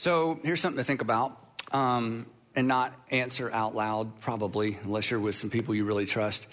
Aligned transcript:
So 0.00 0.40
here's 0.42 0.62
something 0.62 0.78
to 0.78 0.84
think 0.84 1.02
about 1.02 1.38
um, 1.72 2.24
and 2.56 2.66
not 2.66 2.94
answer 3.10 3.52
out 3.52 3.74
loud, 3.74 4.18
probably, 4.20 4.78
unless 4.82 5.10
you're 5.10 5.20
with 5.20 5.34
some 5.34 5.50
people 5.50 5.74
you 5.74 5.84
really 5.84 6.06
trust. 6.06 6.46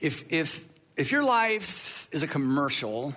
If, 0.00 0.32
if, 0.32 0.64
if 0.96 1.12
your 1.12 1.22
life 1.22 2.08
is 2.12 2.22
a 2.22 2.26
commercial, 2.26 3.14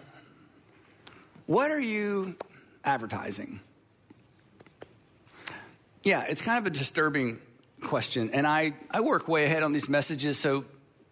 what 1.45 1.71
are 1.71 1.79
you 1.79 2.35
advertising? 2.83 3.61
Yeah, 6.03 6.23
it's 6.23 6.41
kind 6.41 6.57
of 6.57 6.65
a 6.65 6.77
disturbing 6.77 7.39
question. 7.81 8.31
And 8.33 8.45
I, 8.45 8.73
I 8.91 8.99
work 8.99 9.29
way 9.29 9.45
ahead 9.45 9.63
on 9.63 9.71
these 9.71 9.87
messages, 9.87 10.37
so 10.37 10.65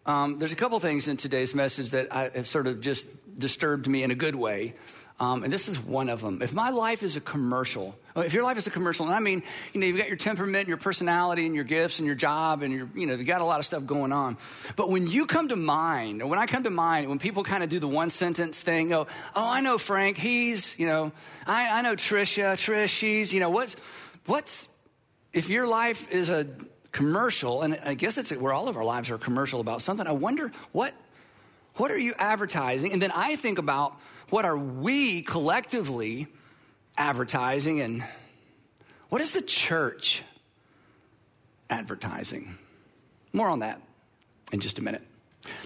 um, 0.06 0.38
there's 0.38 0.52
a 0.52 0.58
couple 0.58 0.78
things 0.82 1.08
in 1.08 1.16
today's 1.16 1.56
message 1.56 1.92
that 1.92 2.14
I, 2.14 2.28
have 2.28 2.46
sort 2.46 2.68
of 2.68 2.82
just 2.82 3.08
disturbed 3.40 3.88
me 3.88 4.04
in 4.04 4.12
a 4.12 4.16
good 4.16 4.36
way. 4.36 4.74
Um, 5.18 5.46
and 5.46 5.54
this 5.54 5.70
is 5.70 5.80
one 5.80 6.10
of 6.10 6.20
them. 6.20 6.42
If 6.42 6.54
my 6.54 6.72
life 6.72 7.02
is 7.02 7.16
a 7.16 7.22
commercial, 7.22 7.98
if 8.18 8.34
your 8.34 8.44
life 8.44 8.58
is 8.58 8.68
a 8.68 8.70
commercial, 8.70 9.06
and 9.06 9.16
I 9.16 9.22
mean, 9.22 9.44
you 9.72 9.80
know, 9.80 9.88
you've 9.88 9.98
got 9.98 10.10
your 10.10 10.18
temperament, 10.18 10.64
and 10.64 10.68
your 10.68 10.78
personality, 10.78 11.46
and 11.46 11.56
your 11.56 11.64
gifts, 11.64 12.00
and 12.00 12.06
your 12.06 12.16
job, 12.16 12.64
and 12.64 12.74
your, 12.74 12.90
you 12.94 13.08
know, 13.08 13.14
you've 13.14 13.26
got 13.26 13.40
a 13.40 13.46
lot 13.46 13.60
of 13.60 13.66
stuff 13.66 13.86
going 13.86 14.12
on. 14.12 14.36
But 14.76 14.90
when 14.90 15.08
you 15.08 15.26
come 15.26 15.48
to 15.50 15.56
mind, 15.56 16.22
or 16.22 16.28
when 16.28 16.38
I 16.38 16.48
come 16.48 16.64
to 16.64 16.70
mind, 16.70 17.08
when 17.08 17.20
people 17.20 17.46
kind 17.46 17.64
of 17.64 17.70
do 17.70 17.80
the 17.80 17.88
one 17.88 18.10
sentence 18.10 18.62
thing, 18.62 18.90
go, 18.90 19.08
oh, 19.36 19.50
I 19.50 19.62
know 19.62 19.78
Frank, 19.78 20.18
he's, 20.18 20.78
you 20.78 20.88
know, 20.88 21.14
I, 21.48 21.80
I 21.80 21.82
know 21.82 21.96
Trisha, 21.96 22.56
Trish, 22.56 22.90
she's, 22.90 23.34
you 23.34 23.40
know, 23.40 23.50
what's, 23.50 23.78
what's, 24.26 24.68
if 25.32 25.48
your 25.50 25.66
life 25.66 26.12
is 26.12 26.30
a 26.30 26.46
commercial, 26.92 27.62
and 27.62 27.80
I 27.86 27.94
guess 27.94 28.18
it's 28.18 28.32
where 28.32 28.52
all 28.52 28.68
of 28.68 28.76
our 28.76 28.84
lives 28.84 29.12
are 29.12 29.18
commercial 29.18 29.62
about 29.62 29.82
something, 29.82 30.06
I 30.06 30.12
wonder 30.12 30.52
what 30.74 30.94
what 31.76 31.92
are 31.92 31.98
you 31.98 32.14
advertising? 32.18 32.92
And 32.92 33.02
then 33.02 33.12
I 33.12 33.36
think 33.36 33.58
about 33.58 34.00
what 34.30 34.46
are 34.46 34.58
we 34.58 35.22
collectively 35.22 36.28
advertising 36.98 37.82
and 37.82 38.04
what 39.10 39.22
is 39.22 39.32
the 39.32 39.42
church 39.42 40.24
advertising? 41.70 42.58
More 43.34 43.50
on 43.50 43.60
that 43.60 43.82
in 44.52 44.60
just 44.60 44.80
a 44.80 44.84
minute. 44.84 45.04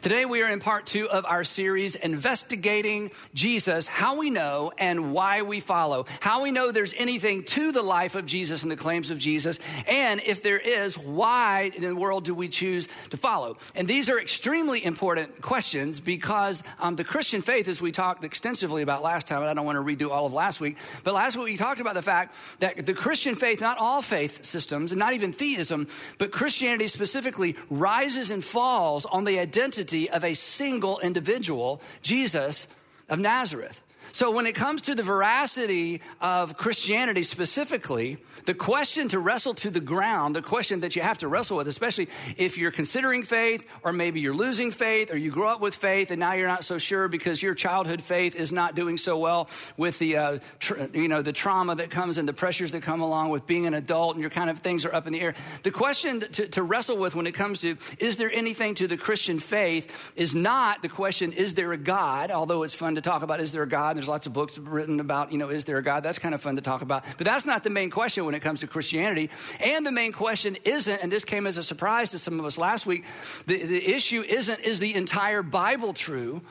Today, 0.01 0.25
we 0.25 0.41
are 0.41 0.49
in 0.49 0.59
part 0.59 0.85
two 0.85 1.09
of 1.09 1.25
our 1.25 1.43
series, 1.43 1.95
Investigating 1.95 3.11
Jesus, 3.33 3.87
How 3.87 4.17
We 4.17 4.29
Know 4.29 4.71
and 4.77 5.13
Why 5.13 5.41
We 5.41 5.59
Follow. 5.59 6.05
How 6.19 6.43
we 6.43 6.51
know 6.51 6.71
there's 6.71 6.93
anything 6.97 7.43
to 7.43 7.71
the 7.71 7.81
life 7.81 8.15
of 8.15 8.25
Jesus 8.25 8.63
and 8.63 8.71
the 8.71 8.75
claims 8.75 9.11
of 9.11 9.17
Jesus, 9.17 9.59
and 9.87 10.21
if 10.25 10.41
there 10.41 10.57
is, 10.57 10.97
why 10.97 11.71
in 11.75 11.83
the 11.83 11.95
world 11.95 12.25
do 12.25 12.33
we 12.33 12.47
choose 12.47 12.87
to 13.09 13.17
follow? 13.17 13.57
And 13.75 13.87
these 13.87 14.09
are 14.09 14.19
extremely 14.19 14.83
important 14.83 15.41
questions 15.41 15.99
because 15.99 16.63
um, 16.79 16.95
the 16.95 17.03
Christian 17.03 17.41
faith, 17.41 17.67
as 17.67 17.81
we 17.81 17.91
talked 17.91 18.23
extensively 18.23 18.81
about 18.81 19.03
last 19.03 19.27
time, 19.27 19.41
and 19.41 19.49
I 19.49 19.53
don't 19.53 19.65
want 19.65 19.77
to 19.77 19.83
redo 19.83 20.11
all 20.11 20.25
of 20.25 20.33
last 20.33 20.59
week, 20.59 20.77
but 21.03 21.13
last 21.13 21.37
week 21.37 21.45
we 21.45 21.57
talked 21.57 21.81
about 21.81 21.93
the 21.93 22.01
fact 22.01 22.35
that 22.59 22.85
the 22.85 22.93
Christian 22.93 23.35
faith, 23.35 23.61
not 23.61 23.77
all 23.77 24.01
faith 24.01 24.45
systems, 24.45 24.91
and 24.91 24.99
not 24.99 25.13
even 25.13 25.33
theism, 25.33 25.87
but 26.17 26.31
Christianity 26.31 26.87
specifically, 26.87 27.55
rises 27.69 28.31
and 28.31 28.43
falls 28.43 29.05
on 29.05 29.23
the 29.25 29.39
identity 29.39 29.68
identity 29.69 30.09
of 30.09 30.23
a 30.23 30.33
single 30.33 30.99
individual, 30.99 31.79
Jesus 32.01 32.65
of 33.07 33.19
Nazareth. 33.19 33.83
So, 34.11 34.31
when 34.31 34.47
it 34.47 34.55
comes 34.55 34.83
to 34.83 34.95
the 34.95 35.03
veracity 35.03 36.01
of 36.19 36.57
Christianity 36.57 37.23
specifically, 37.23 38.17
the 38.45 38.53
question 38.53 39.07
to 39.09 39.19
wrestle 39.19 39.53
to 39.55 39.69
the 39.69 39.79
ground, 39.79 40.35
the 40.35 40.41
question 40.41 40.81
that 40.81 40.95
you 40.95 41.01
have 41.01 41.19
to 41.19 41.27
wrestle 41.27 41.57
with, 41.57 41.67
especially 41.67 42.09
if 42.37 42.57
you're 42.57 42.71
considering 42.71 43.23
faith, 43.23 43.65
or 43.83 43.93
maybe 43.93 44.19
you're 44.19 44.33
losing 44.33 44.71
faith, 44.71 45.11
or 45.11 45.17
you 45.17 45.31
grow 45.31 45.49
up 45.49 45.61
with 45.61 45.75
faith 45.75 46.11
and 46.11 46.19
now 46.19 46.33
you're 46.33 46.47
not 46.47 46.63
so 46.63 46.77
sure 46.77 47.07
because 47.07 47.41
your 47.41 47.53
childhood 47.53 48.01
faith 48.01 48.35
is 48.35 48.51
not 48.51 48.75
doing 48.75 48.97
so 48.97 49.17
well 49.17 49.49
with 49.77 49.99
the, 49.99 50.17
uh, 50.17 50.39
tr- 50.59 50.85
you 50.93 51.07
know, 51.07 51.21
the 51.21 51.33
trauma 51.33 51.75
that 51.75 51.89
comes 51.89 52.17
and 52.17 52.27
the 52.27 52.33
pressures 52.33 52.71
that 52.71 52.81
come 52.81 53.01
along 53.01 53.29
with 53.29 53.45
being 53.45 53.65
an 53.65 53.73
adult 53.73 54.15
and 54.15 54.21
your 54.21 54.29
kind 54.29 54.49
of 54.49 54.59
things 54.59 54.85
are 54.85 54.93
up 54.93 55.07
in 55.07 55.13
the 55.13 55.21
air. 55.21 55.33
The 55.63 55.71
question 55.71 56.21
to, 56.21 56.47
to 56.47 56.63
wrestle 56.63 56.97
with 56.97 57.15
when 57.15 57.27
it 57.27 57.33
comes 57.33 57.61
to 57.61 57.77
is 57.99 58.17
there 58.17 58.31
anything 58.31 58.75
to 58.75 58.87
the 58.87 58.97
Christian 58.97 59.39
faith 59.39 60.13
is 60.15 60.33
not 60.33 60.81
the 60.81 60.89
question, 60.89 61.31
is 61.31 61.53
there 61.53 61.71
a 61.71 61.77
God? 61.77 62.31
Although 62.31 62.63
it's 62.63 62.73
fun 62.73 62.95
to 62.95 63.01
talk 63.01 63.21
about, 63.21 63.39
is 63.39 63.51
there 63.51 63.63
a 63.63 63.69
God? 63.69 63.98
There's 63.99 64.07
lots 64.07 64.27
of 64.27 64.31
books 64.31 64.57
written 64.57 65.01
about, 65.01 65.33
you 65.33 65.37
know, 65.37 65.49
is 65.49 65.65
there 65.65 65.77
a 65.77 65.83
God? 65.83 66.03
That's 66.03 66.19
kind 66.19 66.33
of 66.33 66.41
fun 66.41 66.55
to 66.55 66.61
talk 66.61 66.81
about. 66.81 67.03
But 67.17 67.25
that's 67.25 67.45
not 67.45 67.65
the 67.65 67.69
main 67.69 67.89
question 67.89 68.23
when 68.23 68.33
it 68.33 68.39
comes 68.39 68.61
to 68.61 68.67
Christianity. 68.67 69.29
And 69.59 69.85
the 69.85 69.91
main 69.91 70.13
question 70.13 70.55
isn't, 70.63 71.03
and 71.03 71.11
this 71.11 71.25
came 71.25 71.45
as 71.45 71.57
a 71.57 71.63
surprise 71.63 72.11
to 72.11 72.17
some 72.17 72.39
of 72.39 72.45
us 72.45 72.57
last 72.57 72.85
week, 72.85 73.03
the, 73.45 73.61
the 73.61 73.93
issue 73.93 74.21
isn't, 74.21 74.61
is 74.61 74.79
the 74.79 74.95
entire 74.95 75.43
Bible 75.43 75.91
true? 75.91 76.41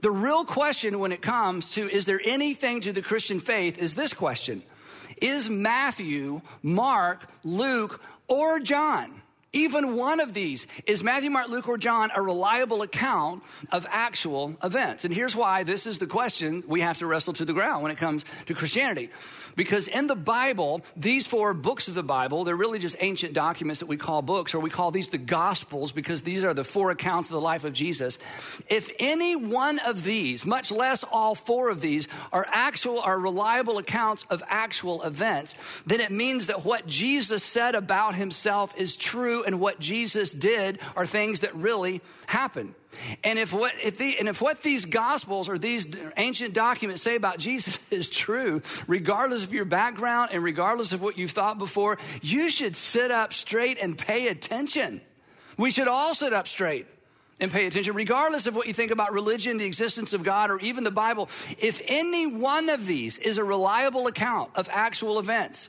The 0.00 0.12
real 0.12 0.44
question 0.44 1.00
when 1.00 1.10
it 1.10 1.22
comes 1.22 1.72
to, 1.72 1.90
is 1.90 2.04
there 2.04 2.20
anything 2.24 2.82
to 2.82 2.92
the 2.92 3.02
Christian 3.02 3.40
faith, 3.40 3.78
is 3.78 3.96
this 3.96 4.14
question 4.14 4.62
Is 5.20 5.50
Matthew, 5.50 6.40
Mark, 6.62 7.28
Luke, 7.42 8.00
or 8.28 8.60
John? 8.60 9.21
Even 9.54 9.96
one 9.96 10.20
of 10.20 10.32
these 10.32 10.66
is 10.86 11.04
Matthew, 11.04 11.28
Mark, 11.28 11.48
Luke, 11.48 11.68
or 11.68 11.76
John 11.76 12.10
a 12.14 12.22
reliable 12.22 12.80
account 12.80 13.42
of 13.70 13.86
actual 13.90 14.56
events? 14.64 15.04
And 15.04 15.12
here's 15.12 15.36
why 15.36 15.62
this 15.62 15.86
is 15.86 15.98
the 15.98 16.06
question 16.06 16.64
we 16.66 16.80
have 16.80 16.98
to 16.98 17.06
wrestle 17.06 17.34
to 17.34 17.44
the 17.44 17.52
ground 17.52 17.82
when 17.82 17.92
it 17.92 17.98
comes 17.98 18.24
to 18.46 18.54
Christianity. 18.54 19.10
Because 19.54 19.88
in 19.88 20.06
the 20.06 20.16
Bible, 20.16 20.80
these 20.96 21.26
four 21.26 21.52
books 21.52 21.86
of 21.86 21.94
the 21.94 22.02
Bible, 22.02 22.44
they're 22.44 22.56
really 22.56 22.78
just 22.78 22.96
ancient 23.00 23.34
documents 23.34 23.80
that 23.80 23.86
we 23.86 23.98
call 23.98 24.22
books, 24.22 24.54
or 24.54 24.60
we 24.60 24.70
call 24.70 24.90
these 24.90 25.10
the 25.10 25.18
Gospels 25.18 25.92
because 25.92 26.22
these 26.22 26.44
are 26.44 26.54
the 26.54 26.64
four 26.64 26.90
accounts 26.90 27.28
of 27.28 27.34
the 27.34 27.40
life 27.40 27.64
of 27.64 27.74
Jesus. 27.74 28.18
If 28.68 28.88
any 28.98 29.36
one 29.36 29.78
of 29.80 30.02
these, 30.02 30.46
much 30.46 30.70
less 30.70 31.04
all 31.04 31.34
four 31.34 31.68
of 31.68 31.82
these, 31.82 32.08
are 32.32 32.46
actual, 32.50 33.00
are 33.00 33.18
reliable 33.18 33.76
accounts 33.76 34.24
of 34.30 34.42
actual 34.48 35.02
events, 35.02 35.82
then 35.84 36.00
it 36.00 36.10
means 36.10 36.46
that 36.46 36.64
what 36.64 36.86
Jesus 36.86 37.44
said 37.44 37.74
about 37.74 38.14
himself 38.14 38.74
is 38.78 38.96
true 38.96 39.41
and 39.42 39.60
what 39.60 39.80
Jesus 39.80 40.32
did 40.32 40.78
are 40.96 41.06
things 41.06 41.40
that 41.40 41.54
really 41.54 42.00
happened. 42.26 42.74
And 43.24 43.38
if 43.38 43.52
what 43.52 43.72
if 43.82 43.96
the, 43.96 44.18
and 44.18 44.28
if 44.28 44.42
what 44.42 44.62
these 44.62 44.84
gospels 44.84 45.48
or 45.48 45.58
these 45.58 45.86
ancient 46.16 46.54
documents 46.54 47.02
say 47.02 47.16
about 47.16 47.38
Jesus 47.38 47.78
is 47.90 48.10
true, 48.10 48.62
regardless 48.86 49.44
of 49.44 49.52
your 49.52 49.64
background 49.64 50.30
and 50.32 50.42
regardless 50.42 50.92
of 50.92 51.02
what 51.02 51.16
you've 51.16 51.30
thought 51.30 51.58
before, 51.58 51.98
you 52.20 52.50
should 52.50 52.76
sit 52.76 53.10
up 53.10 53.32
straight 53.32 53.78
and 53.80 53.96
pay 53.96 54.28
attention. 54.28 55.00
We 55.56 55.70
should 55.70 55.88
all 55.88 56.14
sit 56.14 56.32
up 56.32 56.48
straight 56.48 56.86
and 57.40 57.50
pay 57.50 57.66
attention, 57.66 57.94
regardless 57.94 58.46
of 58.46 58.54
what 58.54 58.66
you 58.66 58.74
think 58.74 58.90
about 58.90 59.12
religion, 59.12 59.58
the 59.58 59.64
existence 59.64 60.12
of 60.12 60.22
God, 60.22 60.50
or 60.50 60.58
even 60.60 60.84
the 60.84 60.90
Bible. 60.90 61.28
If 61.58 61.80
any 61.86 62.26
one 62.26 62.68
of 62.68 62.86
these 62.86 63.18
is 63.18 63.38
a 63.38 63.44
reliable 63.44 64.06
account 64.06 64.50
of 64.54 64.68
actual 64.70 65.18
events, 65.18 65.68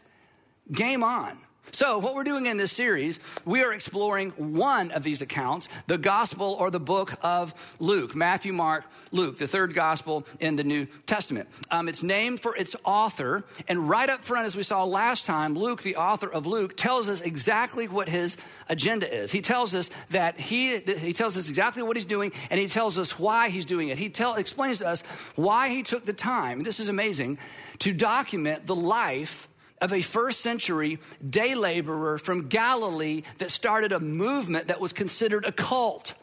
game 0.71 1.03
on. 1.03 1.37
So, 1.71 1.97
what 1.97 2.13
we're 2.13 2.23
doing 2.23 2.45
in 2.45 2.57
this 2.57 2.71
series, 2.71 3.19
we 3.45 3.63
are 3.63 3.73
exploring 3.73 4.31
one 4.31 4.91
of 4.91 5.01
these 5.01 5.21
accounts, 5.21 5.69
the 5.87 5.97
gospel 5.97 6.55
or 6.59 6.69
the 6.69 6.79
book 6.79 7.13
of 7.23 7.53
Luke, 7.79 8.15
Matthew, 8.15 8.53
Mark, 8.53 8.85
Luke, 9.11 9.37
the 9.37 9.47
third 9.47 9.73
gospel 9.73 10.25
in 10.39 10.55
the 10.55 10.63
New 10.63 10.85
Testament. 11.07 11.49
Um, 11.71 11.87
it's 11.87 12.03
named 12.03 12.41
for 12.41 12.55
its 12.55 12.75
author, 12.83 13.43
and 13.67 13.89
right 13.89 14.07
up 14.07 14.23
front, 14.23 14.45
as 14.45 14.55
we 14.55 14.61
saw 14.61 14.83
last 14.83 15.25
time, 15.25 15.55
Luke, 15.55 15.81
the 15.81 15.95
author 15.95 16.31
of 16.31 16.45
Luke, 16.45 16.77
tells 16.77 17.09
us 17.09 17.21
exactly 17.21 17.87
what 17.87 18.07
his 18.07 18.37
agenda 18.69 19.11
is. 19.11 19.31
He 19.31 19.41
tells 19.41 19.73
us 19.73 19.89
that 20.11 20.39
he, 20.39 20.77
he 20.77 21.13
tells 21.13 21.37
us 21.37 21.49
exactly 21.49 21.81
what 21.81 21.95
he's 21.95 22.05
doing, 22.05 22.33
and 22.51 22.59
he 22.59 22.67
tells 22.67 22.99
us 22.99 23.17
why 23.17 23.49
he's 23.49 23.65
doing 23.65 23.87
it. 23.87 23.97
He 23.97 24.09
tell, 24.09 24.35
explains 24.35 24.79
to 24.79 24.89
us 24.89 25.01
why 25.35 25.69
he 25.69 25.81
took 25.81 26.05
the 26.05 26.13
time, 26.13 26.61
this 26.61 26.79
is 26.79 26.89
amazing, 26.89 27.39
to 27.79 27.93
document 27.93 28.67
the 28.67 28.75
life 28.75 29.47
of 29.83 29.91
a 29.91 30.01
first 30.01 30.39
century 30.39 30.97
day 31.29 31.55
laborer 31.55 32.17
from 32.17 32.47
Galilee 32.47 33.23
that 33.39 33.51
started 33.51 33.91
a 33.91 33.99
movement 33.99 34.69
that 34.69 34.79
was 34.79 34.93
considered 34.93 35.45
a 35.45 35.51
cult 35.51 36.13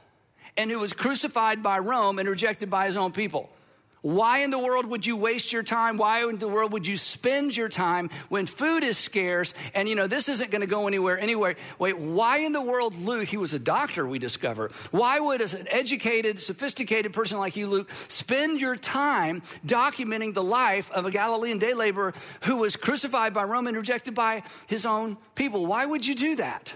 and 0.57 0.71
who 0.71 0.79
was 0.79 0.95
crucified 0.95 1.63
by 1.63 1.79
Rome 1.79 2.19
and 2.19 2.27
rejected 2.27 2.71
by 2.71 2.87
his 2.87 2.97
own 2.97 3.13
people. 3.13 3.51
Why 4.03 4.39
in 4.39 4.51
the 4.51 4.59
world 4.59 4.87
would 4.87 5.05
you 5.05 5.17
waste 5.17 5.53
your 5.53 5.63
time? 5.63 5.97
Why 5.97 6.25
in 6.25 6.39
the 6.39 6.49
world 6.49 6.73
would 6.73 6.87
you 6.87 6.97
spend 6.97 7.57
your 7.57 7.69
time 7.69 8.09
when 8.29 8.47
food 8.47 8.83
is 8.83 8.97
scarce 8.97 9.53
and 9.75 9.89
you 9.89 9.95
know 9.95 10.07
this 10.07 10.29
isn't 10.29 10.51
going 10.51 10.63
to 10.63 10.67
go 10.67 10.87
anywhere 10.87 11.19
anyway? 11.19 11.57
Wait, 11.79 11.99
why 11.99 12.39
in 12.39 12.53
the 12.53 12.63
world, 12.63 12.95
Luke? 12.97 13.29
He 13.29 13.37
was 13.37 13.53
a 13.53 13.59
doctor, 13.59 14.07
we 14.07 14.19
discover. 14.19 14.71
Why 14.91 15.21
would 15.21 15.41
an 15.41 15.67
educated, 15.71 16.41
sophisticated 16.41 17.13
person 17.13 17.39
like 17.39 17.57
you, 17.57 17.67
Luke, 17.67 17.91
spend 18.09 18.61
your 18.61 18.77
time 18.77 19.43
documenting 19.67 20.35
the 20.35 20.43
life 20.43 20.91
of 20.93 21.07
a 21.07 21.11
Galilean 21.11 21.59
day 21.59 21.75
laborer 21.75 22.15
who 22.43 22.57
was 22.57 22.77
crucified 22.77 23.35
by 23.35 23.45
Rome 23.45 23.67
and 23.67 23.77
rejected 23.77 24.15
by 24.15 24.43
his 24.67 24.87
own 24.87 25.19
people? 25.35 25.67
Why 25.67 25.85
would 25.85 26.07
you 26.07 26.15
do 26.15 26.37
that? 26.37 26.73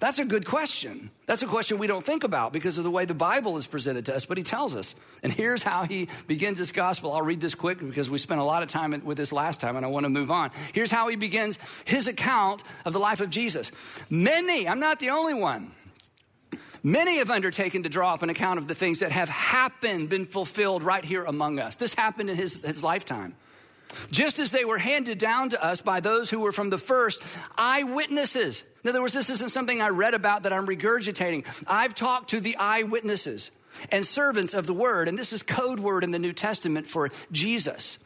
That's 0.00 0.18
a 0.18 0.24
good 0.24 0.44
question. 0.44 1.10
That's 1.26 1.42
a 1.42 1.46
question 1.46 1.78
we 1.78 1.86
don't 1.86 2.04
think 2.04 2.24
about 2.24 2.52
because 2.52 2.78
of 2.78 2.84
the 2.84 2.90
way 2.90 3.04
the 3.04 3.14
Bible 3.14 3.56
is 3.56 3.66
presented 3.66 4.06
to 4.06 4.14
us, 4.14 4.26
but 4.26 4.36
he 4.36 4.44
tells 4.44 4.74
us. 4.74 4.94
And 5.22 5.32
here's 5.32 5.62
how 5.62 5.84
he 5.84 6.08
begins 6.26 6.58
his 6.58 6.72
gospel. 6.72 7.12
I'll 7.12 7.22
read 7.22 7.40
this 7.40 7.54
quick 7.54 7.78
because 7.78 8.10
we 8.10 8.18
spent 8.18 8.40
a 8.40 8.44
lot 8.44 8.62
of 8.62 8.68
time 8.68 9.00
with 9.04 9.16
this 9.16 9.32
last 9.32 9.60
time 9.60 9.76
and 9.76 9.86
I 9.86 9.88
want 9.88 10.04
to 10.04 10.10
move 10.10 10.30
on. 10.30 10.50
Here's 10.72 10.90
how 10.90 11.08
he 11.08 11.16
begins 11.16 11.58
his 11.84 12.08
account 12.08 12.62
of 12.84 12.92
the 12.92 12.98
life 12.98 13.20
of 13.20 13.30
Jesus. 13.30 13.70
Many, 14.10 14.68
I'm 14.68 14.80
not 14.80 14.98
the 14.98 15.10
only 15.10 15.34
one. 15.34 15.70
Many 16.82 17.16
have 17.16 17.30
undertaken 17.30 17.84
to 17.84 17.88
draw 17.88 18.12
up 18.12 18.22
an 18.22 18.28
account 18.28 18.58
of 18.58 18.68
the 18.68 18.74
things 18.74 19.00
that 19.00 19.10
have 19.10 19.30
happened, 19.30 20.10
been 20.10 20.26
fulfilled 20.26 20.82
right 20.82 21.02
here 21.04 21.24
among 21.24 21.58
us. 21.58 21.76
This 21.76 21.94
happened 21.94 22.28
in 22.28 22.36
his, 22.36 22.56
his 22.56 22.82
lifetime. 22.82 23.34
Just 24.10 24.38
as 24.38 24.50
they 24.50 24.64
were 24.64 24.78
handed 24.78 25.18
down 25.18 25.50
to 25.50 25.64
us 25.64 25.80
by 25.80 26.00
those 26.00 26.30
who 26.30 26.40
were 26.40 26.52
from 26.52 26.70
the 26.70 26.78
first 26.78 27.22
eyewitnesses. 27.56 28.62
In 28.82 28.90
other 28.90 29.00
words, 29.00 29.14
this 29.14 29.30
isn't 29.30 29.50
something 29.50 29.80
I 29.80 29.88
read 29.88 30.14
about 30.14 30.42
that 30.42 30.52
I'm 30.52 30.66
regurgitating. 30.66 31.46
I've 31.66 31.94
talked 31.94 32.30
to 32.30 32.40
the 32.40 32.56
eyewitnesses 32.56 33.50
and 33.90 34.06
servants 34.06 34.54
of 34.54 34.66
the 34.66 34.74
word, 34.74 35.08
and 35.08 35.18
this 35.18 35.32
is 35.32 35.42
code 35.42 35.80
word 35.80 36.04
in 36.04 36.10
the 36.10 36.18
New 36.18 36.32
Testament 36.32 36.86
for 36.86 37.10
Jesus. 37.32 37.98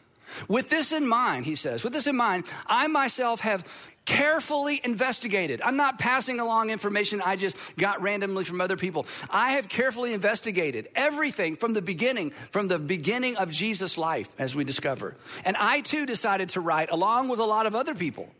With 0.48 0.70
this 0.70 0.92
in 0.92 1.06
mind, 1.06 1.46
he 1.46 1.54
says, 1.54 1.84
with 1.84 1.92
this 1.92 2.06
in 2.06 2.16
mind, 2.16 2.44
I 2.66 2.86
myself 2.86 3.40
have 3.40 3.64
carefully 4.04 4.80
investigated. 4.84 5.60
I'm 5.60 5.76
not 5.76 5.98
passing 5.98 6.40
along 6.40 6.70
information 6.70 7.20
I 7.22 7.36
just 7.36 7.76
got 7.76 8.00
randomly 8.00 8.42
from 8.42 8.60
other 8.60 8.76
people. 8.76 9.06
I 9.28 9.52
have 9.52 9.68
carefully 9.68 10.14
investigated 10.14 10.88
everything 10.94 11.56
from 11.56 11.74
the 11.74 11.82
beginning, 11.82 12.30
from 12.30 12.68
the 12.68 12.78
beginning 12.78 13.36
of 13.36 13.50
Jesus' 13.50 13.98
life, 13.98 14.28
as 14.38 14.54
we 14.54 14.64
discover. 14.64 15.14
And 15.44 15.56
I 15.58 15.82
too 15.82 16.06
decided 16.06 16.48
to 16.50 16.60
write, 16.60 16.90
along 16.90 17.28
with 17.28 17.38
a 17.38 17.44
lot 17.44 17.66
of 17.66 17.74
other 17.74 17.94
people, 17.94 18.30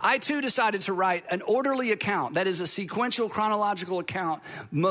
I 0.00 0.18
too 0.18 0.40
decided 0.40 0.82
to 0.82 0.92
write 0.92 1.24
an 1.30 1.42
orderly 1.42 1.92
account, 1.92 2.34
that 2.34 2.46
is 2.46 2.60
a 2.60 2.66
sequential 2.66 3.28
chronological 3.28 3.98
account 3.98 4.42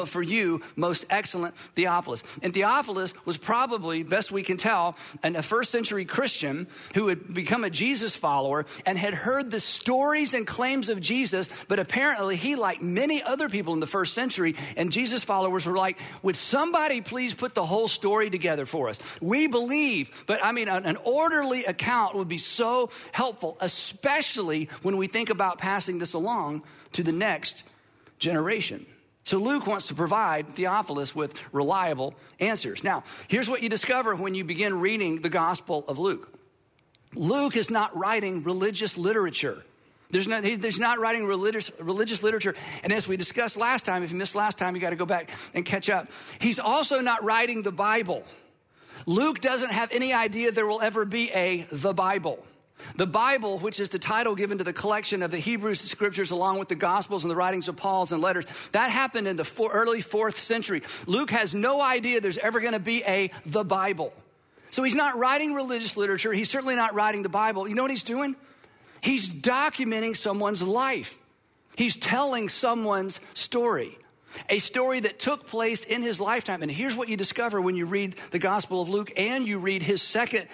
for 0.05 0.21
you, 0.21 0.61
most 0.75 1.05
excellent 1.09 1.55
Theophilus. 1.57 2.23
And 2.41 2.53
Theophilus 2.53 3.13
was 3.25 3.37
probably, 3.37 4.03
best 4.03 4.31
we 4.31 4.43
can 4.43 4.57
tell, 4.57 4.95
a 5.23 5.43
first 5.43 5.71
century 5.71 6.05
Christian 6.05 6.67
who 6.95 7.07
had 7.07 7.33
become 7.33 7.63
a 7.63 7.69
Jesus 7.69 8.15
follower 8.15 8.65
and 8.85 8.97
had 8.97 9.13
heard 9.13 9.51
the 9.51 9.59
stories 9.59 10.33
and 10.33 10.47
claims 10.47 10.89
of 10.89 11.01
Jesus, 11.01 11.47
but 11.67 11.79
apparently 11.79 12.35
he, 12.35 12.55
like 12.55 12.81
many 12.81 13.21
other 13.21 13.49
people 13.49 13.73
in 13.73 13.79
the 13.79 13.87
first 13.87 14.13
century, 14.13 14.55
and 14.75 14.91
Jesus 14.91 15.23
followers 15.23 15.65
were 15.65 15.77
like, 15.77 15.99
would 16.23 16.35
somebody 16.35 17.01
please 17.01 17.33
put 17.33 17.53
the 17.53 17.65
whole 17.65 17.87
story 17.87 18.29
together 18.29 18.65
for 18.65 18.89
us? 18.89 18.99
We 19.21 19.47
believe, 19.47 20.23
but 20.27 20.43
I 20.43 20.51
mean, 20.51 20.67
an 20.67 20.97
orderly 21.03 21.65
account 21.65 22.15
would 22.15 22.27
be 22.27 22.37
so 22.37 22.89
helpful, 23.11 23.57
especially 23.61 24.69
when 24.83 24.97
we 24.97 25.07
think 25.07 25.29
about 25.29 25.57
passing 25.57 25.99
this 25.99 26.13
along 26.13 26.63
to 26.93 27.03
the 27.03 27.11
next 27.11 27.63
generation. 28.19 28.85
So 29.23 29.39
Luke 29.39 29.67
wants 29.67 29.87
to 29.87 29.93
provide 29.93 30.55
Theophilus 30.55 31.13
with 31.13 31.37
reliable 31.53 32.15
answers. 32.39 32.83
Now, 32.83 33.03
here's 33.27 33.49
what 33.49 33.61
you 33.61 33.67
discover 33.67 34.15
when 34.15 34.35
you 34.35 34.45
begin 34.45 34.79
reading 34.79 35.21
the 35.21 35.29
Gospel 35.29 35.83
of 35.87 35.99
Luke 35.99 36.29
Luke 37.13 37.55
is 37.55 37.69
not 37.69 37.95
writing 37.97 38.43
religious 38.43 38.97
literature. 38.97 39.63
There's 40.09 40.27
not, 40.27 40.43
there's 40.43 40.79
not 40.79 40.99
writing 40.99 41.25
religious, 41.25 41.71
religious 41.79 42.23
literature. 42.23 42.55
And 42.83 42.93
as 42.93 43.07
we 43.07 43.17
discussed 43.17 43.57
last 43.57 43.85
time, 43.85 44.03
if 44.03 44.11
you 44.11 44.17
missed 44.17 44.35
last 44.35 44.57
time, 44.57 44.75
you 44.75 44.81
got 44.81 44.91
to 44.91 44.95
go 44.95 45.05
back 45.05 45.29
and 45.53 45.65
catch 45.65 45.89
up. 45.89 46.07
He's 46.39 46.59
also 46.59 47.01
not 47.01 47.23
writing 47.23 47.63
the 47.63 47.71
Bible. 47.71 48.23
Luke 49.05 49.41
doesn't 49.41 49.71
have 49.71 49.89
any 49.91 50.13
idea 50.13 50.51
there 50.51 50.65
will 50.65 50.81
ever 50.81 51.03
be 51.03 51.29
a 51.33 51.67
the 51.71 51.93
Bible. 51.93 52.45
The 52.95 53.07
Bible, 53.07 53.59
which 53.59 53.79
is 53.79 53.89
the 53.89 53.99
title 53.99 54.35
given 54.35 54.57
to 54.59 54.63
the 54.63 54.73
collection 54.73 55.23
of 55.23 55.31
the 55.31 55.37
Hebrew 55.37 55.73
scriptures 55.73 56.31
along 56.31 56.59
with 56.59 56.67
the 56.67 56.75
Gospels 56.75 57.23
and 57.23 57.31
the 57.31 57.35
writings 57.35 57.67
of 57.67 57.75
Paul's 57.75 58.11
and 58.11 58.21
letters, 58.21 58.45
that 58.71 58.91
happened 58.91 59.27
in 59.27 59.35
the 59.35 59.43
four, 59.43 59.71
early 59.71 60.01
fourth 60.01 60.37
century. 60.37 60.81
Luke 61.05 61.31
has 61.31 61.53
no 61.53 61.81
idea 61.81 62.21
there's 62.21 62.37
ever 62.37 62.59
going 62.59 62.73
to 62.73 62.79
be 62.79 63.03
a 63.05 63.31
the 63.45 63.63
Bible. 63.63 64.13
So 64.71 64.83
he's 64.83 64.95
not 64.95 65.17
writing 65.17 65.53
religious 65.53 65.97
literature. 65.97 66.33
He's 66.33 66.49
certainly 66.49 66.75
not 66.75 66.93
writing 66.93 67.23
the 67.23 67.29
Bible. 67.29 67.67
You 67.67 67.75
know 67.75 67.83
what 67.83 67.91
he's 67.91 68.03
doing? 68.03 68.35
He's 69.01 69.29
documenting 69.29 70.15
someone's 70.15 70.61
life. 70.61 71.17
He's 71.75 71.97
telling 71.97 72.49
someone's 72.49 73.19
story 73.33 73.97
a 74.49 74.59
story 74.59 74.99
that 74.99 75.19
took 75.19 75.47
place 75.47 75.83
in 75.83 76.01
his 76.01 76.19
lifetime. 76.19 76.61
And 76.61 76.71
here's 76.71 76.95
what 76.95 77.09
you 77.09 77.17
discover 77.17 77.61
when 77.61 77.75
you 77.75 77.85
read 77.85 78.15
the 78.31 78.39
Gospel 78.39 78.81
of 78.81 78.89
Luke 78.89 79.11
and 79.17 79.47
you 79.47 79.59
read 79.59 79.83
his 79.83 80.01
second 80.01 80.47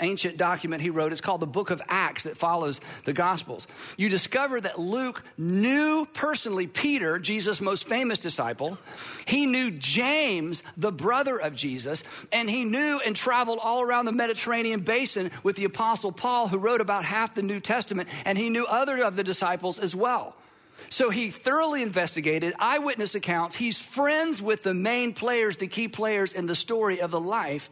ancient 0.00 0.36
document 0.36 0.82
he 0.82 0.90
wrote. 0.90 1.12
It's 1.12 1.20
called 1.20 1.40
the 1.40 1.46
Book 1.46 1.70
of 1.70 1.80
Acts 1.88 2.24
that 2.24 2.36
follows 2.36 2.80
the 3.04 3.12
Gospels. 3.12 3.66
You 3.96 4.08
discover 4.08 4.60
that 4.60 4.78
Luke 4.78 5.22
knew 5.36 6.06
personally 6.12 6.66
Peter, 6.66 7.18
Jesus' 7.18 7.60
most 7.60 7.88
famous 7.88 8.18
disciple. 8.18 8.78
He 9.26 9.46
knew 9.46 9.70
James, 9.70 10.62
the 10.76 10.92
brother 10.92 11.38
of 11.38 11.54
Jesus, 11.54 12.04
and 12.32 12.48
he 12.48 12.64
knew 12.64 13.00
and 13.04 13.14
traveled 13.14 13.58
all 13.62 13.82
around 13.82 14.06
the 14.06 14.12
Mediterranean 14.12 14.80
basin 14.80 15.30
with 15.42 15.56
the 15.56 15.64
Apostle 15.64 16.12
Paul, 16.12 16.48
who 16.48 16.58
wrote 16.58 16.80
about 16.80 17.04
half 17.04 17.34
the 17.34 17.42
New 17.42 17.60
Testament, 17.60 18.08
and 18.24 18.38
he 18.38 18.50
knew 18.50 18.66
other 18.66 19.02
of 19.02 19.16
the 19.16 19.24
disciples 19.24 19.78
as 19.78 19.94
well. 19.94 20.34
So 20.88 21.10
he 21.10 21.30
thoroughly 21.30 21.82
investigated 21.82 22.54
eyewitness 22.58 23.14
accounts. 23.14 23.56
He's 23.56 23.80
friends 23.80 24.40
with 24.40 24.62
the 24.62 24.74
main 24.74 25.12
players, 25.12 25.56
the 25.56 25.66
key 25.66 25.88
players 25.88 26.32
in 26.32 26.46
the 26.46 26.54
story 26.54 27.00
of 27.00 27.10
the 27.10 27.20
life 27.20 27.70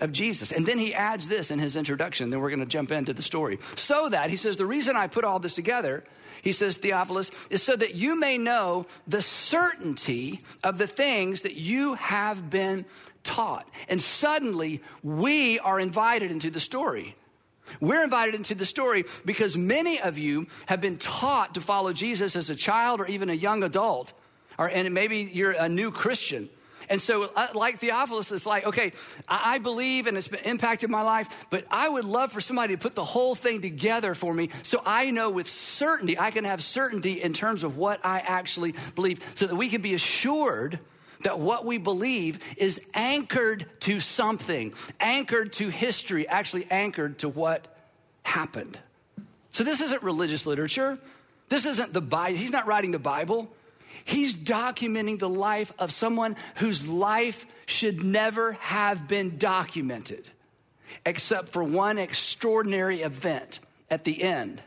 of 0.00 0.12
Jesus. 0.12 0.52
And 0.52 0.64
then 0.64 0.78
he 0.78 0.94
adds 0.94 1.28
this 1.28 1.50
in 1.50 1.58
his 1.58 1.76
introduction. 1.76 2.30
Then 2.30 2.40
we're 2.40 2.50
going 2.50 2.60
to 2.60 2.66
jump 2.66 2.92
into 2.92 3.12
the 3.12 3.22
story. 3.22 3.58
So 3.74 4.08
that, 4.08 4.30
he 4.30 4.36
says, 4.36 4.56
the 4.56 4.66
reason 4.66 4.96
I 4.96 5.08
put 5.08 5.24
all 5.24 5.40
this 5.40 5.54
together, 5.54 6.04
he 6.42 6.52
says, 6.52 6.76
Theophilus, 6.76 7.30
is 7.50 7.62
so 7.62 7.74
that 7.74 7.96
you 7.96 8.18
may 8.18 8.38
know 8.38 8.86
the 9.08 9.22
certainty 9.22 10.40
of 10.62 10.78
the 10.78 10.86
things 10.86 11.42
that 11.42 11.56
you 11.56 11.94
have 11.94 12.48
been 12.48 12.84
taught. 13.24 13.68
And 13.88 14.00
suddenly, 14.00 14.80
we 15.02 15.58
are 15.58 15.80
invited 15.80 16.30
into 16.30 16.50
the 16.50 16.60
story. 16.60 17.16
We're 17.80 18.04
invited 18.04 18.34
into 18.34 18.54
the 18.54 18.66
story 18.66 19.04
because 19.24 19.56
many 19.56 20.00
of 20.00 20.18
you 20.18 20.46
have 20.66 20.80
been 20.80 20.98
taught 20.98 21.54
to 21.54 21.60
follow 21.60 21.92
Jesus 21.92 22.36
as 22.36 22.50
a 22.50 22.56
child 22.56 23.00
or 23.00 23.06
even 23.06 23.30
a 23.30 23.34
young 23.34 23.62
adult, 23.62 24.12
or, 24.58 24.68
and 24.68 24.92
maybe 24.92 25.30
you're 25.32 25.52
a 25.52 25.68
new 25.68 25.90
Christian. 25.90 26.48
And 26.90 27.00
so, 27.00 27.30
uh, 27.36 27.48
like 27.54 27.78
Theophilus, 27.78 28.32
it's 28.32 28.46
like, 28.46 28.64
okay, 28.66 28.92
I 29.28 29.58
believe 29.58 30.06
and 30.06 30.16
it's 30.16 30.28
been 30.28 30.40
impacted 30.40 30.88
my 30.90 31.02
life, 31.02 31.46
but 31.50 31.66
I 31.70 31.88
would 31.88 32.04
love 32.04 32.32
for 32.32 32.40
somebody 32.40 32.74
to 32.74 32.80
put 32.80 32.94
the 32.94 33.04
whole 33.04 33.34
thing 33.34 33.60
together 33.60 34.14
for 34.14 34.32
me 34.32 34.50
so 34.62 34.82
I 34.86 35.10
know 35.10 35.30
with 35.30 35.50
certainty, 35.50 36.18
I 36.18 36.30
can 36.30 36.44
have 36.44 36.62
certainty 36.62 37.20
in 37.20 37.32
terms 37.32 37.62
of 37.62 37.76
what 37.76 38.00
I 38.04 38.20
actually 38.20 38.74
believe, 38.94 39.20
so 39.34 39.46
that 39.46 39.56
we 39.56 39.68
can 39.68 39.82
be 39.82 39.94
assured 39.94 40.78
that 41.22 41.38
what 41.38 41.64
we 41.64 41.78
believe 41.78 42.38
is 42.56 42.80
anchored 42.94 43.66
to 43.80 44.00
something, 44.00 44.74
anchored 45.00 45.52
to 45.54 45.68
history, 45.68 46.28
actually 46.28 46.66
anchored 46.70 47.18
to 47.20 47.28
what 47.28 47.66
happened. 48.22 48.78
So 49.50 49.64
this 49.64 49.80
isn't 49.80 50.02
religious 50.02 50.46
literature. 50.46 50.98
This 51.48 51.66
isn't 51.66 51.92
the 51.92 52.00
Bible. 52.00 52.38
He's 52.38 52.52
not 52.52 52.66
writing 52.66 52.90
the 52.90 52.98
Bible. 52.98 53.50
He's 54.04 54.36
documenting 54.36 55.18
the 55.18 55.28
life 55.28 55.72
of 55.78 55.92
someone 55.92 56.36
whose 56.56 56.88
life 56.88 57.46
should 57.66 58.02
never 58.02 58.52
have 58.52 59.08
been 59.08 59.38
documented, 59.38 60.28
except 61.04 61.50
for 61.50 61.62
one 61.62 61.98
extraordinary 61.98 63.02
event 63.02 63.60
at 63.90 64.04
the 64.04 64.22
end 64.22 64.62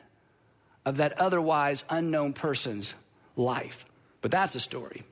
of 0.86 0.98
that 0.98 1.20
otherwise 1.20 1.84
unknown 1.90 2.34
person's 2.34 2.94
life. 3.36 3.86
But 4.22 4.32
that's 4.32 4.56
a 4.56 4.60
story 4.60 5.04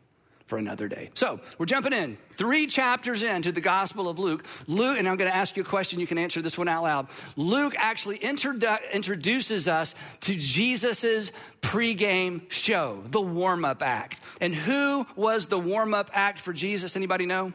for 0.50 0.58
another 0.58 0.88
day. 0.88 1.12
So 1.14 1.40
we're 1.58 1.68
jumping 1.68 1.94
in 1.94 2.18
three 2.36 2.66
chapters 2.68 3.22
into 3.24 3.52
the 3.52 3.62
Gospel 3.62 4.10
of 4.10 4.18
Luke. 4.20 4.44
Luke, 4.68 4.98
and 4.98 5.08
I'm 5.08 5.16
going 5.16 5.30
to 5.30 5.36
ask 5.36 5.56
you 5.56 5.64
a 5.64 5.66
question. 5.66 6.00
You 6.00 6.08
can 6.08 6.18
answer 6.18 6.42
this 6.42 6.58
one 6.58 6.68
out 6.68 6.84
loud. 6.84 7.08
Luke 7.38 7.76
actually 7.78 8.18
introdu- 8.18 8.92
introduces 8.92 9.68
us 9.68 9.94
to 10.22 10.36
Jesus's 10.36 11.32
pregame 11.62 12.50
show, 12.52 13.04
the 13.06 13.22
warm 13.22 13.64
up 13.64 13.84
act. 13.84 14.20
And 14.42 14.54
who 14.54 15.06
was 15.16 15.46
the 15.46 15.60
warm 15.60 15.94
up 15.94 16.10
act 16.14 16.40
for 16.40 16.52
Jesus? 16.52 16.96
Anybody 16.96 17.28
know? 17.28 17.54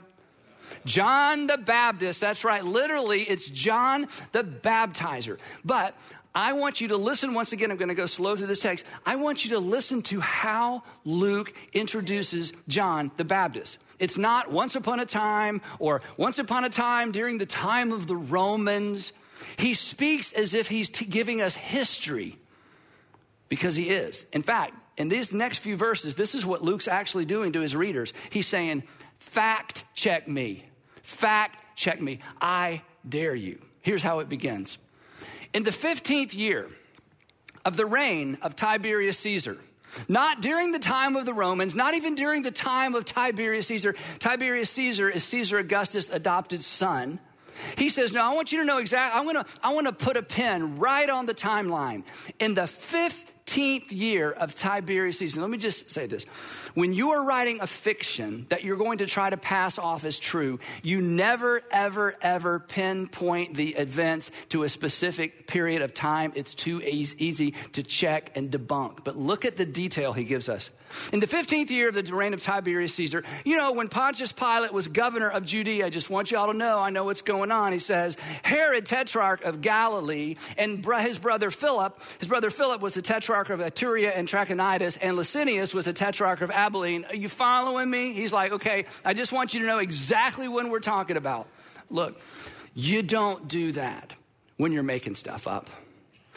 John 0.87 1.47
the 1.47 1.59
Baptist. 1.59 2.21
That's 2.21 2.45
right. 2.45 2.65
Literally, 2.65 3.23
it's 3.23 3.51
John 3.51 4.07
the 4.33 4.45
Baptizer. 4.45 5.39
But 5.65 5.95
I 6.35 6.55
want 6.55 6.81
you 6.81 6.89
to 6.89 6.97
listen 6.97 7.33
once 7.33 7.53
again. 7.53 7.71
I'm 7.71 7.77
going 7.77 7.89
to 7.89 7.95
go 7.95 8.07
slow 8.07 8.35
through 8.35 8.49
this 8.49 8.61
text. 8.61 8.85
I 9.07 9.17
want 9.17 9.45
you 9.45 9.53
to 9.53 9.61
listen 9.61 10.03
to 10.03 10.21
how 10.21 10.83
Luke 11.05 11.55
introduces 11.73 12.53
John 12.67 13.13
the 13.17 13.25
Baptist. 13.25 13.79
It's 14.01 14.19
not 14.19 14.51
once 14.51 14.75
upon 14.75 14.99
a 14.99 15.07
time 15.07 15.63
or 15.79 16.03
once 16.17 16.41
upon 16.41 16.65
a 16.65 16.71
time 16.71 17.13
during 17.13 17.39
the 17.39 17.47
time 17.47 17.93
of 17.93 18.09
the 18.09 18.17
Romans. 18.17 19.13
He 19.57 19.75
speaks 19.75 20.33
as 20.33 20.55
if 20.55 20.69
he's 20.69 20.91
t- 20.91 21.05
giving 21.05 21.41
us 21.41 21.55
history 21.55 22.37
because 23.49 23.77
he 23.77 23.91
is. 23.91 24.27
In 24.33 24.43
fact, 24.43 24.75
in 24.97 25.09
these 25.09 25.33
next 25.33 25.59
few 25.59 25.77
verses, 25.77 26.17
this 26.17 26.35
is 26.35 26.45
what 26.45 26.63
Luke's 26.63 26.89
actually 26.89 27.25
doing 27.25 27.53
to 27.53 27.61
his 27.61 27.77
readers. 27.77 28.13
He's 28.31 28.49
saying, 28.49 28.83
Fact 29.21 29.85
check 29.95 30.27
me. 30.27 30.65
Fact 31.03 31.77
check 31.77 32.01
me. 32.01 32.19
I 32.41 32.83
dare 33.09 33.35
you. 33.35 33.61
Here's 33.81 34.03
how 34.03 34.19
it 34.19 34.29
begins. 34.29 34.79
In 35.55 35.63
the 35.63 35.71
15th 35.71 36.35
year 36.35 36.69
of 37.65 37.77
the 37.77 37.87
reign 37.87 38.37
of 38.43 38.57
Tiberius 38.57 39.19
Caesar, 39.21 39.57
not 40.09 40.43
during 40.43 40.73
the 40.73 40.81
time 40.81 41.15
of 41.15 41.25
the 41.25 41.33
Romans, 41.33 41.75
not 41.77 41.95
even 41.95 42.17
during 42.17 42.43
the 42.43 42.51
time 42.51 42.97
of 42.97 43.05
Tiberius 43.05 43.69
Caesar. 43.69 43.95
Tiberius 44.19 44.69
Caesar 44.71 45.09
is 45.09 45.23
Caesar 45.25 45.59
Augustus' 45.59 46.11
adopted 46.11 46.63
son. 46.63 47.21
He 47.79 47.89
says, 47.89 48.13
No, 48.13 48.21
I 48.21 48.35
want 48.35 48.51
you 48.51 48.59
to 48.59 48.65
know 48.65 48.79
exactly, 48.79 49.19
I'm 49.19 49.27
gonna, 49.27 49.47
I 49.63 49.73
wanna 49.73 49.93
put 49.93 50.17
a 50.17 50.23
pin 50.23 50.79
right 50.79 51.09
on 51.09 51.27
the 51.27 51.35
timeline. 51.35 52.03
In 52.41 52.55
the 52.55 52.63
15th 52.63 53.23
15th 53.47 53.87
year 53.91 54.31
of 54.31 54.57
Tiberius 54.57 55.19
Caesar. 55.19 55.41
Let 55.41 55.51
me 55.51 55.59
just 55.59 55.91
say 55.91 56.07
this. 56.07 56.25
When 56.75 56.93
you 56.93 57.11
are 57.11 57.25
writing 57.25 57.59
a 57.61 57.67
fiction 57.67 58.47
that 58.49 58.65
you're 58.65 58.77
going 58.77 58.99
to 58.99 59.07
try 59.07 59.31
to 59.31 59.37
pass 59.37 59.79
off 59.79 60.05
as 60.05 60.19
true, 60.19 60.59
you 60.83 61.01
never, 61.01 61.63
ever, 61.71 62.17
ever 62.23 62.61
pinpoint 62.61 63.55
the 63.55 63.71
events 63.71 64.31
to 64.51 64.63
a 64.63 64.69
specific 64.69 65.47
period 65.47 65.83
of 65.83 65.95
time. 65.95 66.33
It's 66.35 66.55
too 66.55 66.81
easy 66.83 67.53
to 67.73 67.83
check 67.83 68.37
and 68.37 68.51
debunk. 68.51 69.05
But 69.05 69.17
look 69.17 69.45
at 69.45 69.57
the 69.57 69.67
detail 69.67 70.13
he 70.13 70.25
gives 70.25 70.49
us. 70.49 70.71
In 71.13 71.21
the 71.21 71.27
15th 71.27 71.71
year 71.71 71.89
of 71.89 71.95
the 71.95 72.15
reign 72.15 72.35
of 72.35 72.43
Tiberius 72.43 72.95
Caesar, 72.95 73.23
you 73.45 73.57
know, 73.57 73.73
when 73.73 73.89
Pontius 73.89 74.33
Pilate 74.33 74.73
was 74.73 74.89
governor 74.89 75.29
of 75.29 75.45
Judea, 75.45 75.87
I 75.87 75.91
just 75.91 76.11
want 76.11 76.31
y'all 76.31 76.51
to 76.51 76.57
know, 76.57 76.79
I 76.79 76.91
know 76.91 77.05
what's 77.05 77.23
going 77.23 77.51
on. 77.51 77.73
He 77.73 77.79
says, 77.79 78.17
Herod, 78.43 78.87
tetrarch 78.87 79.43
of 79.45 79.61
Galilee, 79.61 80.37
and 80.57 80.85
his 80.85 81.19
brother 81.19 81.51
Philip, 81.51 82.01
his 82.19 82.29
brother 82.29 82.51
Philip 82.51 82.81
was 82.81 82.95
the 82.95 83.03
tetrarch 83.03 83.51
of 83.51 83.61
Iturea 83.61 84.13
and 84.15 84.29
Trachonitis, 84.29 84.99
and 85.01 85.17
Lysanias 85.17 85.75
was 85.75 85.85
the 85.85 85.93
tetrarch 85.93 86.41
of 86.41 86.51
Abilene. 86.51 87.05
Are 87.07 87.17
you 87.17 87.29
following 87.29 87.91
me? 87.91 88.13
He's 88.13 88.33
like, 88.33 88.53
okay, 88.53 88.87
I 89.05 89.15
just 89.15 89.33
want 89.33 89.55
you 89.55 89.61
to 89.61 89.67
know 89.67 89.79
exactly 89.79 90.49
when 90.49 90.71
we're 90.71 90.81
talking 90.81 91.17
about. 91.17 91.47
Look, 91.91 92.21
you 92.75 93.03
don't 93.03 93.47
do 93.47 93.73
that 93.73 94.15
when 94.57 94.73
you're 94.73 94.83
making 94.83 95.15
stuff 95.15 95.47
up. 95.47 95.69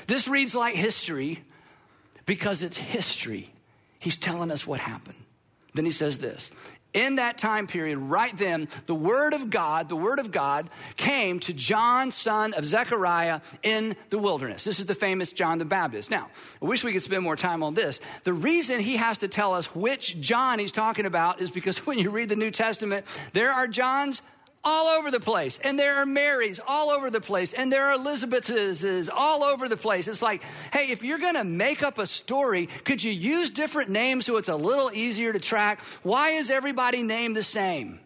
This 0.05 0.27
reads 0.27 0.55
like 0.55 0.75
history 0.75 1.43
because 2.25 2.63
it's 2.63 2.77
history. 2.77 3.51
He's 3.99 4.17
telling 4.17 4.51
us 4.51 4.67
what 4.67 4.79
happened. 4.79 5.17
Then 5.73 5.85
he 5.85 5.91
says 5.91 6.17
this 6.17 6.51
in 6.97 7.17
that 7.17 7.37
time 7.37 7.67
period, 7.67 7.99
right 7.99 8.35
then, 8.35 8.67
the 8.87 8.95
word 8.95 9.33
of 9.33 9.51
God, 9.51 9.87
the 9.87 9.95
word 9.95 10.17
of 10.17 10.31
God 10.31 10.67
came 10.95 11.39
to 11.41 11.53
John, 11.53 12.09
son 12.09 12.55
of 12.55 12.65
Zechariah, 12.65 13.41
in 13.61 13.95
the 14.09 14.17
wilderness. 14.17 14.63
This 14.63 14.79
is 14.79 14.87
the 14.87 14.95
famous 14.95 15.31
John 15.31 15.59
the 15.59 15.65
Baptist. 15.65 16.09
Now, 16.09 16.27
I 16.59 16.65
wish 16.65 16.83
we 16.83 16.93
could 16.93 17.03
spend 17.03 17.23
more 17.23 17.35
time 17.35 17.61
on 17.61 17.75
this. 17.75 17.99
The 18.23 18.33
reason 18.33 18.79
he 18.79 18.97
has 18.97 19.19
to 19.19 19.27
tell 19.27 19.53
us 19.53 19.75
which 19.75 20.19
John 20.19 20.57
he's 20.57 20.71
talking 20.71 21.05
about 21.05 21.39
is 21.39 21.51
because 21.51 21.77
when 21.85 21.99
you 21.99 22.09
read 22.09 22.29
the 22.29 22.35
New 22.35 22.51
Testament, 22.51 23.05
there 23.33 23.51
are 23.51 23.67
Johns 23.67 24.23
all 24.63 24.87
over 24.87 25.11
the 25.11 25.19
place. 25.19 25.59
And 25.63 25.77
there 25.77 25.95
are 25.95 26.05
Marys 26.05 26.59
all 26.65 26.89
over 26.89 27.09
the 27.09 27.21
place. 27.21 27.53
And 27.53 27.71
there 27.71 27.83
are 27.85 27.93
Elizabeths 27.93 29.09
all 29.09 29.43
over 29.43 29.69
the 29.69 29.77
place. 29.77 30.07
It's 30.07 30.21
like, 30.21 30.43
hey, 30.73 30.91
if 30.91 31.03
you're 31.03 31.19
going 31.19 31.35
to 31.35 31.43
make 31.43 31.83
up 31.83 31.97
a 31.97 32.05
story, 32.05 32.65
could 32.65 33.03
you 33.03 33.11
use 33.11 33.49
different 33.49 33.89
names 33.89 34.25
so 34.25 34.37
it's 34.37 34.49
a 34.49 34.55
little 34.55 34.91
easier 34.93 35.31
to 35.33 35.39
track? 35.39 35.79
Why 36.03 36.31
is 36.31 36.49
everybody 36.49 37.03
named 37.03 37.35
the 37.35 37.43
same? 37.43 37.99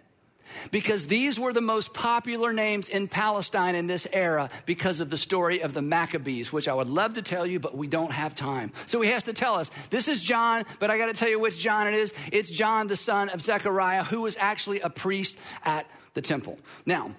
Because 0.70 1.08
these 1.08 1.40
were 1.40 1.54
the 1.54 1.62
most 1.62 1.94
popular 1.94 2.52
names 2.52 2.90
in 2.90 3.08
Palestine 3.08 3.74
in 3.74 3.88
this 3.88 4.06
era 4.12 4.50
because 4.66 5.00
of 5.00 5.10
the 5.10 5.18
story 5.18 5.62
of 5.62 5.74
the 5.74 5.82
Maccabees, 5.82 6.52
which 6.52 6.68
I 6.68 6.74
would 6.74 6.90
love 6.90 7.14
to 7.14 7.22
tell 7.22 7.46
you, 7.46 7.60
but 7.60 7.78
we 7.78 7.88
don't 7.88 8.12
have 8.12 8.36
time. 8.36 8.74
So 8.86 9.00
he 9.02 9.10
has 9.12 9.24
to 9.24 9.34
tell 9.34 9.56
us 9.56 9.72
this 9.90 10.10
is 10.10 10.22
John, 10.22 10.66
but 10.80 10.92
I 10.92 10.98
got 10.98 11.06
to 11.06 11.14
tell 11.14 11.30
you 11.30 11.40
which 11.40 11.58
John 11.58 11.88
it 11.88 11.94
is. 11.94 12.14
It's 12.32 12.50
John, 12.50 12.88
the 12.88 12.98
son 12.98 13.30
of 13.30 13.42
Zechariah, 13.42 14.04
who 14.04 14.22
was 14.22 14.36
actually 14.38 14.82
a 14.82 14.90
priest 14.90 15.38
at 15.64 15.88
the 16.14 16.22
temple. 16.22 16.60
Now, 16.86 17.12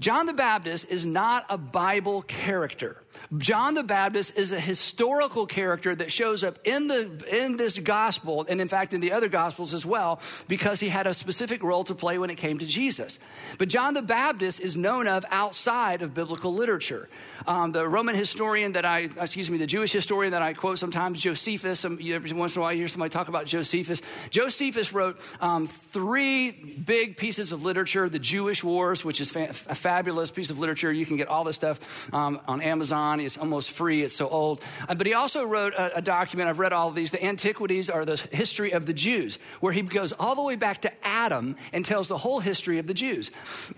John 0.00 0.26
the 0.26 0.32
Baptist 0.32 0.88
is 0.88 1.04
not 1.04 1.44
a 1.48 1.58
Bible 1.58 2.22
character. 2.22 3.03
John 3.38 3.74
the 3.74 3.82
Baptist 3.82 4.36
is 4.36 4.52
a 4.52 4.60
historical 4.60 5.46
character 5.46 5.94
that 5.94 6.12
shows 6.12 6.44
up 6.44 6.58
in 6.64 6.88
the 6.88 7.24
in 7.30 7.56
this 7.56 7.78
gospel 7.78 8.44
and 8.48 8.60
in 8.60 8.68
fact 8.68 8.94
in 8.94 9.00
the 9.00 9.12
other 9.12 9.28
gospels 9.28 9.74
as 9.74 9.86
well 9.86 10.20
because 10.48 10.80
he 10.80 10.88
had 10.88 11.06
a 11.06 11.14
specific 11.14 11.62
role 11.62 11.84
to 11.84 11.94
play 11.94 12.18
when 12.18 12.30
it 12.30 12.36
came 12.36 12.58
to 12.58 12.66
Jesus. 12.66 13.18
But 13.58 13.68
John 13.68 13.94
the 13.94 14.02
Baptist 14.02 14.60
is 14.60 14.76
known 14.76 15.08
of 15.08 15.24
outside 15.30 16.02
of 16.02 16.14
biblical 16.14 16.52
literature. 16.52 17.08
Um, 17.46 17.72
the 17.72 17.88
Roman 17.88 18.14
historian 18.14 18.72
that 18.72 18.84
I 18.84 19.08
excuse 19.20 19.50
me 19.50 19.58
the 19.58 19.66
Jewish 19.66 19.92
historian 19.92 20.32
that 20.32 20.42
I 20.42 20.54
quote 20.54 20.78
sometimes 20.78 21.20
Josephus. 21.20 21.84
Um, 21.84 21.98
every 22.02 22.32
once 22.32 22.56
in 22.56 22.60
a 22.60 22.62
while 22.62 22.72
you 22.72 22.80
hear 22.80 22.88
somebody 22.88 23.10
talk 23.10 23.28
about 23.28 23.46
Josephus. 23.46 24.00
Josephus 24.30 24.92
wrote 24.92 25.20
um, 25.40 25.66
three 25.66 26.50
big 26.50 27.16
pieces 27.16 27.52
of 27.52 27.62
literature: 27.62 28.08
the 28.08 28.18
Jewish 28.18 28.62
Wars, 28.62 29.04
which 29.04 29.20
is 29.20 29.30
fa- 29.30 29.50
a 29.50 29.74
fabulous 29.74 30.30
piece 30.30 30.50
of 30.50 30.58
literature. 30.58 30.92
You 30.92 31.06
can 31.06 31.16
get 31.16 31.28
all 31.28 31.44
this 31.44 31.56
stuff 31.56 32.12
um, 32.12 32.40
on 32.46 32.60
Amazon 32.60 33.13
on. 33.14 33.20
It's 33.20 33.38
almost 33.38 33.70
free, 33.70 34.02
it's 34.02 34.14
so 34.14 34.28
old. 34.28 34.62
Uh, 34.88 34.94
but 34.94 35.06
he 35.06 35.14
also 35.14 35.44
wrote 35.44 35.72
a, 35.74 35.98
a, 35.98 36.02
document, 36.02 36.48
I've 36.48 36.58
read 36.58 36.72
all 36.72 36.88
of 36.88 36.94
these. 36.94 37.10
The 37.10 37.24
Antiquities 37.24 37.88
are 37.88 38.04
the 38.04 38.16
history 38.32 38.72
of 38.72 38.86
the 38.86 38.92
Jews, 38.92 39.38
where 39.60 39.72
he 39.72 39.82
goes 39.82 40.12
all 40.12 40.34
the 40.34 40.42
way 40.42 40.56
back 40.56 40.82
to 40.82 40.92
Adam 41.06 41.56
and 41.72 41.84
tells 41.84 42.08
the 42.08 42.18
whole 42.18 42.40
history 42.40 42.78
of 42.78 42.86
the 42.86 42.94
Jews. 42.94 43.30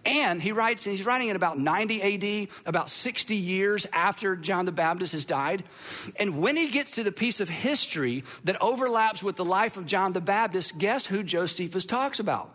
And 0.05 0.43
he 0.43 0.53
writes, 0.53 0.85
he's 0.85 1.07
writing 1.07 1.29
in 1.29 1.37
about 1.37 1.59
90 1.59 2.03
AD, 2.03 2.49
about 2.67 2.89
60 2.89 3.37
years 3.37 3.87
after 3.93 4.37
John 4.37 4.65
the 4.65 4.73
Baptist 4.73 5.13
has 5.13 5.25
died. 5.25 5.63
And 6.19 6.41
when 6.41 6.57
he 6.57 6.69
gets 6.69 6.93
to 6.93 7.05
the 7.05 7.13
piece 7.13 7.41
of 7.41 7.49
history 7.49 8.25
that 8.45 8.61
overlaps 8.61 9.23
with 9.23 9.37
the 9.37 9.45
life 9.45 9.77
of 9.77 9.87
John 9.87 10.13
the 10.13 10.21
Baptist, 10.21 10.79
guess 10.79 11.07
who 11.07 11.23
Josephus 11.23 11.87
talks 11.87 12.19
about? 12.19 12.55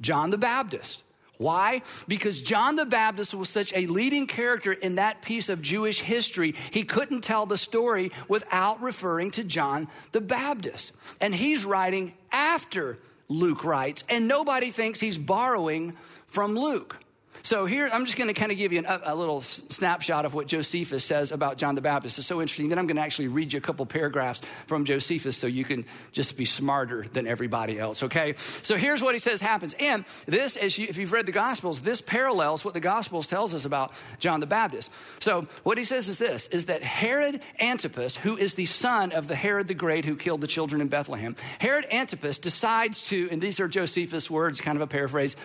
John 0.00 0.30
the 0.30 0.38
Baptist. 0.38 1.02
Why? 1.38 1.82
Because 2.08 2.40
John 2.40 2.76
the 2.76 2.86
Baptist 2.86 3.34
was 3.34 3.48
such 3.48 3.72
a 3.74 3.86
leading 3.86 4.26
character 4.26 4.72
in 4.72 4.94
that 4.94 5.22
piece 5.22 5.48
of 5.48 5.60
Jewish 5.60 6.00
history, 6.00 6.54
he 6.70 6.82
couldn't 6.82 7.22
tell 7.22 7.46
the 7.46 7.58
story 7.58 8.12
without 8.28 8.82
referring 8.82 9.30
to 9.32 9.44
John 9.44 9.88
the 10.12 10.20
Baptist. 10.20 10.92
And 11.20 11.34
he's 11.34 11.64
writing 11.64 12.14
after 12.32 12.98
Luke 13.28 13.64
writes, 13.64 14.04
and 14.08 14.28
nobody 14.28 14.70
thinks 14.70 15.00
he's 15.00 15.18
borrowing 15.18 15.94
from 16.26 16.54
Luke. 16.54 16.96
So 17.42 17.66
here, 17.66 17.88
I'm 17.92 18.04
just 18.04 18.16
going 18.16 18.28
to 18.28 18.34
kind 18.34 18.52
of 18.52 18.58
give 18.58 18.72
you 18.72 18.80
an, 18.80 19.00
a 19.04 19.14
little 19.14 19.40
snapshot 19.40 20.24
of 20.24 20.34
what 20.34 20.46
Josephus 20.46 21.04
says 21.04 21.32
about 21.32 21.58
John 21.58 21.74
the 21.74 21.80
Baptist. 21.80 22.18
It's 22.18 22.26
so 22.26 22.40
interesting. 22.40 22.68
Then 22.68 22.78
I'm 22.78 22.86
going 22.86 22.96
to 22.96 23.02
actually 23.02 23.28
read 23.28 23.52
you 23.52 23.58
a 23.58 23.60
couple 23.60 23.86
paragraphs 23.86 24.40
from 24.66 24.84
Josephus 24.84 25.36
so 25.36 25.46
you 25.46 25.64
can 25.64 25.84
just 26.12 26.36
be 26.36 26.44
smarter 26.44 27.06
than 27.12 27.26
everybody 27.26 27.78
else, 27.78 28.02
okay? 28.02 28.34
So 28.36 28.76
here's 28.76 29.02
what 29.02 29.14
he 29.14 29.18
says 29.18 29.40
happens. 29.40 29.74
And 29.78 30.04
this, 30.26 30.56
as 30.56 30.76
you, 30.78 30.86
if 30.88 30.98
you've 30.98 31.12
read 31.12 31.26
the 31.26 31.32
Gospels, 31.32 31.80
this 31.80 32.00
parallels 32.00 32.64
what 32.64 32.74
the 32.74 32.80
Gospels 32.80 33.26
tells 33.26 33.54
us 33.54 33.64
about 33.64 33.92
John 34.18 34.40
the 34.40 34.46
Baptist. 34.46 34.90
So 35.20 35.46
what 35.62 35.78
he 35.78 35.84
says 35.84 36.08
is 36.08 36.18
this, 36.18 36.48
is 36.48 36.66
that 36.66 36.82
Herod 36.82 37.40
Antipas, 37.60 38.16
who 38.16 38.36
is 38.36 38.54
the 38.54 38.66
son 38.66 39.12
of 39.12 39.28
the 39.28 39.34
Herod 39.34 39.68
the 39.68 39.74
Great 39.74 40.04
who 40.04 40.16
killed 40.16 40.40
the 40.40 40.46
children 40.46 40.80
in 40.80 40.88
Bethlehem, 40.88 41.36
Herod 41.58 41.86
Antipas 41.90 42.38
decides 42.38 43.02
to, 43.08 43.28
and 43.30 43.40
these 43.40 43.60
are 43.60 43.68
Josephus' 43.68 44.30
words, 44.30 44.60
kind 44.60 44.76
of 44.76 44.82
a 44.82 44.86
paraphrase, 44.86 45.36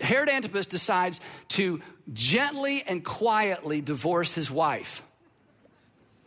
Herod 0.00 0.28
Antipas 0.28 0.66
decides 0.66 1.20
to 1.48 1.80
gently 2.12 2.82
and 2.86 3.04
quietly 3.04 3.80
divorce 3.80 4.34
his 4.34 4.50
wife. 4.50 5.02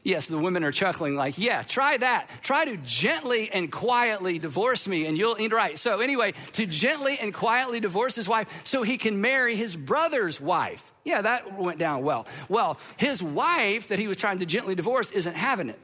Yes, 0.03 0.27
the 0.27 0.39
women 0.39 0.63
are 0.63 0.71
chuckling, 0.71 1.15
like, 1.15 1.37
yeah, 1.37 1.61
try 1.61 1.95
that. 1.97 2.27
Try 2.41 2.65
to 2.65 2.77
gently 2.77 3.51
and 3.51 3.71
quietly 3.71 4.39
divorce 4.39 4.87
me, 4.87 5.05
and 5.05 5.15
you'll 5.15 5.39
eat 5.39 5.53
right. 5.53 5.77
So, 5.77 5.99
anyway, 5.99 6.33
to 6.53 6.65
gently 6.65 7.19
and 7.19 7.31
quietly 7.31 7.79
divorce 7.79 8.15
his 8.15 8.27
wife 8.27 8.65
so 8.65 8.81
he 8.81 8.97
can 8.97 9.21
marry 9.21 9.55
his 9.55 9.75
brother's 9.75 10.41
wife. 10.41 10.91
Yeah, 11.03 11.21
that 11.21 11.55
went 11.55 11.77
down 11.77 12.03
well. 12.03 12.25
Well, 12.49 12.79
his 12.97 13.21
wife 13.21 13.89
that 13.89 13.99
he 13.99 14.07
was 14.07 14.17
trying 14.17 14.39
to 14.39 14.45
gently 14.47 14.73
divorce 14.73 15.11
isn't 15.11 15.35
having 15.35 15.69
it. 15.69 15.79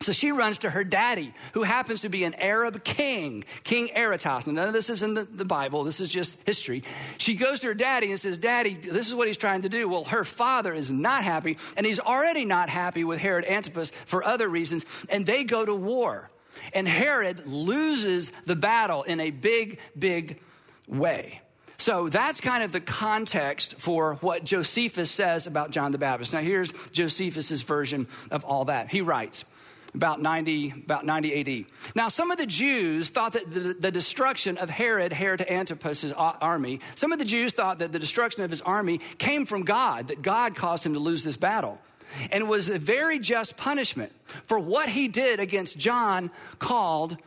So 0.00 0.12
she 0.12 0.30
runs 0.30 0.58
to 0.58 0.70
her 0.70 0.84
daddy, 0.84 1.34
who 1.54 1.64
happens 1.64 2.02
to 2.02 2.08
be 2.08 2.22
an 2.22 2.34
Arab 2.34 2.84
king, 2.84 3.44
King 3.64 3.90
Aretas. 3.96 4.46
None 4.46 4.68
of 4.68 4.72
this 4.72 4.90
is 4.90 5.02
in 5.02 5.14
the, 5.14 5.24
the, 5.24 5.44
Bible, 5.44 5.82
this 5.82 5.98
is 6.00 6.08
just 6.08 6.38
history. 6.46 6.84
She 7.18 7.34
goes 7.34 7.60
to 7.60 7.68
her 7.68 7.74
daddy 7.74 8.10
and 8.10 8.20
says, 8.20 8.38
Daddy, 8.38 8.74
this 8.74 9.08
is 9.08 9.14
what 9.14 9.26
he's 9.26 9.36
trying 9.36 9.62
to 9.62 9.68
do. 9.68 9.88
Well, 9.88 10.04
her 10.04 10.22
father 10.24 10.72
is 10.72 10.88
not 10.88 11.24
happy, 11.24 11.58
and 11.76 11.84
he's 11.84 11.98
already 11.98 12.44
not 12.44 12.68
happy 12.68 13.02
with 13.02 13.18
Herod 13.18 13.44
Antipas 13.44 13.90
for 13.90 14.22
other 14.22 14.48
reasons, 14.48 14.84
and 15.08 15.26
they 15.26 15.42
go 15.42 15.66
to 15.66 15.74
war. 15.74 16.30
And 16.72 16.86
Herod 16.86 17.46
loses 17.46 18.30
the 18.46 18.56
battle 18.56 19.02
in 19.02 19.18
a 19.18 19.30
big, 19.30 19.80
big 19.98 20.40
way. 20.86 21.40
So 21.76 22.08
that's 22.08 22.40
kind 22.40 22.64
of 22.64 22.72
the 22.72 22.80
context 22.80 23.76
for 23.78 24.14
what 24.16 24.44
Josephus 24.44 25.10
says 25.10 25.46
about 25.46 25.70
John 25.70 25.92
the 25.92 25.98
Baptist. 25.98 26.32
Now, 26.32 26.40
here's 26.40 26.72
Josephus's 26.90 27.62
version 27.62 28.08
of 28.32 28.44
all 28.44 28.64
that. 28.66 28.90
He 28.90 29.00
writes, 29.00 29.44
about 29.94 30.20
90, 30.20 30.70
about 30.84 31.04
90 31.04 31.60
AD. 31.60 31.66
Now, 31.94 32.08
some 32.08 32.30
of 32.30 32.38
the 32.38 32.46
Jews 32.46 33.10
thought 33.10 33.32
that 33.32 33.50
the, 33.50 33.74
the, 33.74 33.90
destruction 33.90 34.58
of 34.58 34.70
Herod, 34.70 35.12
Herod 35.12 35.42
Antipas' 35.42 36.12
army, 36.12 36.80
some 36.94 37.12
of 37.12 37.18
the 37.18 37.24
Jews 37.24 37.52
thought 37.52 37.78
that 37.78 37.92
the 37.92 37.98
destruction 37.98 38.42
of 38.42 38.50
his 38.50 38.60
army 38.60 38.98
came 39.18 39.46
from 39.46 39.62
God, 39.62 40.08
that 40.08 40.22
God 40.22 40.54
caused 40.54 40.84
him 40.84 40.94
to 40.94 41.00
lose 41.00 41.24
this 41.24 41.36
battle. 41.36 41.78
And 42.30 42.48
was 42.48 42.68
a 42.68 42.78
very 42.78 43.18
just 43.18 43.56
punishment 43.56 44.12
for 44.46 44.58
what 44.58 44.88
he 44.88 45.08
did 45.08 45.40
against 45.40 45.78
John 45.78 46.30
called 46.58 47.18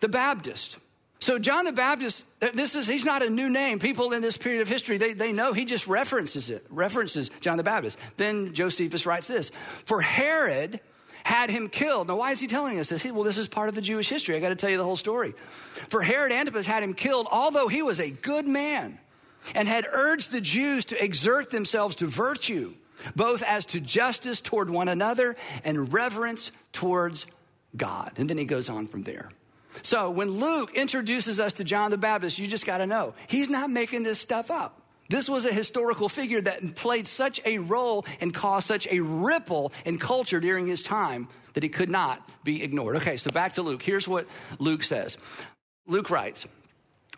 the 0.00 0.08
Baptist. 0.08 0.78
So 1.20 1.38
John 1.38 1.64
the 1.64 1.72
Baptist, 1.72 2.26
uh, 2.40 2.50
this 2.54 2.76
is 2.76 2.86
he's 2.86 3.04
not 3.04 3.22
a 3.22 3.30
new 3.30 3.50
name. 3.50 3.80
People 3.80 4.12
in 4.12 4.22
this 4.22 4.36
period 4.36 4.62
of 4.62 4.68
history, 4.68 4.98
they, 4.98 5.14
they 5.14 5.32
know 5.32 5.52
he 5.52 5.64
just 5.64 5.88
references 5.88 6.50
it, 6.50 6.64
references 6.70 7.30
John 7.40 7.56
the 7.56 7.64
Baptist. 7.64 7.98
Then 8.16 8.54
Josephus 8.54 9.04
writes 9.04 9.26
this. 9.26 9.50
For 9.84 10.00
Herod 10.00 10.78
had 11.28 11.50
him 11.50 11.68
killed. 11.68 12.08
Now, 12.08 12.16
why 12.16 12.32
is 12.32 12.40
he 12.40 12.46
telling 12.46 12.80
us 12.80 12.88
this? 12.88 13.04
Well, 13.04 13.22
this 13.22 13.36
is 13.36 13.48
part 13.48 13.68
of 13.68 13.74
the 13.74 13.82
Jewish 13.82 14.08
history. 14.08 14.34
I 14.34 14.40
got 14.40 14.48
to 14.48 14.56
tell 14.56 14.70
you 14.70 14.78
the 14.78 14.84
whole 14.84 14.96
story. 14.96 15.34
For 15.90 16.00
Herod 16.00 16.32
Antipas 16.32 16.66
had 16.66 16.82
him 16.82 16.94
killed, 16.94 17.28
although 17.30 17.68
he 17.68 17.82
was 17.82 18.00
a 18.00 18.10
good 18.10 18.48
man 18.48 18.98
and 19.54 19.68
had 19.68 19.86
urged 19.92 20.32
the 20.32 20.40
Jews 20.40 20.86
to 20.86 21.04
exert 21.04 21.50
themselves 21.50 21.96
to 21.96 22.06
virtue, 22.06 22.72
both 23.14 23.42
as 23.42 23.66
to 23.66 23.80
justice 23.80 24.40
toward 24.40 24.70
one 24.70 24.88
another 24.88 25.36
and 25.64 25.92
reverence 25.92 26.50
towards 26.72 27.26
God. 27.76 28.12
And 28.16 28.30
then 28.30 28.38
he 28.38 28.46
goes 28.46 28.70
on 28.70 28.86
from 28.86 29.02
there. 29.02 29.28
So 29.82 30.08
when 30.08 30.30
Luke 30.30 30.70
introduces 30.74 31.40
us 31.40 31.52
to 31.54 31.64
John 31.64 31.90
the 31.90 31.98
Baptist, 31.98 32.38
you 32.38 32.46
just 32.46 32.64
got 32.64 32.78
to 32.78 32.86
know 32.86 33.12
he's 33.26 33.50
not 33.50 33.68
making 33.68 34.02
this 34.02 34.18
stuff 34.18 34.50
up. 34.50 34.77
This 35.08 35.28
was 35.28 35.46
a 35.46 35.52
historical 35.52 36.08
figure 36.08 36.40
that 36.42 36.74
played 36.74 37.06
such 37.06 37.40
a 37.44 37.58
role 37.58 38.04
and 38.20 38.32
caused 38.32 38.66
such 38.66 38.86
a 38.88 39.00
ripple 39.00 39.72
in 39.86 39.98
culture 39.98 40.38
during 40.38 40.66
his 40.66 40.82
time 40.82 41.28
that 41.54 41.62
he 41.62 41.68
could 41.68 41.88
not 41.88 42.28
be 42.44 42.62
ignored. 42.62 42.96
Okay, 42.96 43.16
so 43.16 43.30
back 43.30 43.54
to 43.54 43.62
Luke. 43.62 43.82
Here's 43.82 44.06
what 44.06 44.26
Luke 44.58 44.84
says 44.84 45.16
Luke 45.86 46.10
writes, 46.10 46.46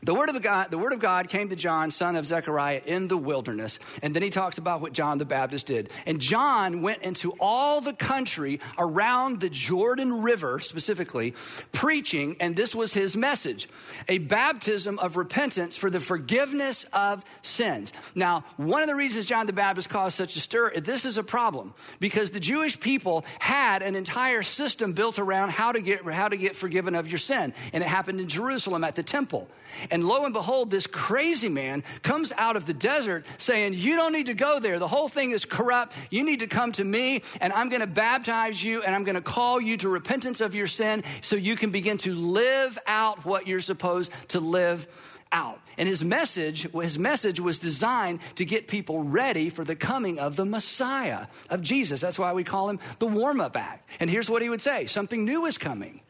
the 0.03 0.15
word 0.15 0.31
of 0.31 0.41
God, 0.41 0.71
the 0.71 0.79
word 0.79 0.93
of 0.93 0.99
God 0.99 1.29
came 1.29 1.51
to 1.51 1.57
John, 1.57 1.91
son 1.91 2.17
of 2.17 2.27
Zechariah, 2.27 2.81
in 2.87 3.09
the 3.09 3.19
wilderness. 3.19 3.79
And 4.03 4.15
then 4.15 4.23
he 4.23 4.31
talks 4.31 4.57
about 4.57 4.81
what 4.81 4.93
John 4.93 5.19
the 5.19 5.25
Baptist 5.25 5.67
did. 5.67 5.91
And 6.07 6.21
John 6.21 6.81
went 6.81 7.03
into 7.03 7.33
all 7.39 7.81
the 7.81 7.93
country 7.93 8.61
around 8.79 9.41
the 9.41 9.51
Jordan 9.51 10.23
River, 10.23 10.59
specifically, 10.61 11.35
preaching, 11.73 12.37
and 12.41 12.57
this 12.57 12.75
was 12.75 12.95
his 12.95 13.17
message 13.17 13.69
a 14.09 14.19
baptism 14.19 14.99
of 14.99 15.17
repentance 15.17 15.77
for 15.77 15.91
the 15.91 16.01
forgiveness 16.01 16.85
of 16.93 17.25
sins. 17.43 17.93
Now, 18.15 18.45
one 18.57 18.83
of 18.83 18.89
the 18.89 18.97
reasons 18.97 19.27
John 19.27 19.47
the 19.47 19.53
Baptist 19.53 19.89
caused 19.89 20.17
such 20.17 20.37
a 20.37 20.41
stir, 20.41 20.73
this 20.81 21.05
is 21.05 21.19
a 21.19 21.23
problem, 21.23 21.75
because 21.99 22.31
the 22.31 22.41
Jewish 22.41 22.79
people 22.81 23.25
had 23.39 23.83
an 23.83 23.95
entire 23.95 24.43
system 24.43 24.93
built 24.93 25.19
around 25.19 25.51
how 25.51 25.73
to 25.73 25.81
get, 25.81 26.05
how 26.05 26.29
to 26.29 26.37
get 26.37 26.57
forgiven 26.57 26.95
of 26.95 27.07
your 27.07 27.19
sin. 27.19 27.53
And 27.73 27.83
it 27.83 27.87
happened 27.87 28.21
in 28.21 28.29
Jerusalem 28.29 28.85
at 28.85 28.97
the 28.97 29.03
temple. 29.03 29.49
And 29.91 30.07
lo 30.07 30.25
and 30.25 30.33
behold, 30.33 30.71
this 30.71 30.87
crazy 30.87 31.49
man 31.49 31.83
comes 32.03 32.33
out 32.37 32.57
of 32.57 32.67
the 32.67 32.75
desert 32.75 33.27
saying, 33.39 33.75
You 33.75 33.97
don't 33.97 34.13
need 34.13 34.27
to 34.27 34.35
go 34.35 34.61
there. 34.61 34.79
The 34.79 34.89
whole 34.89 35.09
thing 35.09 35.33
is 35.33 35.45
corrupt. 35.45 35.95
You 36.11 36.25
need 36.25 36.41
to 36.41 36.47
come 36.47 36.73
to 36.73 36.85
me, 36.85 37.23
and 37.41 37.53
I'm 37.53 37.69
going 37.69 37.81
to 37.81 37.87
baptize 37.87 38.63
you, 38.63 38.83
and 38.83 38.95
I'm 38.95 39.05
going 39.05 39.17
to 39.17 39.21
call 39.21 39.61
you 39.61 39.77
to 39.79 39.89
repentance 39.89 40.41
of 40.41 40.55
your 40.55 40.67
sin 40.67 41.03
so 41.21 41.37
you 41.37 41.57
can 41.57 41.71
begin 41.71 41.99
to 41.99 42.15
live 42.15 42.79
out 42.87 43.25
what 43.25 43.47
you're 43.47 43.61
supposed 43.61 44.13
to 44.29 44.41
live 44.41 44.87
out. 45.33 45.61
And 45.79 45.89
his 45.89 46.05
message, 46.05 46.71
his 46.73 46.99
message 46.99 47.41
was 47.41 47.59
designed 47.59 48.21
to 48.37 48.45
get 48.45 48.69
people 48.69 49.03
ready 49.03 49.49
for 49.49 49.65
the 49.65 49.77
coming 49.77 50.19
of 50.19 50.37
the 50.37 50.45
Messiah, 50.45 51.27
of 51.49 51.63
Jesus. 51.63 52.01
That's 52.01 52.19
why 52.19 52.33
we 52.33 52.45
call 52.45 52.69
him 52.69 52.81
the 52.99 53.07
warm 53.07 53.41
up 53.41 53.57
act. 53.57 53.89
And 54.01 54.11
here's 54.11 54.29
what 54.29 54.43
he 54.43 54.51
would 54.51 54.63
say 54.63 54.87
something 54.87 55.25
new 55.25 55.47
is 55.47 55.59
coming. 55.59 56.01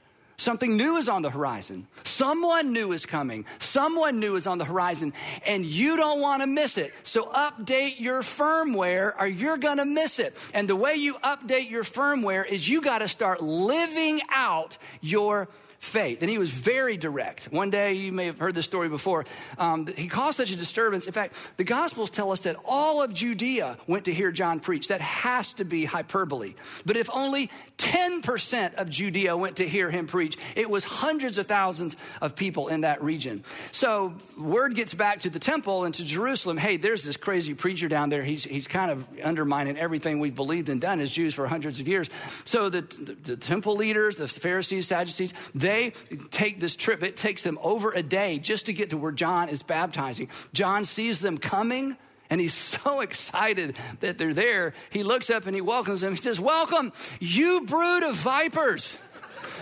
Something 0.41 0.79
new 0.79 0.97
is 0.97 1.07
on 1.07 1.21
the 1.21 1.29
horizon. 1.29 1.87
Someone 2.03 2.73
new 2.73 2.93
is 2.93 3.05
coming. 3.05 3.45
Someone 3.59 4.21
new 4.21 4.37
is 4.37 4.47
on 4.47 4.57
the 4.57 4.65
horizon, 4.65 5.13
and 5.45 5.67
you 5.67 5.99
don't 5.99 6.23
want 6.23 6.41
to 6.41 6.47
miss 6.47 6.79
it. 6.79 6.95
So 7.03 7.27
update 7.27 8.01
your 8.01 8.23
firmware 8.23 9.13
or 9.21 9.27
you're 9.27 9.59
going 9.59 9.77
to 9.77 9.85
miss 9.85 10.19
it. 10.19 10.35
And 10.55 10.67
the 10.67 10.77
way 10.77 10.95
you 10.95 11.17
update 11.17 11.69
your 11.69 11.85
firmware 11.85 12.47
is 12.47 12.67
you 12.67 12.81
got 12.81 13.01
to 13.01 13.09
start 13.09 13.43
living 13.43 14.19
out 14.31 14.79
your 15.03 15.51
faith. 15.81 16.21
And 16.21 16.31
he 16.31 16.37
was 16.37 16.51
very 16.51 16.99
direct. 16.99 17.47
One 17.51 17.71
day, 17.71 17.95
you 17.95 18.13
may 18.13 18.27
have 18.27 18.39
heard 18.39 18.55
this 18.55 18.67
story 18.67 18.91
before, 18.91 19.25
um, 19.57 19.87
he 19.87 20.09
caused 20.09 20.37
such 20.37 20.53
a 20.53 20.57
disturbance. 20.57 21.07
In 21.07 21.13
fact, 21.15 21.35
the 21.57 21.65
Gospels 21.65 22.11
tell 22.11 22.33
us 22.33 22.43
that 22.43 22.57
all 22.67 23.03
of 23.03 23.15
Judea 23.15 23.79
went 23.87 24.05
to 24.05 24.13
hear 24.13 24.31
John 24.31 24.61
preach. 24.61 24.89
That 24.89 25.01
has 25.01 25.55
to 25.55 25.65
be 25.65 25.87
hyperbole. 25.87 26.55
But 26.85 26.99
if 26.99 27.09
only 27.11 27.51
10% 27.79 28.75
of 28.75 28.91
Judea 28.91 29.35
went 29.39 29.57
to 29.57 29.67
hear 29.67 29.91
him 29.91 30.07
preach, 30.07 30.37
it 30.55 30.69
was 30.69 30.85
hundreds 30.85 31.39
of 31.39 31.47
thousands 31.47 31.97
of 32.21 32.37
people 32.37 32.69
in 32.69 32.83
that 32.83 33.03
region. 33.03 33.43
So 33.73 34.15
word 34.39 34.75
gets 34.75 34.93
back 34.93 35.21
to 35.23 35.31
the 35.31 35.39
temple 35.39 35.85
and 35.85 35.95
to 35.95 36.05
Jerusalem 36.05 36.59
hey, 36.59 36.77
there's 36.77 37.05
this 37.05 37.17
crazy 37.17 37.55
preacher 37.55 37.89
down 37.89 38.11
there. 38.11 38.23
He's, 38.23 38.45
he's 38.45 38.69
kind 38.69 38.91
of 38.91 39.07
undermining 39.25 39.79
everything 39.79 40.21
we've 40.21 40.35
believed 40.35 40.69
and 40.69 40.79
done 40.79 41.01
as 41.01 41.11
Jews 41.11 41.33
for 41.33 41.47
hundreds 41.47 41.81
of 41.81 41.89
years. 41.89 42.11
So 42.45 42.69
the, 42.69 42.83
the, 42.83 43.15
the 43.15 43.37
temple 43.39 43.77
leaders, 43.77 44.17
the 44.17 44.29
Pharisees, 44.29 44.87
Sadducees, 44.87 45.33
they 45.55 45.70
they 45.71 45.93
take 46.31 46.61
this 46.61 46.77
trip. 46.77 47.03
It 47.03 47.17
takes 47.17 47.43
them 47.43 47.59
over 47.63 47.93
a 47.93 48.03
day 48.03 48.39
just 48.39 48.67
to 48.67 48.73
get 48.73 48.91
to 48.91 48.97
where 48.97 49.13
John 49.13 49.49
is 49.49 49.63
baptizing. 49.63 50.29
John 50.53 50.85
sees 50.85 51.21
them 51.21 51.39
coming. 51.39 51.97
And 52.29 52.41
he's 52.41 52.55
so 52.83 53.01
excited 53.01 53.77
that 54.01 54.19
they're 54.19 54.35
there. 54.35 54.73
He 54.91 55.03
looks 55.03 55.31
up 55.31 55.47
and 55.47 55.55
he 55.55 55.61
welcomes 55.61 56.01
them. 56.01 56.15
He 56.15 56.23
says, 56.23 56.39
Welcome, 56.39 56.93
you 57.19 57.67
brood 57.67 58.05
of 58.05 58.15
vipers. 58.15 58.97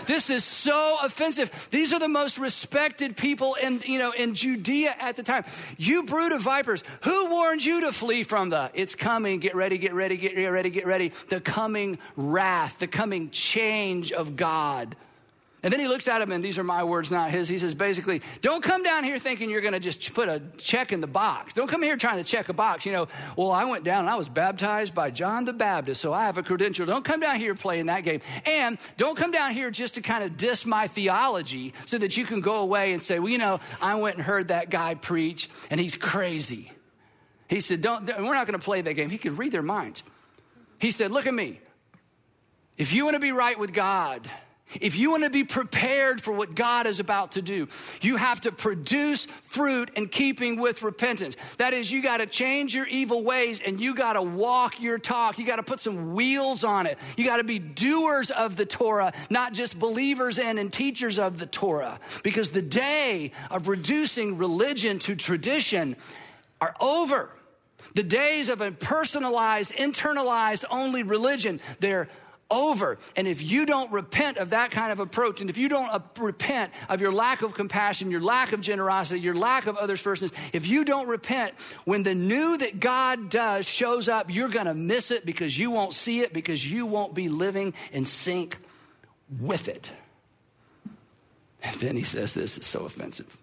This 0.05 0.29
is 0.29 0.43
so 0.43 0.97
offensive. 1.01 1.69
These 1.71 1.93
are 1.93 1.99
the 1.99 2.09
most 2.09 2.37
respected 2.37 3.15
people 3.15 3.55
in, 3.55 3.81
you 3.85 3.97
know, 3.97 4.11
in 4.11 4.35
Judea 4.35 4.93
at 4.99 5.15
the 5.15 5.23
time. 5.23 5.45
You 5.77 6.03
brood 6.03 6.31
of 6.31 6.41
vipers, 6.41 6.83
who 7.01 7.29
warned 7.29 7.63
you 7.63 7.81
to 7.81 7.91
flee 7.91 8.23
from 8.23 8.49
the, 8.49 8.69
it's 8.73 8.93
coming, 8.93 9.39
get 9.39 9.55
ready, 9.55 9.77
get 9.77 9.93
ready, 9.93 10.17
get 10.17 10.35
ready, 10.35 10.69
get 10.69 10.85
ready, 10.85 11.11
the 11.29 11.39
coming 11.39 11.97
wrath, 12.15 12.79
the 12.79 12.87
coming 12.87 13.29
change 13.29 14.11
of 14.11 14.35
God. 14.35 14.95
And 15.61 15.73
then 15.73 15.81
he 15.81 15.89
looks 15.89 16.07
at 16.07 16.21
him, 16.21 16.31
and 16.31 16.43
these 16.43 16.57
are 16.57 16.63
my 16.63 16.85
words, 16.85 17.11
not 17.11 17.31
his. 17.31 17.49
He 17.49 17.59
says, 17.59 17.75
basically, 17.75 18.21
don't 18.41 18.63
come 18.63 18.81
down 18.81 19.03
here 19.03 19.19
thinking 19.19 19.49
you're 19.49 19.59
going 19.59 19.73
to 19.73 19.79
just 19.81 20.13
put 20.13 20.29
a 20.29 20.41
check 20.57 20.93
in 20.93 21.01
the 21.01 21.07
box. 21.07 21.51
Don't 21.53 21.67
come 21.67 21.83
here 21.83 21.97
trying 21.97 22.17
to 22.17 22.23
check 22.23 22.47
a 22.47 22.53
box. 22.53 22.85
You 22.85 22.93
know, 22.93 23.07
well, 23.35 23.51
I 23.51 23.65
went 23.65 23.83
down 23.83 23.99
and 24.01 24.09
I 24.09 24.15
was 24.15 24.29
baptized 24.29 24.95
by 24.95 25.11
John 25.11 25.43
the 25.43 25.51
Baptist, 25.51 25.99
so 25.99 26.13
I 26.13 26.25
have 26.25 26.37
a 26.37 26.43
credential. 26.43 26.85
Don't 26.85 27.03
come 27.03 27.19
down 27.19 27.35
here 27.35 27.55
playing 27.55 27.87
that 27.87 28.03
game. 28.03 28.21
And 28.45 28.77
don't 28.95 29.17
come 29.17 29.31
down 29.31 29.51
here 29.51 29.69
just 29.69 29.95
to 29.95 30.01
kind 30.01 30.23
of 30.23 30.37
diss 30.37 30.65
my 30.65 30.87
theology 30.87 31.73
so 31.85 31.97
that 31.97 32.15
you 32.15 32.25
can 32.25 32.39
go 32.39 32.59
away 32.59 32.93
and 32.93 33.03
say, 33.03 33.19
well, 33.19 33.29
you 33.29 33.37
know, 33.37 33.59
I 33.81 33.95
went 33.95 34.15
and 34.15 34.23
heard 34.23 34.47
that 34.47 34.69
guy 34.69 34.95
preach, 34.95 35.49
and 35.69 35.77
he's 35.77 35.95
crazy. 35.95 36.71
He 37.49 37.59
said, 37.59 37.81
don't, 37.81 38.07
we're 38.07 38.33
not 38.33 38.47
going 38.47 38.57
to 38.57 38.63
play 38.63 38.81
that 38.81 38.93
game. 38.93 39.09
He 39.09 39.17
could 39.17 39.37
read 39.37 39.51
their 39.51 39.61
minds. 39.61 40.03
He 40.79 40.91
said, 40.91 41.11
look 41.11 41.27
at 41.27 41.33
me. 41.33 41.59
If 42.77 42.93
you 42.93 43.03
want 43.03 43.15
to 43.15 43.19
be 43.19 43.33
right 43.33 43.59
with 43.59 43.73
God, 43.73 44.29
if 44.79 44.95
you 44.95 45.11
want 45.11 45.23
to 45.23 45.29
be 45.29 45.43
prepared 45.43 46.21
for 46.21 46.31
what 46.31 46.55
God 46.55 46.85
is 46.85 46.99
about 46.99 47.33
to 47.33 47.41
do, 47.41 47.67
you 48.01 48.17
have 48.17 48.41
to 48.41 48.51
produce 48.51 49.25
fruit 49.25 49.89
in 49.95 50.07
keeping 50.07 50.59
with 50.59 50.83
repentance. 50.83 51.35
That 51.57 51.73
is, 51.73 51.91
you 51.91 52.03
got 52.03 52.17
to 52.17 52.27
change 52.27 52.75
your 52.75 52.85
evil 52.85 53.23
ways 53.23 53.61
and 53.65 53.81
you 53.81 53.95
got 53.95 54.13
to 54.13 54.21
walk 54.21 54.79
your 54.79 54.99
talk. 54.99 55.39
You 55.39 55.45
got 55.45 55.55
to 55.55 55.63
put 55.63 55.79
some 55.79 56.13
wheels 56.13 56.63
on 56.63 56.85
it. 56.85 56.99
You 57.17 57.25
got 57.25 57.37
to 57.37 57.43
be 57.43 57.59
doers 57.59 58.29
of 58.31 58.55
the 58.55 58.65
Torah, 58.65 59.11
not 59.29 59.53
just 59.53 59.79
believers 59.79 60.37
in 60.37 60.57
and 60.57 60.71
teachers 60.71 61.17
of 61.17 61.39
the 61.39 61.47
Torah. 61.47 61.99
Because 62.23 62.49
the 62.49 62.61
day 62.61 63.31
of 63.49 63.67
reducing 63.67 64.37
religion 64.37 64.99
to 64.99 65.15
tradition 65.15 65.95
are 66.61 66.75
over. 66.79 67.31
The 67.95 68.03
days 68.03 68.49
of 68.49 68.61
a 68.61 68.71
personalized, 68.71 69.73
internalized 69.73 70.65
only 70.69 71.01
religion, 71.01 71.59
they're 71.79 72.07
over. 72.51 72.97
And 73.15 73.27
if 73.27 73.41
you 73.41 73.65
don't 73.65 73.91
repent 73.91 74.37
of 74.37 74.51
that 74.51 74.71
kind 74.71 74.91
of 74.91 74.99
approach, 74.99 75.41
and 75.41 75.49
if 75.49 75.57
you 75.57 75.69
don't 75.69 75.89
uh, 75.89 75.99
repent 76.17 76.73
of 76.87 77.01
your 77.01 77.11
lack 77.11 77.41
of 77.41 77.53
compassion, 77.53 78.11
your 78.11 78.21
lack 78.21 78.53
of 78.53 78.61
generosity, 78.61 79.21
your 79.21 79.35
lack 79.35 79.67
of 79.67 79.77
others' 79.77 80.01
firstness, 80.01 80.31
if 80.53 80.67
you 80.67 80.85
don't 80.85 81.07
repent, 81.07 81.53
when 81.85 82.03
the 82.03 82.15
new 82.15 82.57
that 82.57 82.79
God 82.79 83.29
does 83.29 83.67
shows 83.67 84.09
up, 84.09 84.33
you're 84.33 84.49
going 84.49 84.65
to 84.65 84.73
miss 84.73 85.11
it 85.11 85.25
because 85.25 85.57
you 85.57 85.71
won't 85.71 85.93
see 85.93 86.21
it 86.21 86.33
because 86.33 86.69
you 86.69 86.85
won't 86.85 87.13
be 87.13 87.29
living 87.29 87.73
in 87.91 88.05
sync 88.05 88.57
with 89.39 89.67
it. 89.67 89.91
And 91.61 91.75
then 91.79 91.97
he 91.97 92.03
says 92.03 92.33
this 92.33 92.57
is 92.57 92.65
so 92.65 92.85
offensive. 92.85 93.37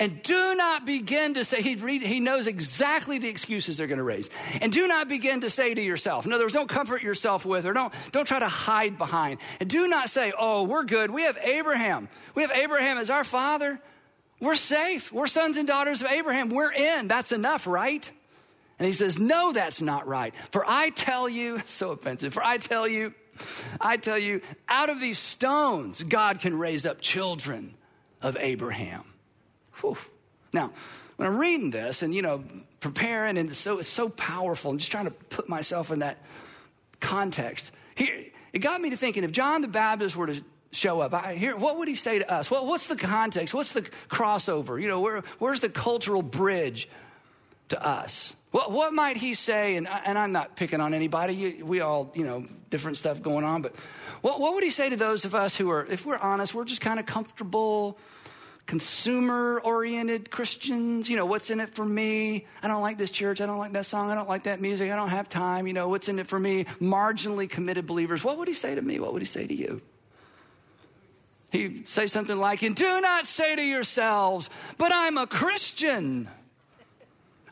And 0.00 0.22
do 0.22 0.54
not 0.54 0.86
begin 0.86 1.34
to 1.34 1.44
say, 1.44 1.60
he, 1.60 1.76
he 1.98 2.20
knows 2.20 2.46
exactly 2.46 3.18
the 3.18 3.28
excuses 3.28 3.76
they're 3.76 3.86
going 3.86 3.98
to 3.98 4.02
raise. 4.02 4.30
And 4.62 4.72
do 4.72 4.88
not 4.88 5.08
begin 5.08 5.42
to 5.42 5.50
say 5.50 5.74
to 5.74 5.82
yourself, 5.82 6.24
in 6.24 6.32
other 6.32 6.44
words, 6.44 6.54
don't 6.54 6.70
comfort 6.70 7.02
yourself 7.02 7.44
with, 7.44 7.66
or 7.66 7.74
don't, 7.74 7.92
don't 8.10 8.26
try 8.26 8.38
to 8.38 8.48
hide 8.48 8.96
behind. 8.96 9.40
And 9.60 9.68
do 9.68 9.86
not 9.88 10.08
say, 10.08 10.32
oh, 10.36 10.64
we're 10.64 10.84
good. 10.84 11.10
We 11.10 11.24
have 11.24 11.36
Abraham. 11.36 12.08
We 12.34 12.40
have 12.42 12.50
Abraham 12.50 12.96
as 12.96 13.10
our 13.10 13.24
father. 13.24 13.78
We're 14.40 14.56
safe. 14.56 15.12
We're 15.12 15.26
sons 15.26 15.58
and 15.58 15.68
daughters 15.68 16.00
of 16.00 16.10
Abraham. 16.10 16.48
We're 16.48 16.72
in. 16.72 17.06
That's 17.06 17.30
enough, 17.30 17.66
right? 17.66 18.10
And 18.78 18.86
he 18.86 18.94
says, 18.94 19.18
no, 19.18 19.52
that's 19.52 19.82
not 19.82 20.08
right. 20.08 20.34
For 20.50 20.64
I 20.66 20.88
tell 20.88 21.28
you, 21.28 21.60
so 21.66 21.90
offensive, 21.90 22.32
for 22.32 22.42
I 22.42 22.56
tell 22.56 22.88
you, 22.88 23.12
I 23.78 23.98
tell 23.98 24.18
you, 24.18 24.40
out 24.66 24.88
of 24.88 24.98
these 24.98 25.18
stones, 25.18 26.02
God 26.02 26.40
can 26.40 26.58
raise 26.58 26.86
up 26.86 27.02
children 27.02 27.74
of 28.22 28.38
Abraham. 28.40 29.09
Whew. 29.80 29.96
Now, 30.52 30.72
when 31.16 31.28
I'm 31.28 31.38
reading 31.38 31.70
this 31.70 32.02
and, 32.02 32.14
you 32.14 32.22
know, 32.22 32.42
preparing, 32.80 33.38
and 33.38 33.50
it's 33.50 33.58
so, 33.58 33.78
it's 33.78 33.88
so 33.88 34.08
powerful, 34.08 34.70
and 34.70 34.80
just 34.80 34.90
trying 34.90 35.04
to 35.04 35.10
put 35.10 35.48
myself 35.48 35.90
in 35.90 36.00
that 36.00 36.18
context, 37.00 37.72
here, 37.94 38.24
it 38.52 38.58
got 38.60 38.80
me 38.80 38.90
to 38.90 38.96
thinking 38.96 39.22
if 39.22 39.32
John 39.32 39.60
the 39.62 39.68
Baptist 39.68 40.16
were 40.16 40.26
to 40.26 40.42
show 40.72 41.00
up, 41.00 41.12
I, 41.14 41.34
here, 41.34 41.56
what 41.56 41.78
would 41.78 41.88
he 41.88 41.94
say 41.94 42.18
to 42.20 42.30
us? 42.30 42.50
What, 42.50 42.66
what's 42.66 42.86
the 42.86 42.96
context? 42.96 43.54
What's 43.54 43.72
the 43.72 43.82
crossover? 44.08 44.80
You 44.80 44.88
know, 44.88 45.00
where, 45.00 45.22
where's 45.38 45.60
the 45.60 45.68
cultural 45.68 46.22
bridge 46.22 46.88
to 47.68 47.84
us? 47.84 48.34
What, 48.50 48.72
what 48.72 48.92
might 48.92 49.16
he 49.16 49.34
say? 49.34 49.76
And, 49.76 49.86
and 49.88 50.18
I'm 50.18 50.32
not 50.32 50.56
picking 50.56 50.80
on 50.80 50.94
anybody. 50.94 51.62
We 51.62 51.80
all, 51.80 52.12
you 52.14 52.24
know, 52.24 52.44
different 52.70 52.96
stuff 52.96 53.22
going 53.22 53.44
on. 53.44 53.62
But 53.62 53.76
what, 54.22 54.40
what 54.40 54.54
would 54.54 54.64
he 54.64 54.70
say 54.70 54.88
to 54.88 54.96
those 54.96 55.24
of 55.24 55.34
us 55.34 55.56
who 55.56 55.70
are, 55.70 55.86
if 55.86 56.04
we're 56.04 56.18
honest, 56.18 56.54
we're 56.54 56.64
just 56.64 56.80
kind 56.80 56.98
of 56.98 57.06
comfortable, 57.06 57.98
consumer 58.70 59.60
oriented 59.64 60.30
Christians. 60.30 61.10
You 61.10 61.16
know, 61.16 61.26
what's 61.26 61.50
in 61.50 61.58
it 61.58 61.70
for 61.70 61.84
me? 61.84 62.46
I 62.62 62.68
don't 62.68 62.82
like 62.82 62.98
this 62.98 63.10
church. 63.10 63.40
I 63.40 63.46
don't 63.46 63.58
like 63.58 63.72
that 63.72 63.84
song. 63.84 64.12
I 64.12 64.14
don't 64.14 64.28
like 64.28 64.44
that 64.44 64.60
music. 64.60 64.92
I 64.92 64.94
don't 64.94 65.08
have 65.08 65.28
time. 65.28 65.66
You 65.66 65.72
know, 65.72 65.88
what's 65.88 66.08
in 66.08 66.20
it 66.20 66.28
for 66.28 66.38
me? 66.38 66.66
Marginally 66.80 67.50
committed 67.50 67.84
believers. 67.84 68.22
What 68.22 68.38
would 68.38 68.46
he 68.46 68.54
say 68.54 68.76
to 68.76 68.80
me? 68.80 69.00
What 69.00 69.12
would 69.12 69.22
he 69.22 69.26
say 69.26 69.44
to 69.44 69.52
you? 69.52 69.82
He'd 71.50 71.88
say 71.88 72.06
something 72.06 72.38
like, 72.38 72.62
And 72.62 72.76
do 72.76 73.00
not 73.00 73.26
say 73.26 73.56
to 73.56 73.62
yourselves, 73.62 74.48
but 74.78 74.92
I'm 74.94 75.18
a 75.18 75.26
Christian. 75.26 76.28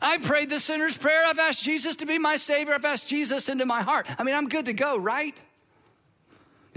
I 0.01 0.19
prayed 0.19 0.49
the 0.49 0.59
sinner's 0.61 0.97
prayer. 0.97 1.21
I've 1.25 1.37
asked 1.37 1.61
Jesus 1.61 1.97
to 1.97 2.05
be 2.05 2.17
my 2.17 2.37
Savior. 2.37 2.73
I've 2.73 2.85
asked 2.85 3.09
Jesus 3.09 3.49
into 3.49 3.65
my 3.65 3.81
heart. 3.81 4.07
I 4.17 4.23
mean, 4.23 4.35
I'm 4.35 4.47
good 4.47 4.67
to 4.67 4.73
go, 4.73 4.97
right? 4.97 5.35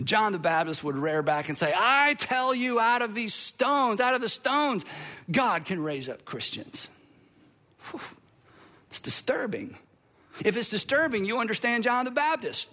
John 0.02 0.33
the 0.33 0.38
Baptist 0.38 0.83
would 0.85 0.96
rear 0.96 1.22
back 1.22 1.48
and 1.48 1.57
say, 1.57 1.72
I 1.76 2.14
tell 2.14 2.55
you, 2.55 2.81
out 2.81 3.02
of 3.02 3.14
these 3.14 3.35
stones, 3.35 4.00
out 4.00 4.14
of 4.14 4.20
the 4.20 4.28
stones, 4.28 4.85
God 5.31 5.64
can 5.64 5.83
raise 5.83 6.09
up 6.09 6.24
Christians. 6.24 6.88
Whew. 7.90 8.00
It's 8.88 9.00
disturbing. 9.00 9.76
If 10.44 10.57
it's 10.57 10.70
disturbing, 10.70 11.24
you 11.24 11.38
understand 11.38 11.85
John 11.85 12.05
the 12.05 12.11
Baptist. 12.11 12.68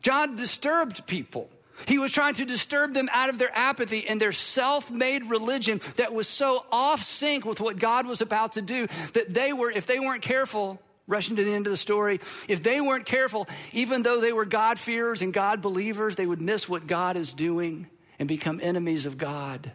John 0.00 0.36
disturbed 0.36 1.06
people. 1.06 1.48
He 1.86 1.98
was 1.98 2.12
trying 2.12 2.34
to 2.34 2.44
disturb 2.44 2.92
them 2.92 3.08
out 3.12 3.28
of 3.28 3.38
their 3.38 3.50
apathy 3.56 4.06
and 4.06 4.20
their 4.20 4.32
self 4.32 4.90
made 4.90 5.24
religion 5.26 5.80
that 5.96 6.12
was 6.12 6.28
so 6.28 6.64
off 6.70 7.02
sync 7.02 7.44
with 7.44 7.60
what 7.60 7.78
God 7.78 8.06
was 8.06 8.20
about 8.20 8.52
to 8.52 8.62
do 8.62 8.86
that 9.14 9.32
they 9.32 9.52
were, 9.52 9.70
if 9.70 9.86
they 9.86 9.98
weren't 9.98 10.22
careful, 10.22 10.80
rushing 11.06 11.36
to 11.36 11.44
the 11.44 11.52
end 11.52 11.66
of 11.66 11.70
the 11.70 11.76
story, 11.76 12.20
if 12.48 12.62
they 12.62 12.80
weren't 12.80 13.06
careful, 13.06 13.48
even 13.72 14.02
though 14.02 14.20
they 14.20 14.32
were 14.32 14.44
God-fearers 14.44 15.22
and 15.22 15.32
God 15.32 15.60
believers, 15.60 16.16
they 16.16 16.26
would 16.26 16.40
miss 16.40 16.68
what 16.68 16.86
God 16.86 17.16
is 17.16 17.32
doing 17.32 17.86
and 18.18 18.28
become 18.28 18.60
enemies 18.62 19.06
of 19.06 19.18
God. 19.18 19.72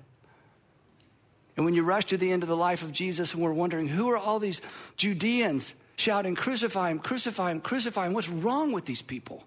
And 1.56 1.66
when 1.66 1.74
you 1.74 1.84
rush 1.84 2.06
to 2.06 2.18
the 2.18 2.32
end 2.32 2.44
of 2.44 2.50
the 2.50 2.56
life 2.56 2.84
of 2.84 2.94
Jesus 2.94 3.34
and 3.34 3.42
we're 3.42 3.52
wondering, 3.52 3.88
who 3.88 4.10
are 4.12 4.18
all 4.18 4.40
these 4.40 4.62
Judeans 4.96 5.74
shouting, 5.98 6.36
Crucify 6.36 6.92
him, 6.92 7.00
crucify 7.00 7.52
him, 7.52 7.60
crucify 7.60 8.06
him? 8.06 8.14
What's 8.14 8.30
wrong 8.30 8.72
with 8.72 8.86
these 8.86 9.02
people? 9.02 9.44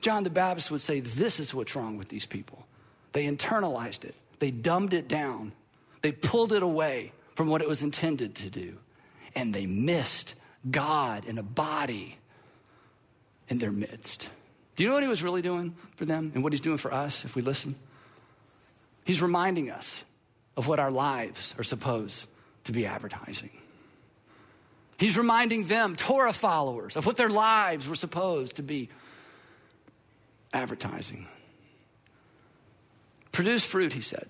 John 0.00 0.22
the 0.22 0.30
Baptist 0.30 0.70
would 0.70 0.80
say, 0.80 1.00
This 1.00 1.40
is 1.40 1.52
what's 1.52 1.74
wrong 1.74 1.98
with 1.98 2.08
these 2.08 2.24
people. 2.24 2.66
They 3.12 3.26
internalized 3.26 4.04
it, 4.04 4.14
they 4.38 4.50
dumbed 4.50 4.94
it 4.94 5.08
down, 5.08 5.52
they 6.02 6.12
pulled 6.12 6.52
it 6.52 6.62
away 6.62 7.12
from 7.34 7.48
what 7.48 7.62
it 7.62 7.68
was 7.68 7.82
intended 7.82 8.36
to 8.36 8.50
do, 8.50 8.78
and 9.34 9.52
they 9.52 9.66
missed 9.66 10.34
God 10.70 11.24
in 11.24 11.38
a 11.38 11.42
body 11.42 12.16
in 13.48 13.58
their 13.58 13.72
midst. 13.72 14.30
Do 14.76 14.82
you 14.82 14.88
know 14.88 14.94
what 14.94 15.02
he 15.02 15.08
was 15.08 15.22
really 15.22 15.42
doing 15.42 15.74
for 15.96 16.04
them 16.04 16.32
and 16.34 16.42
what 16.42 16.52
he's 16.52 16.60
doing 16.60 16.78
for 16.78 16.92
us 16.92 17.24
if 17.24 17.36
we 17.36 17.42
listen? 17.42 17.76
He's 19.04 19.22
reminding 19.22 19.70
us 19.70 20.04
of 20.56 20.66
what 20.66 20.78
our 20.78 20.90
lives 20.90 21.54
are 21.58 21.64
supposed 21.64 22.28
to 22.64 22.72
be 22.72 22.86
advertising. 22.86 23.50
He's 24.98 25.18
reminding 25.18 25.66
them, 25.66 25.96
Torah 25.96 26.32
followers, 26.32 26.96
of 26.96 27.04
what 27.04 27.16
their 27.16 27.28
lives 27.28 27.88
were 27.88 27.96
supposed 27.96 28.56
to 28.56 28.62
be 28.62 28.88
advertising. 30.52 31.26
Produce 33.32 33.64
fruit, 33.64 33.92
he 33.92 34.00
said. 34.00 34.28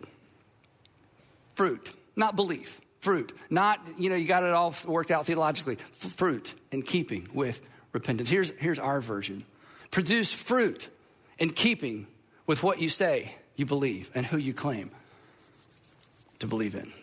Fruit, 1.54 1.92
not 2.16 2.34
belief. 2.34 2.80
Fruit, 3.04 3.36
not, 3.50 3.86
you 3.98 4.08
know, 4.08 4.16
you 4.16 4.26
got 4.26 4.44
it 4.44 4.54
all 4.54 4.74
worked 4.86 5.10
out 5.10 5.26
theologically. 5.26 5.76
F- 6.02 6.12
fruit 6.12 6.54
in 6.72 6.80
keeping 6.80 7.28
with 7.34 7.60
repentance. 7.92 8.30
Here's, 8.30 8.48
here's 8.52 8.78
our 8.78 9.02
version 9.02 9.44
produce 9.90 10.32
fruit 10.32 10.88
in 11.38 11.50
keeping 11.50 12.06
with 12.46 12.62
what 12.62 12.80
you 12.80 12.88
say 12.88 13.34
you 13.56 13.66
believe 13.66 14.10
and 14.14 14.24
who 14.24 14.38
you 14.38 14.54
claim 14.54 14.90
to 16.38 16.46
believe 16.46 16.74
in. 16.74 16.94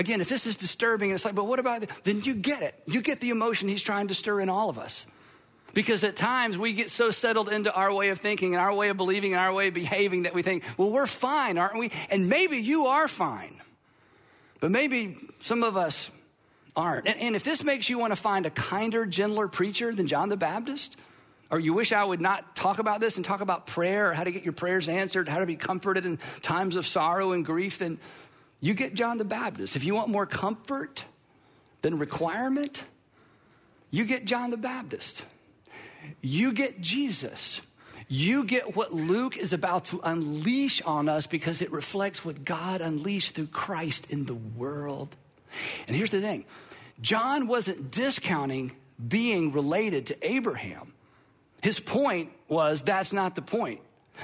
Again, 0.00 0.20
if 0.20 0.28
this 0.28 0.48
is 0.48 0.56
disturbing, 0.56 1.10
and 1.10 1.14
it's 1.14 1.24
like, 1.24 1.36
but 1.36 1.46
what 1.46 1.60
about? 1.60 1.84
Then 2.02 2.22
you 2.22 2.34
get 2.34 2.62
it. 2.62 2.74
You 2.88 3.00
get 3.00 3.20
the 3.20 3.30
emotion 3.30 3.68
he's 3.68 3.82
trying 3.82 4.08
to 4.08 4.14
stir 4.14 4.40
in 4.40 4.48
all 4.48 4.68
of 4.68 4.80
us. 4.80 5.06
Because 5.74 6.02
at 6.02 6.16
times 6.16 6.58
we 6.58 6.72
get 6.72 6.90
so 6.90 7.12
settled 7.12 7.50
into 7.50 7.72
our 7.72 7.94
way 7.94 8.08
of 8.08 8.18
thinking 8.18 8.52
and 8.54 8.60
our 8.60 8.74
way 8.74 8.88
of 8.88 8.96
believing 8.96 9.32
and 9.32 9.40
our 9.40 9.52
way 9.52 9.68
of 9.68 9.74
behaving 9.74 10.24
that 10.24 10.34
we 10.34 10.42
think, 10.42 10.64
well, 10.76 10.90
we're 10.90 11.06
fine, 11.06 11.56
aren't 11.56 11.78
we? 11.78 11.92
And 12.10 12.28
maybe 12.28 12.56
you 12.56 12.86
are 12.86 13.06
fine. 13.06 13.60
But 14.60 14.70
maybe 14.70 15.16
some 15.40 15.62
of 15.62 15.76
us 15.76 16.10
aren't. 16.74 17.06
And, 17.06 17.18
and 17.20 17.36
if 17.36 17.44
this 17.44 17.64
makes 17.64 17.88
you 17.88 17.98
want 17.98 18.12
to 18.12 18.20
find 18.20 18.46
a 18.46 18.50
kinder, 18.50 19.06
gentler 19.06 19.48
preacher 19.48 19.94
than 19.94 20.06
John 20.06 20.28
the 20.28 20.36
Baptist, 20.36 20.96
or 21.50 21.58
you 21.60 21.74
wish 21.74 21.92
I 21.92 22.02
would 22.02 22.20
not 22.20 22.56
talk 22.56 22.78
about 22.78 23.00
this 23.00 23.16
and 23.16 23.24
talk 23.24 23.40
about 23.40 23.66
prayer 23.66 24.10
or 24.10 24.14
how 24.14 24.24
to 24.24 24.32
get 24.32 24.44
your 24.44 24.52
prayers 24.52 24.88
answered, 24.88 25.28
how 25.28 25.38
to 25.38 25.46
be 25.46 25.56
comforted 25.56 26.04
in 26.04 26.16
times 26.42 26.76
of 26.76 26.86
sorrow 26.86 27.32
and 27.32 27.44
grief, 27.44 27.78
then 27.78 27.98
you 28.60 28.74
get 28.74 28.94
John 28.94 29.18
the 29.18 29.24
Baptist. 29.24 29.76
If 29.76 29.84
you 29.84 29.94
want 29.94 30.08
more 30.08 30.26
comfort 30.26 31.04
than 31.82 31.98
requirement, 31.98 32.84
you 33.90 34.04
get 34.04 34.24
John 34.24 34.50
the 34.50 34.56
Baptist. 34.56 35.24
You 36.20 36.52
get 36.52 36.80
Jesus. 36.80 37.60
You 38.08 38.44
get 38.44 38.76
what 38.76 38.92
Luke 38.92 39.36
is 39.36 39.52
about 39.52 39.86
to 39.86 40.00
unleash 40.04 40.80
on 40.82 41.08
us 41.08 41.26
because 41.26 41.60
it 41.60 41.72
reflects 41.72 42.24
what 42.24 42.44
God 42.44 42.80
unleashed 42.80 43.34
through 43.34 43.48
Christ 43.48 44.10
in 44.10 44.26
the 44.26 44.34
world. 44.34 45.16
And 45.88 45.96
here's 45.96 46.10
the 46.10 46.20
thing 46.20 46.44
John 47.00 47.48
wasn't 47.48 47.90
discounting 47.90 48.72
being 49.06 49.52
related 49.52 50.06
to 50.06 50.28
Abraham. 50.28 50.92
His 51.62 51.80
point 51.80 52.30
was 52.48 52.82
that's 52.82 53.12
not 53.12 53.34
the 53.34 53.42
point. 53.42 53.80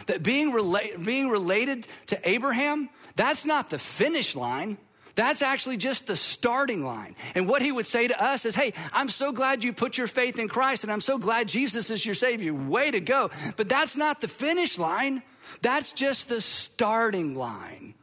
That 0.07 0.23
being, 0.23 0.53
rela- 0.53 1.05
being 1.05 1.29
related 1.29 1.87
to 2.07 2.29
Abraham, 2.29 2.89
that's 3.17 3.45
not 3.45 3.69
the 3.69 3.79
finish 3.79 4.35
line. 4.35 4.79
That's 5.15 5.43
actually 5.43 5.77
just 5.77 6.07
the 6.07 6.17
starting 6.17 6.85
line. 6.85 7.17
And 7.35 7.49
what 7.49 7.63
he 7.63 7.71
would 7.71 7.87
say 7.87 8.09
to 8.09 8.23
us 8.23 8.45
is, 8.45 8.55
Hey, 8.55 8.73
I'm 8.93 9.09
so 9.09 9.33
glad 9.33 9.63
you 9.63 9.73
put 9.73 9.99
your 9.99 10.07
faith 10.07 10.39
in 10.39 10.49
Christ 10.49 10.85
and 10.85 10.93
I'm 10.93 11.01
so 11.01 11.19
glad 11.19 11.49
Jesus 11.49 11.91
is 11.91 12.05
your 12.05 12.15
Savior. 12.15 12.55
Way 12.55 12.91
to 12.91 13.01
go. 13.01 13.31
But 13.57 13.69
that's 13.69 13.97
not 13.97 14.21
the 14.21 14.29
finish 14.29 14.79
line. 14.79 15.23
That's 15.61 15.93
just 15.93 16.29
the 16.29 16.41
starting 16.41 17.37
line. 17.37 17.95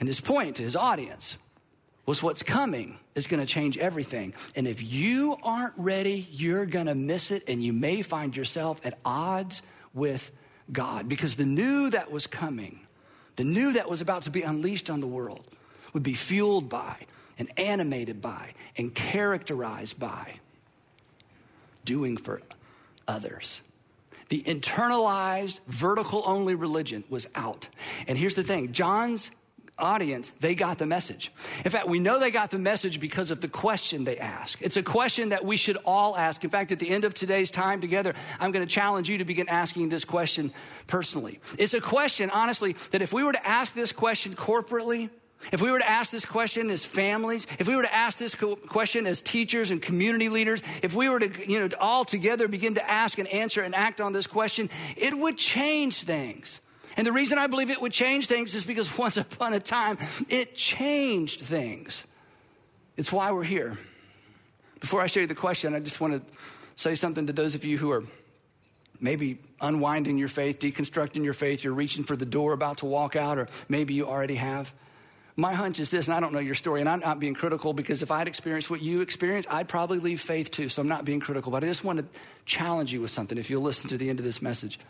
And 0.00 0.08
his 0.08 0.20
point 0.20 0.56
to 0.56 0.62
his 0.62 0.76
audience 0.76 1.36
was 2.06 2.22
what's 2.22 2.42
coming 2.42 2.98
is 3.14 3.26
going 3.26 3.40
to 3.40 3.46
change 3.46 3.76
everything. 3.76 4.32
And 4.54 4.66
if 4.66 4.82
you 4.82 5.36
aren't 5.42 5.74
ready, 5.76 6.26
you're 6.30 6.64
going 6.64 6.86
to 6.86 6.94
miss 6.94 7.30
it 7.30 7.42
and 7.48 7.62
you 7.62 7.72
may 7.72 8.00
find 8.00 8.34
yourself 8.34 8.80
at 8.84 8.98
odds 9.04 9.60
with 9.92 10.30
God 10.72 11.08
because 11.08 11.36
the 11.36 11.44
new 11.44 11.90
that 11.90 12.10
was 12.10 12.26
coming, 12.26 12.80
the 13.36 13.44
new 13.44 13.74
that 13.74 13.90
was 13.90 14.00
about 14.00 14.22
to 14.22 14.30
be 14.30 14.42
unleashed 14.42 14.88
on 14.88 15.00
the 15.00 15.06
world, 15.06 15.44
would 15.92 16.02
be 16.02 16.14
fueled 16.14 16.68
by 16.68 16.96
and 17.38 17.48
animated 17.56 18.20
by 18.20 18.52
and 18.76 18.94
characterized 18.94 19.98
by 19.98 20.34
doing 21.84 22.16
for 22.16 22.42
others. 23.06 23.62
The 24.28 24.42
internalized, 24.42 25.60
vertical 25.66 26.22
only 26.26 26.54
religion 26.54 27.04
was 27.08 27.26
out. 27.34 27.68
And 28.06 28.18
here's 28.18 28.34
the 28.34 28.42
thing 28.42 28.72
John's 28.72 29.30
audience, 29.78 30.32
they 30.40 30.54
got 30.54 30.78
the 30.78 30.86
message. 30.86 31.32
In 31.64 31.70
fact, 31.70 31.86
we 31.86 31.98
know 31.98 32.18
they 32.18 32.30
got 32.30 32.50
the 32.50 32.58
message 32.58 33.00
because 33.00 33.30
of 33.30 33.40
the 33.40 33.48
question 33.48 34.04
they 34.04 34.18
ask. 34.18 34.60
It's 34.60 34.76
a 34.76 34.82
question 34.82 35.30
that 35.30 35.44
we 35.44 35.56
should 35.56 35.78
all 35.84 36.16
ask. 36.16 36.42
In 36.44 36.50
fact, 36.50 36.72
at 36.72 36.78
the 36.78 36.90
end 36.90 37.04
of 37.04 37.14
today's 37.14 37.50
time 37.50 37.80
together, 37.80 38.14
I'm 38.40 38.50
going 38.50 38.66
to 38.66 38.72
challenge 38.72 39.08
you 39.08 39.18
to 39.18 39.24
begin 39.24 39.48
asking 39.48 39.88
this 39.88 40.04
question 40.04 40.52
personally. 40.86 41.40
It's 41.58 41.74
a 41.74 41.80
question, 41.80 42.28
honestly, 42.30 42.74
that 42.90 43.02
if 43.02 43.12
we 43.12 43.22
were 43.22 43.32
to 43.32 43.46
ask 43.46 43.72
this 43.72 43.92
question 43.92 44.34
corporately, 44.34 45.10
if 45.52 45.62
we 45.62 45.70
were 45.70 45.78
to 45.78 45.88
ask 45.88 46.10
this 46.10 46.26
question 46.26 46.70
as 46.70 46.84
families, 46.84 47.46
if 47.58 47.68
we 47.68 47.76
were 47.76 47.82
to 47.82 47.94
ask 47.94 48.18
this 48.18 48.34
question 48.34 49.06
as 49.06 49.22
teachers 49.22 49.70
and 49.70 49.80
community 49.80 50.28
leaders, 50.28 50.62
if 50.82 50.94
we 50.94 51.08
were 51.08 51.20
to, 51.20 51.50
you 51.50 51.60
know, 51.60 51.68
all 51.80 52.04
together 52.04 52.48
begin 52.48 52.74
to 52.74 52.90
ask 52.90 53.18
and 53.18 53.28
answer 53.28 53.62
and 53.62 53.74
act 53.74 54.00
on 54.00 54.12
this 54.12 54.26
question, 54.26 54.68
it 54.96 55.16
would 55.16 55.38
change 55.38 56.02
things. 56.02 56.60
And 56.96 57.06
the 57.06 57.12
reason 57.12 57.38
I 57.38 57.46
believe 57.46 57.70
it 57.70 57.80
would 57.80 57.92
change 57.92 58.26
things 58.26 58.54
is 58.54 58.64
because 58.64 58.96
once 58.98 59.16
upon 59.16 59.54
a 59.54 59.60
time, 59.60 59.98
it 60.28 60.56
changed 60.56 61.40
things. 61.42 62.02
It's 62.96 63.12
why 63.12 63.30
we're 63.30 63.44
here. 63.44 63.78
Before 64.80 65.00
I 65.00 65.06
show 65.06 65.20
you 65.20 65.26
the 65.26 65.34
question, 65.34 65.74
I 65.74 65.80
just 65.80 66.00
want 66.00 66.14
to 66.14 66.34
say 66.74 66.94
something 66.94 67.26
to 67.28 67.32
those 67.32 67.54
of 67.54 67.64
you 67.64 67.78
who 67.78 67.90
are 67.92 68.04
maybe 69.00 69.38
unwinding 69.60 70.18
your 70.18 70.28
faith, 70.28 70.58
deconstructing 70.58 71.22
your 71.22 71.32
faith, 71.32 71.62
you're 71.62 71.72
reaching 71.72 72.02
for 72.02 72.16
the 72.16 72.26
door 72.26 72.52
about 72.52 72.78
to 72.78 72.86
walk 72.86 73.14
out, 73.14 73.38
or 73.38 73.48
maybe 73.68 73.94
you 73.94 74.06
already 74.06 74.34
have. 74.34 74.74
My 75.38 75.54
hunch 75.54 75.78
is 75.78 75.88
this, 75.88 76.08
and 76.08 76.16
I 76.16 76.18
don't 76.18 76.32
know 76.32 76.40
your 76.40 76.56
story, 76.56 76.80
and 76.80 76.88
I'm 76.88 76.98
not 76.98 77.20
being 77.20 77.32
critical 77.32 77.72
because 77.72 78.02
if 78.02 78.10
I'd 78.10 78.26
experienced 78.26 78.70
what 78.70 78.82
you 78.82 79.02
experienced, 79.02 79.48
I'd 79.48 79.68
probably 79.68 80.00
leave 80.00 80.20
faith 80.20 80.50
too. 80.50 80.68
So 80.68 80.82
I'm 80.82 80.88
not 80.88 81.04
being 81.04 81.20
critical, 81.20 81.52
but 81.52 81.62
I 81.62 81.68
just 81.68 81.84
want 81.84 82.00
to 82.00 82.20
challenge 82.44 82.92
you 82.92 83.00
with 83.00 83.12
something 83.12 83.38
if 83.38 83.48
you'll 83.48 83.62
listen 83.62 83.88
to 83.90 83.96
the 83.96 84.10
end 84.10 84.18
of 84.18 84.24
this 84.24 84.42
message. 84.42 84.80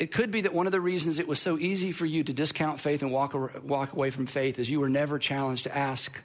It 0.00 0.10
could 0.10 0.32
be 0.32 0.40
that 0.40 0.52
one 0.52 0.66
of 0.66 0.72
the 0.72 0.80
reasons 0.80 1.20
it 1.20 1.28
was 1.28 1.38
so 1.38 1.58
easy 1.58 1.92
for 1.92 2.04
you 2.04 2.24
to 2.24 2.32
discount 2.32 2.80
faith 2.80 3.02
and 3.02 3.12
walk, 3.12 3.36
walk 3.62 3.92
away 3.92 4.10
from 4.10 4.26
faith 4.26 4.58
is 4.58 4.68
you 4.68 4.80
were 4.80 4.88
never 4.88 5.16
challenged 5.16 5.62
to 5.62 5.76
ask 5.76 6.20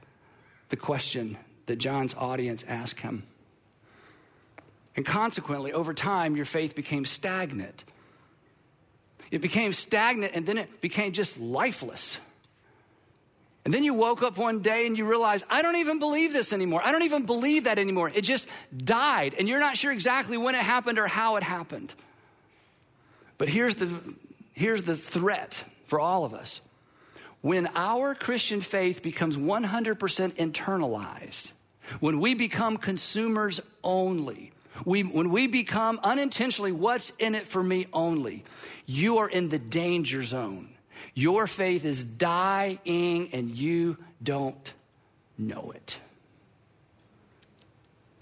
the 0.70 0.76
question 0.76 1.38
that 1.68 1.76
John's 1.76 2.16
audience 2.16 2.66
asked 2.68 3.02
him. 3.02 3.22
And 4.96 5.06
consequently, 5.06 5.74
over 5.74 5.94
time, 5.94 6.36
your 6.36 6.46
faith 6.46 6.74
became 6.74 7.06
stagnant. 7.06 7.84
It 9.30 9.42
became 9.44 9.74
stagnant 9.74 10.34
and 10.34 10.44
then 10.44 10.58
it 10.58 10.82
became 10.82 11.12
just 11.12 11.40
lifeless. 11.40 12.20
And 13.68 13.74
then 13.74 13.84
you 13.84 13.94
woke 13.94 14.24
up 14.24 14.38
one 14.38 14.62
day 14.62 14.88
and 14.88 14.98
you 14.98 15.04
realize, 15.04 15.44
I 15.50 15.62
don't 15.62 15.76
even 15.76 16.00
believe 16.00 16.32
this 16.32 16.54
anymore. 16.54 16.80
I 16.86 16.94
don't 16.94 17.04
even 17.04 17.26
believe 17.26 17.66
that 17.66 17.78
anymore. 17.78 18.10
It 18.16 18.22
just 18.22 18.48
died. 18.74 19.36
And 19.38 19.46
you're 19.46 19.60
not 19.60 19.76
sure 19.76 19.92
exactly 19.92 20.38
when 20.38 20.56
it 20.56 20.62
happened 20.62 20.98
or 20.98 21.06
how 21.06 21.36
it 21.36 21.44
happened. 21.44 21.94
But 23.38 23.50
here's 23.50 23.76
the, 23.76 23.90
here's 24.54 24.84
the 24.84 24.96
threat 24.96 25.66
for 25.86 26.00
all 26.00 26.24
of 26.24 26.34
us. 26.34 26.62
When 27.42 27.68
our 27.76 28.16
Christian 28.16 28.62
faith 28.62 29.04
becomes 29.04 29.36
100% 29.36 29.98
internalized, 29.98 31.52
when 32.00 32.22
we 32.22 32.36
become 32.36 32.78
consumers 32.78 33.60
only, 33.84 34.54
we, 34.86 35.02
when 35.02 35.30
we 35.30 35.46
become 35.46 36.00
unintentionally 36.04 36.72
what's 36.72 37.10
in 37.20 37.36
it 37.36 37.46
for 37.46 37.62
me 37.62 37.88
only, 37.92 38.46
you 38.86 39.18
are 39.18 39.28
in 39.28 39.50
the 39.50 39.60
danger 39.60 40.24
zone. 40.24 40.70
Your 41.14 41.48
faith 41.48 41.86
is 41.86 42.04
dying 42.04 43.30
and 43.34 43.56
you 43.56 43.98
don't 44.22 44.74
know 45.38 45.72
it. 45.76 46.00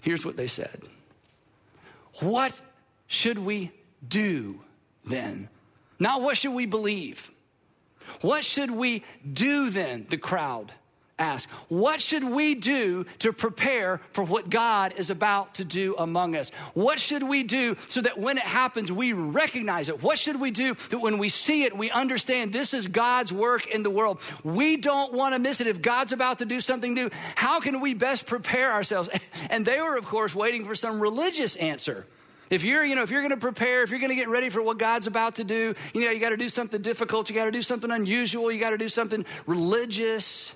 Here's 0.00 0.24
what 0.24 0.36
they 0.36 0.46
said 0.46 0.82
What 2.20 2.58
should 3.06 3.38
we 3.38 3.72
do 4.06 4.60
then? 5.04 5.48
Not 5.98 6.22
what 6.22 6.36
should 6.36 6.52
we 6.52 6.66
believe? 6.66 7.30
What 8.20 8.44
should 8.44 8.70
we 8.70 9.04
do 9.30 9.70
then? 9.70 10.06
The 10.08 10.18
crowd 10.18 10.72
ask, 11.18 11.48
what 11.68 12.00
should 12.00 12.24
we 12.24 12.54
do 12.54 13.04
to 13.20 13.32
prepare 13.32 14.00
for 14.12 14.22
what 14.22 14.50
God 14.50 14.94
is 14.96 15.10
about 15.10 15.54
to 15.54 15.64
do 15.64 15.94
among 15.96 16.36
us? 16.36 16.50
What 16.74 17.00
should 17.00 17.22
we 17.22 17.42
do 17.42 17.76
so 17.88 18.02
that 18.02 18.18
when 18.18 18.36
it 18.36 18.44
happens, 18.44 18.92
we 18.92 19.12
recognize 19.12 19.88
it? 19.88 20.02
What 20.02 20.18
should 20.18 20.40
we 20.40 20.50
do 20.50 20.74
that 20.74 20.98
when 20.98 21.18
we 21.18 21.28
see 21.28 21.64
it, 21.64 21.76
we 21.76 21.90
understand 21.90 22.52
this 22.52 22.74
is 22.74 22.86
God's 22.88 23.32
work 23.32 23.66
in 23.66 23.82
the 23.82 23.90
world? 23.90 24.20
We 24.44 24.76
don't 24.76 25.12
want 25.12 25.34
to 25.34 25.38
miss 25.38 25.60
it. 25.60 25.66
If 25.66 25.80
God's 25.80 26.12
about 26.12 26.40
to 26.40 26.44
do 26.44 26.60
something 26.60 26.92
new, 26.92 27.10
how 27.34 27.60
can 27.60 27.80
we 27.80 27.94
best 27.94 28.26
prepare 28.26 28.72
ourselves? 28.72 29.08
And 29.48 29.64
they 29.64 29.80
were, 29.80 29.96
of 29.96 30.06
course, 30.06 30.34
waiting 30.34 30.64
for 30.64 30.74
some 30.74 30.98
religious 30.98 31.56
answer. 31.56 32.04
If 32.50 32.64
you're, 32.64 32.84
you 32.84 32.94
know, 32.94 33.02
if 33.02 33.10
you're 33.10 33.20
going 33.20 33.30
to 33.30 33.36
prepare, 33.36 33.82
if 33.82 33.90
you're 33.90 33.98
going 33.98 34.10
to 34.10 34.16
get 34.16 34.28
ready 34.28 34.48
for 34.48 34.62
what 34.62 34.78
God's 34.78 35.06
about 35.06 35.36
to 35.36 35.44
do, 35.44 35.74
you 35.94 36.04
know, 36.04 36.10
you 36.10 36.20
got 36.20 36.30
to 36.30 36.36
do 36.36 36.48
something 36.48 36.80
difficult, 36.80 37.28
you 37.28 37.34
got 37.34 37.46
to 37.46 37.50
do 37.50 37.62
something 37.62 37.90
unusual, 37.90 38.50
you 38.50 38.60
got 38.60 38.70
to 38.70 38.78
do 38.78 38.88
something 38.88 39.24
religious. 39.46 40.54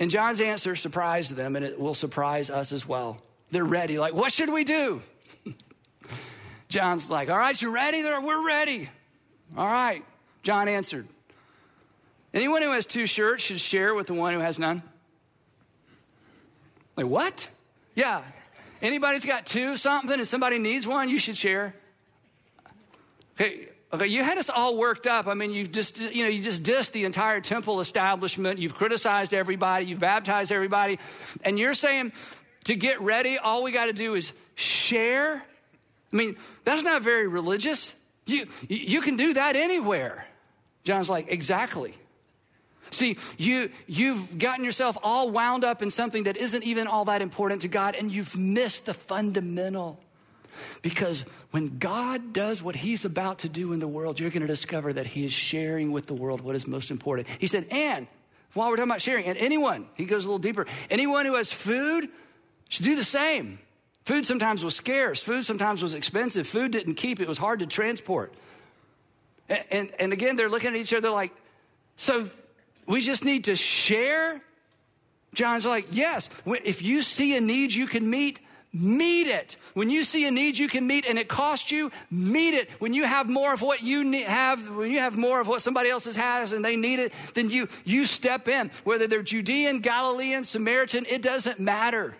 And 0.00 0.10
John's 0.10 0.40
answer 0.40 0.74
surprised 0.74 1.36
them, 1.36 1.56
and 1.56 1.64
it 1.64 1.78
will 1.78 1.94
surprise 1.94 2.48
us 2.48 2.72
as 2.72 2.88
well. 2.88 3.22
They're 3.50 3.64
ready. 3.64 3.98
Like, 3.98 4.14
what 4.14 4.32
should 4.32 4.50
we 4.50 4.64
do? 4.64 5.02
John's 6.68 7.10
like, 7.10 7.28
all 7.28 7.36
right, 7.36 7.60
you 7.60 7.72
ready? 7.72 8.00
They're, 8.00 8.20
we're 8.20 8.46
ready. 8.46 8.88
All 9.56 9.66
right. 9.66 10.02
John 10.42 10.68
answered. 10.68 11.06
Anyone 12.32 12.62
who 12.62 12.72
has 12.72 12.86
two 12.86 13.06
shirts 13.06 13.42
should 13.42 13.60
share 13.60 13.94
with 13.94 14.06
the 14.06 14.14
one 14.14 14.32
who 14.32 14.40
has 14.40 14.58
none. 14.58 14.82
Like, 16.96 17.06
what? 17.06 17.48
Yeah. 17.94 18.22
Anybody's 18.80 19.26
got 19.26 19.44
two 19.44 19.76
something 19.76 20.18
and 20.18 20.26
somebody 20.26 20.58
needs 20.58 20.86
one, 20.86 21.10
you 21.10 21.18
should 21.18 21.36
share. 21.36 21.74
Okay, 23.38 23.68
Okay, 23.92 24.06
you 24.06 24.22
had 24.22 24.38
us 24.38 24.48
all 24.48 24.76
worked 24.76 25.08
up. 25.08 25.26
I 25.26 25.34
mean, 25.34 25.52
you've 25.52 25.72
just, 25.72 25.98
you 25.98 26.22
know, 26.22 26.30
you 26.30 26.42
just 26.42 26.62
dissed 26.62 26.92
the 26.92 27.04
entire 27.04 27.40
temple 27.40 27.80
establishment. 27.80 28.60
You've 28.60 28.74
criticized 28.74 29.34
everybody. 29.34 29.86
You've 29.86 29.98
baptized 29.98 30.52
everybody. 30.52 31.00
And 31.42 31.58
you're 31.58 31.74
saying 31.74 32.12
to 32.64 32.76
get 32.76 33.00
ready, 33.00 33.36
all 33.36 33.64
we 33.64 33.72
got 33.72 33.86
to 33.86 33.92
do 33.92 34.14
is 34.14 34.32
share. 34.54 35.42
I 36.12 36.16
mean, 36.16 36.36
that's 36.64 36.84
not 36.84 37.02
very 37.02 37.26
religious. 37.26 37.92
You, 38.26 38.46
you 38.68 39.00
can 39.00 39.16
do 39.16 39.34
that 39.34 39.56
anywhere. 39.56 40.24
John's 40.84 41.10
like, 41.10 41.26
exactly. 41.28 41.94
See, 42.90 43.16
you, 43.38 43.70
you've 43.86 44.38
gotten 44.38 44.64
yourself 44.64 44.98
all 45.02 45.30
wound 45.30 45.64
up 45.64 45.82
in 45.82 45.90
something 45.90 46.24
that 46.24 46.36
isn't 46.36 46.62
even 46.62 46.86
all 46.86 47.06
that 47.06 47.22
important 47.22 47.62
to 47.62 47.68
God, 47.68 47.96
and 47.96 48.10
you've 48.10 48.36
missed 48.36 48.86
the 48.86 48.94
fundamental. 48.94 49.98
Because 50.82 51.24
when 51.50 51.78
God 51.78 52.32
does 52.32 52.62
what 52.62 52.76
he's 52.76 53.04
about 53.04 53.40
to 53.40 53.48
do 53.48 53.72
in 53.72 53.80
the 53.80 53.88
world, 53.88 54.20
you're 54.20 54.30
going 54.30 54.42
to 54.42 54.46
discover 54.46 54.92
that 54.92 55.06
he 55.06 55.24
is 55.24 55.32
sharing 55.32 55.92
with 55.92 56.06
the 56.06 56.14
world 56.14 56.40
what 56.40 56.54
is 56.54 56.66
most 56.66 56.90
important. 56.90 57.28
He 57.38 57.46
said, 57.46 57.66
and 57.70 58.06
while 58.54 58.68
we're 58.70 58.76
talking 58.76 58.90
about 58.90 59.02
sharing, 59.02 59.26
and 59.26 59.38
anyone, 59.38 59.86
he 59.94 60.04
goes 60.06 60.24
a 60.24 60.28
little 60.28 60.38
deeper, 60.38 60.66
anyone 60.90 61.26
who 61.26 61.36
has 61.36 61.52
food 61.52 62.08
should 62.68 62.84
do 62.84 62.96
the 62.96 63.04
same. 63.04 63.58
Food 64.04 64.26
sometimes 64.26 64.64
was 64.64 64.74
scarce, 64.74 65.22
food 65.22 65.44
sometimes 65.44 65.82
was 65.82 65.94
expensive, 65.94 66.46
food 66.46 66.72
didn't 66.72 66.94
keep, 66.94 67.20
it 67.20 67.28
was 67.28 67.38
hard 67.38 67.60
to 67.60 67.66
transport. 67.66 68.32
And, 69.48 69.64
and, 69.70 69.90
and 69.98 70.12
again, 70.12 70.36
they're 70.36 70.48
looking 70.48 70.70
at 70.70 70.76
each 70.76 70.94
other 70.94 71.10
like, 71.10 71.32
so 71.96 72.28
we 72.86 73.00
just 73.02 73.24
need 73.24 73.44
to 73.44 73.56
share? 73.56 74.40
John's 75.34 75.66
like, 75.66 75.86
yes, 75.92 76.28
if 76.46 76.82
you 76.82 77.02
see 77.02 77.36
a 77.36 77.40
need 77.40 77.72
you 77.72 77.86
can 77.86 78.08
meet, 78.08 78.40
meet 78.72 79.26
it. 79.26 79.56
When 79.74 79.90
you 79.90 80.04
see 80.04 80.26
a 80.26 80.30
need 80.30 80.58
you 80.58 80.68
can 80.68 80.86
meet 80.86 81.06
and 81.06 81.18
it 81.18 81.28
costs 81.28 81.70
you, 81.70 81.90
meet 82.10 82.54
it. 82.54 82.70
When 82.78 82.94
you 82.94 83.04
have 83.04 83.28
more 83.28 83.52
of 83.52 83.62
what 83.62 83.82
you 83.82 84.04
need, 84.04 84.24
have, 84.24 84.76
when 84.76 84.90
you 84.90 85.00
have 85.00 85.16
more 85.16 85.40
of 85.40 85.48
what 85.48 85.62
somebody 85.62 85.90
else 85.90 86.04
has 86.14 86.52
and 86.52 86.64
they 86.64 86.76
need 86.76 86.98
it, 86.98 87.12
then 87.34 87.50
you, 87.50 87.68
you 87.84 88.06
step 88.06 88.48
in. 88.48 88.70
Whether 88.84 89.06
they're 89.06 89.22
Judean, 89.22 89.80
Galilean, 89.80 90.44
Samaritan, 90.44 91.06
it 91.08 91.22
doesn't 91.22 91.58
matter. 91.58 92.14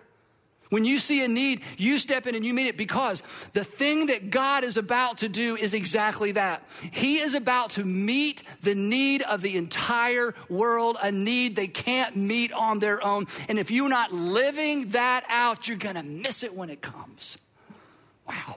When 0.70 0.84
you 0.84 1.00
see 1.00 1.24
a 1.24 1.28
need, 1.28 1.62
you 1.76 1.98
step 1.98 2.26
in 2.26 2.34
and 2.36 2.44
you 2.44 2.54
meet 2.54 2.68
it 2.68 2.76
because 2.76 3.22
the 3.52 3.64
thing 3.64 4.06
that 4.06 4.30
God 4.30 4.62
is 4.62 4.76
about 4.76 5.18
to 5.18 5.28
do 5.28 5.56
is 5.56 5.74
exactly 5.74 6.32
that. 6.32 6.62
He 6.92 7.16
is 7.16 7.34
about 7.34 7.70
to 7.70 7.84
meet 7.84 8.44
the 8.62 8.76
need 8.76 9.22
of 9.22 9.42
the 9.42 9.56
entire 9.56 10.32
world, 10.48 10.96
a 11.02 11.10
need 11.10 11.56
they 11.56 11.66
can't 11.66 12.14
meet 12.14 12.52
on 12.52 12.78
their 12.78 13.04
own. 13.04 13.26
And 13.48 13.58
if 13.58 13.72
you're 13.72 13.88
not 13.88 14.12
living 14.12 14.90
that 14.90 15.24
out, 15.28 15.66
you're 15.66 15.76
going 15.76 15.96
to 15.96 16.04
miss 16.04 16.44
it 16.44 16.54
when 16.54 16.70
it 16.70 16.80
comes. 16.80 17.36
Wow. 18.28 18.56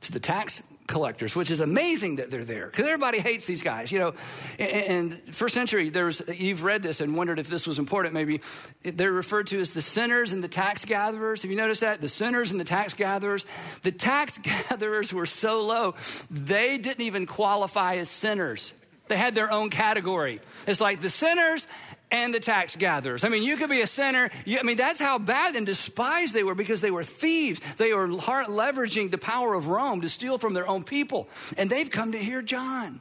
To 0.00 0.12
the 0.12 0.20
tax 0.20 0.62
collectors, 0.90 1.34
which 1.34 1.50
is 1.50 1.60
amazing 1.60 2.16
that 2.16 2.30
they're 2.30 2.44
there 2.44 2.66
because 2.66 2.84
everybody 2.84 3.20
hates 3.20 3.46
these 3.46 3.62
guys. 3.62 3.90
You 3.90 4.00
know, 4.00 4.14
and 4.58 5.14
first 5.34 5.54
century, 5.54 5.88
there's 5.88 6.22
you've 6.28 6.64
read 6.64 6.82
this 6.82 7.00
and 7.00 7.16
wondered 7.16 7.38
if 7.38 7.48
this 7.48 7.66
was 7.66 7.78
important. 7.78 8.12
Maybe 8.12 8.40
they're 8.82 9.12
referred 9.12 9.46
to 9.48 9.60
as 9.60 9.70
the 9.70 9.82
sinners 9.82 10.32
and 10.32 10.44
the 10.44 10.48
tax 10.48 10.84
gatherers. 10.84 11.42
Have 11.42 11.50
you 11.50 11.56
noticed 11.56 11.80
that? 11.80 12.00
The 12.00 12.08
sinners 12.08 12.50
and 12.50 12.60
the 12.60 12.64
tax 12.64 12.92
gatherers. 12.92 13.46
The 13.82 13.92
tax 13.92 14.38
gatherers 14.68 15.12
were 15.14 15.26
so 15.26 15.62
low 15.64 15.94
they 16.30 16.76
didn't 16.76 17.02
even 17.02 17.26
qualify 17.26 17.96
as 17.96 18.08
sinners. 18.08 18.72
They 19.08 19.16
had 19.16 19.34
their 19.34 19.50
own 19.50 19.70
category. 19.70 20.40
It's 20.66 20.80
like 20.80 21.00
the 21.00 21.08
sinners 21.08 21.66
and 22.10 22.34
the 22.34 22.40
tax 22.40 22.76
gatherers. 22.76 23.24
I 23.24 23.28
mean, 23.28 23.42
you 23.42 23.56
could 23.56 23.70
be 23.70 23.80
a 23.80 23.86
sinner. 23.86 24.30
I 24.46 24.62
mean, 24.62 24.76
that's 24.76 25.00
how 25.00 25.18
bad 25.18 25.54
and 25.54 25.64
despised 25.64 26.34
they 26.34 26.42
were 26.42 26.54
because 26.54 26.80
they 26.80 26.90
were 26.90 27.04
thieves. 27.04 27.60
They 27.76 27.94
were 27.94 28.08
leveraging 28.08 29.10
the 29.10 29.18
power 29.18 29.54
of 29.54 29.68
Rome 29.68 30.00
to 30.00 30.08
steal 30.08 30.38
from 30.38 30.54
their 30.54 30.68
own 30.68 30.84
people. 30.84 31.28
And 31.56 31.70
they've 31.70 31.90
come 31.90 32.12
to 32.12 32.18
hear 32.18 32.42
John. 32.42 33.00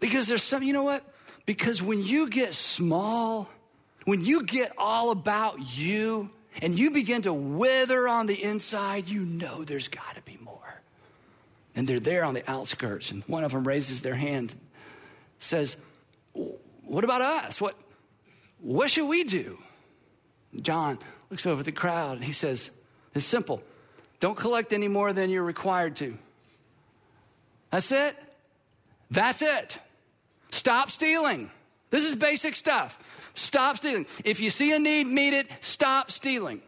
Because 0.00 0.26
there's 0.26 0.42
some, 0.42 0.62
you 0.62 0.72
know 0.72 0.82
what? 0.82 1.04
Because 1.46 1.82
when 1.82 2.04
you 2.04 2.28
get 2.28 2.54
small, 2.54 3.48
when 4.04 4.24
you 4.24 4.44
get 4.44 4.72
all 4.78 5.10
about 5.10 5.58
you 5.60 6.30
and 6.62 6.78
you 6.78 6.90
begin 6.90 7.22
to 7.22 7.32
wither 7.32 8.08
on 8.08 8.26
the 8.26 8.42
inside, 8.42 9.08
you 9.08 9.20
know 9.20 9.64
there's 9.64 9.88
got 9.88 10.14
to 10.14 10.22
be 10.22 10.38
more. 10.42 10.82
And 11.76 11.86
they're 11.86 12.00
there 12.00 12.24
on 12.24 12.34
the 12.34 12.48
outskirts, 12.50 13.12
and 13.12 13.22
one 13.26 13.44
of 13.44 13.52
them 13.52 13.66
raises 13.66 14.02
their 14.02 14.16
hand, 14.16 14.54
says, 15.38 15.76
what 16.90 17.04
about 17.04 17.20
us? 17.20 17.60
What, 17.60 17.76
what 18.58 18.90
should 18.90 19.08
we 19.08 19.22
do? 19.22 19.58
John 20.60 20.98
looks 21.30 21.46
over 21.46 21.62
the 21.62 21.70
crowd 21.70 22.16
and 22.16 22.24
he 22.24 22.32
says, 22.32 22.72
It's 23.14 23.24
simple. 23.24 23.62
Don't 24.18 24.36
collect 24.36 24.72
any 24.72 24.88
more 24.88 25.12
than 25.12 25.30
you're 25.30 25.44
required 25.44 25.94
to. 25.96 26.18
That's 27.70 27.92
it. 27.92 28.16
That's 29.08 29.40
it. 29.40 29.78
Stop 30.50 30.90
stealing. 30.90 31.52
This 31.90 32.04
is 32.04 32.16
basic 32.16 32.56
stuff. 32.56 33.30
Stop 33.34 33.76
stealing. 33.76 34.06
If 34.24 34.40
you 34.40 34.50
see 34.50 34.74
a 34.74 34.80
need, 34.80 35.06
meet 35.06 35.32
it. 35.32 35.46
Stop 35.60 36.10
stealing. 36.10 36.60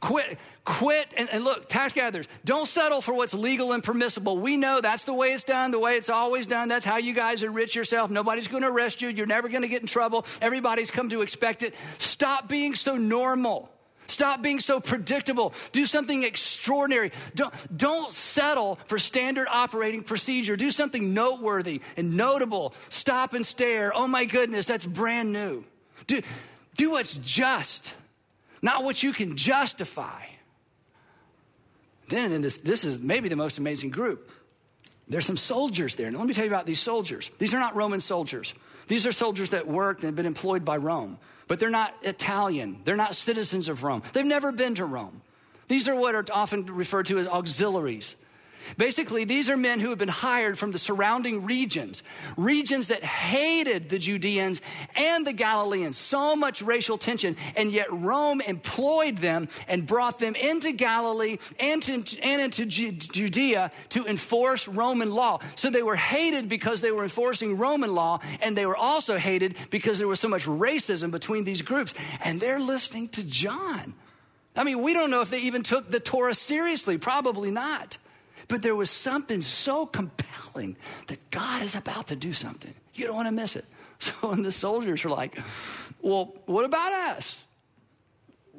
Quit, 0.00 0.38
quit, 0.70 1.12
and, 1.16 1.28
and, 1.30 1.42
look, 1.42 1.68
tax 1.68 1.92
gatherers, 1.92 2.28
don't 2.44 2.66
settle 2.66 3.00
for 3.00 3.12
what's 3.12 3.34
legal 3.34 3.72
and 3.72 3.82
permissible. 3.82 4.38
We 4.38 4.56
know 4.56 4.80
that's 4.80 5.04
the 5.04 5.12
way 5.12 5.32
it's 5.32 5.42
done, 5.42 5.72
the 5.72 5.80
way 5.80 5.96
it's 5.96 6.08
always 6.08 6.46
done. 6.46 6.68
That's 6.68 6.84
how 6.84 6.98
you 6.98 7.12
guys 7.12 7.42
enrich 7.42 7.74
yourself. 7.74 8.10
Nobody's 8.10 8.46
going 8.46 8.62
to 8.62 8.68
arrest 8.68 9.02
you. 9.02 9.08
You're 9.08 9.26
never 9.26 9.48
going 9.48 9.62
to 9.62 9.68
get 9.68 9.80
in 9.80 9.88
trouble. 9.88 10.24
Everybody's 10.40 10.90
come 10.90 11.08
to 11.10 11.22
expect 11.22 11.64
it. 11.64 11.74
Stop 11.98 12.48
being 12.48 12.76
so 12.76 12.96
normal. 12.96 13.68
Stop 14.06 14.42
being 14.42 14.60
so 14.60 14.80
predictable. 14.80 15.52
Do 15.72 15.86
something 15.86 16.22
extraordinary. 16.22 17.10
Don't, 17.34 17.76
don't 17.76 18.12
settle 18.12 18.78
for 18.86 18.98
standard 18.98 19.48
operating 19.50 20.02
procedure. 20.02 20.56
Do 20.56 20.70
something 20.70 21.14
noteworthy 21.14 21.80
and 21.96 22.16
notable. 22.16 22.74
Stop 22.88 23.34
and 23.34 23.44
stare. 23.44 23.92
Oh 23.94 24.06
my 24.06 24.24
goodness, 24.24 24.66
that's 24.66 24.86
brand 24.86 25.32
new. 25.32 25.64
Do, 26.06 26.22
do 26.76 26.92
what's 26.92 27.16
just 27.18 27.94
not 28.62 28.84
what 28.84 29.02
you 29.02 29.12
can 29.12 29.36
justify. 29.36 30.29
Then, 32.10 32.32
in 32.32 32.42
this, 32.42 32.58
this 32.58 32.84
is 32.84 33.00
maybe 33.00 33.28
the 33.28 33.36
most 33.36 33.58
amazing 33.58 33.90
group. 33.90 34.30
There's 35.08 35.24
some 35.24 35.36
soldiers 35.36 35.94
there. 35.94 36.10
Now, 36.10 36.18
let 36.18 36.26
me 36.26 36.34
tell 36.34 36.44
you 36.44 36.50
about 36.50 36.66
these 36.66 36.80
soldiers. 36.80 37.30
These 37.38 37.54
are 37.54 37.58
not 37.58 37.74
Roman 37.74 38.00
soldiers. 38.00 38.52
These 38.88 39.06
are 39.06 39.12
soldiers 39.12 39.50
that 39.50 39.66
worked 39.66 40.00
and 40.00 40.08
have 40.08 40.16
been 40.16 40.26
employed 40.26 40.64
by 40.64 40.76
Rome, 40.76 41.18
but 41.48 41.58
they're 41.58 41.70
not 41.70 41.94
Italian. 42.02 42.80
They're 42.84 42.96
not 42.96 43.14
citizens 43.14 43.68
of 43.68 43.84
Rome. 43.84 44.02
They've 44.12 44.26
never 44.26 44.50
been 44.52 44.74
to 44.74 44.84
Rome. 44.84 45.22
These 45.68 45.88
are 45.88 45.94
what 45.94 46.16
are 46.16 46.24
often 46.32 46.66
referred 46.66 47.06
to 47.06 47.18
as 47.18 47.28
auxiliaries. 47.28 48.16
Basically, 48.76 49.24
these 49.24 49.50
are 49.50 49.56
men 49.56 49.80
who 49.80 49.90
had 49.90 49.98
been 49.98 50.08
hired 50.08 50.58
from 50.58 50.72
the 50.72 50.78
surrounding 50.78 51.44
regions, 51.44 52.02
regions 52.36 52.88
that 52.88 53.04
hated 53.04 53.88
the 53.88 53.98
Judeans 53.98 54.60
and 54.96 55.26
the 55.26 55.32
Galileans, 55.32 55.96
so 55.96 56.36
much 56.36 56.62
racial 56.62 56.98
tension, 56.98 57.36
and 57.56 57.70
yet 57.70 57.92
Rome 57.92 58.40
employed 58.40 59.18
them 59.18 59.48
and 59.68 59.86
brought 59.86 60.18
them 60.18 60.34
into 60.34 60.72
Galilee 60.72 61.38
and, 61.58 61.82
to, 61.82 62.04
and 62.22 62.42
into 62.42 62.66
Judea 62.66 63.72
to 63.90 64.06
enforce 64.06 64.68
Roman 64.68 65.10
law. 65.10 65.40
So 65.56 65.70
they 65.70 65.82
were 65.82 65.96
hated 65.96 66.48
because 66.48 66.80
they 66.80 66.90
were 66.90 67.02
enforcing 67.02 67.56
Roman 67.56 67.94
law, 67.94 68.20
and 68.40 68.56
they 68.56 68.66
were 68.66 68.76
also 68.76 69.16
hated 69.16 69.56
because 69.70 69.98
there 69.98 70.08
was 70.08 70.20
so 70.20 70.28
much 70.28 70.44
racism 70.44 71.10
between 71.10 71.44
these 71.44 71.62
groups. 71.62 71.94
And 72.24 72.40
they're 72.40 72.60
listening 72.60 73.08
to 73.10 73.24
John. 73.24 73.94
I 74.56 74.64
mean, 74.64 74.82
we 74.82 74.92
don't 74.92 75.10
know 75.10 75.20
if 75.20 75.30
they 75.30 75.40
even 75.42 75.62
took 75.62 75.90
the 75.90 76.00
Torah 76.00 76.34
seriously, 76.34 76.98
probably 76.98 77.50
not. 77.50 77.98
But 78.50 78.62
there 78.62 78.74
was 78.74 78.90
something 78.90 79.42
so 79.42 79.86
compelling 79.86 80.76
that 81.06 81.30
God 81.30 81.62
is 81.62 81.76
about 81.76 82.08
to 82.08 82.16
do 82.16 82.32
something. 82.32 82.74
You 82.94 83.06
don't 83.06 83.14
want 83.14 83.28
to 83.28 83.32
miss 83.32 83.56
it. 83.56 83.64
So, 84.02 84.30
and 84.30 84.42
the 84.42 84.50
soldiers 84.50 85.04
are 85.04 85.10
like, 85.10 85.38
well, 86.00 86.32
what 86.46 86.64
about 86.64 86.90
us? 86.90 87.44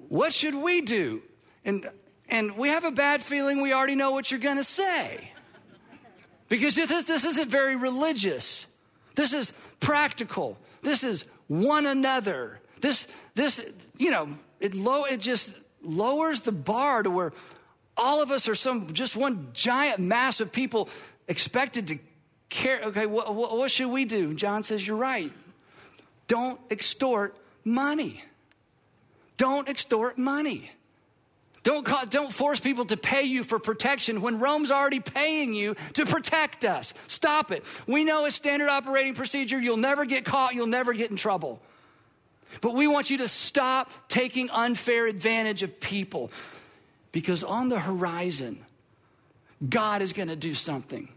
What 0.08 0.34
should 0.34 0.54
we 0.54 0.82
do? 0.82 1.23
And, 1.65 1.89
and 2.30 2.58
we 2.58 2.69
have 2.69 2.84
a 2.84 2.91
bad 2.91 3.23
feeling 3.23 3.60
we 3.60 3.73
already 3.73 3.95
know 3.95 4.12
what 4.12 4.30
you're 4.30 4.39
going 4.39 4.58
to 4.58 4.63
say. 4.63 5.32
Because 6.47 6.75
this, 6.75 7.06
this 7.06 7.25
isn't 7.25 7.49
very 7.49 7.75
religious. 7.75 8.67
This 9.15 9.34
is 9.34 9.51
practical. 9.80 10.60
This 10.84 11.04
is 11.04 11.25
one 11.47 11.88
another. 11.88 12.60
This, 12.80 13.08
this, 13.34 13.65
you 13.97 14.12
know, 14.12 14.30
it 14.60 14.75
low, 14.75 15.06
it 15.06 15.21
just 15.21 15.49
lowers 15.82 16.41
the 16.41 16.51
bar 16.51 17.01
to 17.01 17.10
where 17.10 17.34
all 17.97 18.21
of 18.21 18.32
us 18.32 18.47
are 18.47 18.56
some 18.56 18.93
just 18.93 19.15
one 19.15 19.49
giant 19.54 19.99
mass 19.99 20.39
of 20.39 20.51
people 20.51 20.89
expected 21.27 21.88
to 21.88 21.99
care. 22.49 22.82
Okay, 22.86 23.06
what, 23.06 23.34
what, 23.34 23.58
what 23.58 23.71
should 23.71 23.89
we 23.89 24.06
do? 24.06 24.34
John 24.34 24.63
says, 24.63 24.86
You're 24.86 24.97
right. 24.97 25.32
Don't 26.27 26.60
extort 26.69 27.36
money. 27.63 28.23
Don't 29.38 29.67
extort 29.67 30.17
money. 30.17 30.71
Don't, 31.63 31.86
call, 31.86 32.06
don't 32.08 32.34
force 32.34 32.60
people 32.60 32.86
to 32.86 32.97
pay 32.97 33.23
you 33.23 33.43
for 33.43 33.60
protection 33.60 34.21
when 34.21 34.39
Rome's 34.39 34.71
already 34.71 34.99
paying 34.99 35.54
you 35.54 35.75
to 35.93 36.06
protect 36.06 36.65
us. 36.65 36.93
Stop 37.08 37.51
it. 37.51 37.63
We 37.86 38.04
know 38.04 38.25
it's 38.25 38.36
standard 38.36 38.69
operating 38.69 39.13
procedure. 39.13 39.60
You'll 39.60 39.77
never 39.77 40.06
get 40.06 40.25
caught, 40.25 40.56
you'll 40.56 40.67
never 40.67 40.93
get 40.93 41.12
in 41.12 41.17
trouble. 41.17 41.62
But 42.62 42.73
we 42.73 42.88
want 42.88 43.10
you 43.10 43.19
to 43.19 43.27
stop 43.27 43.89
taking 44.08 44.49
unfair 44.49 45.08
advantage 45.08 45.63
of 45.63 45.80
people. 45.80 46.32
Because 47.12 47.43
on 47.43 47.69
the 47.69 47.80
horizon, 47.80 48.65
God 49.67 50.02
is 50.02 50.13
going 50.13 50.30
to 50.30 50.36
do 50.36 50.54
something 50.54 51.10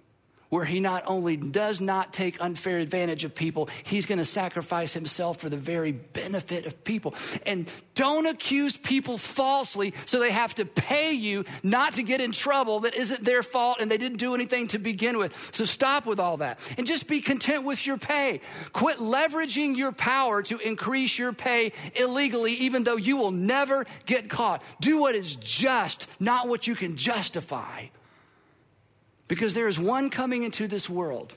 where 0.54 0.64
he 0.64 0.78
not 0.78 1.02
only 1.08 1.36
does 1.36 1.80
not 1.80 2.12
take 2.12 2.40
unfair 2.40 2.78
advantage 2.78 3.24
of 3.24 3.34
people, 3.34 3.68
he's 3.82 4.06
going 4.06 4.20
to 4.20 4.24
sacrifice 4.24 4.92
himself 4.92 5.38
for 5.38 5.48
the 5.48 5.56
very 5.56 5.90
benefit 5.90 6.64
of 6.64 6.84
people. 6.84 7.12
And 7.44 7.68
don't 7.96 8.26
accuse 8.26 8.76
people 8.76 9.18
falsely 9.18 9.94
so 10.06 10.20
they 10.20 10.30
have 10.30 10.54
to 10.54 10.64
pay 10.64 11.10
you 11.10 11.44
not 11.64 11.94
to 11.94 12.04
get 12.04 12.20
in 12.20 12.30
trouble 12.30 12.78
that 12.80 12.94
isn't 12.94 13.24
their 13.24 13.42
fault 13.42 13.78
and 13.80 13.90
they 13.90 13.96
didn't 13.96 14.18
do 14.18 14.36
anything 14.36 14.68
to 14.68 14.78
begin 14.78 15.18
with. 15.18 15.50
So 15.52 15.64
stop 15.64 16.06
with 16.06 16.20
all 16.20 16.36
that 16.36 16.60
and 16.78 16.86
just 16.86 17.08
be 17.08 17.20
content 17.20 17.64
with 17.64 17.84
your 17.84 17.98
pay. 17.98 18.40
Quit 18.72 18.98
leveraging 18.98 19.76
your 19.76 19.90
power 19.90 20.40
to 20.44 20.58
increase 20.60 21.18
your 21.18 21.32
pay 21.32 21.72
illegally, 21.96 22.52
even 22.52 22.84
though 22.84 22.94
you 22.94 23.16
will 23.16 23.32
never 23.32 23.86
get 24.06 24.30
caught. 24.30 24.62
Do 24.80 25.00
what 25.00 25.16
is 25.16 25.34
just, 25.34 26.06
not 26.20 26.46
what 26.46 26.68
you 26.68 26.76
can 26.76 26.94
justify. 26.94 27.86
Because 29.28 29.54
there 29.54 29.68
is 29.68 29.78
one 29.78 30.10
coming 30.10 30.42
into 30.42 30.66
this 30.66 30.88
world 30.88 31.34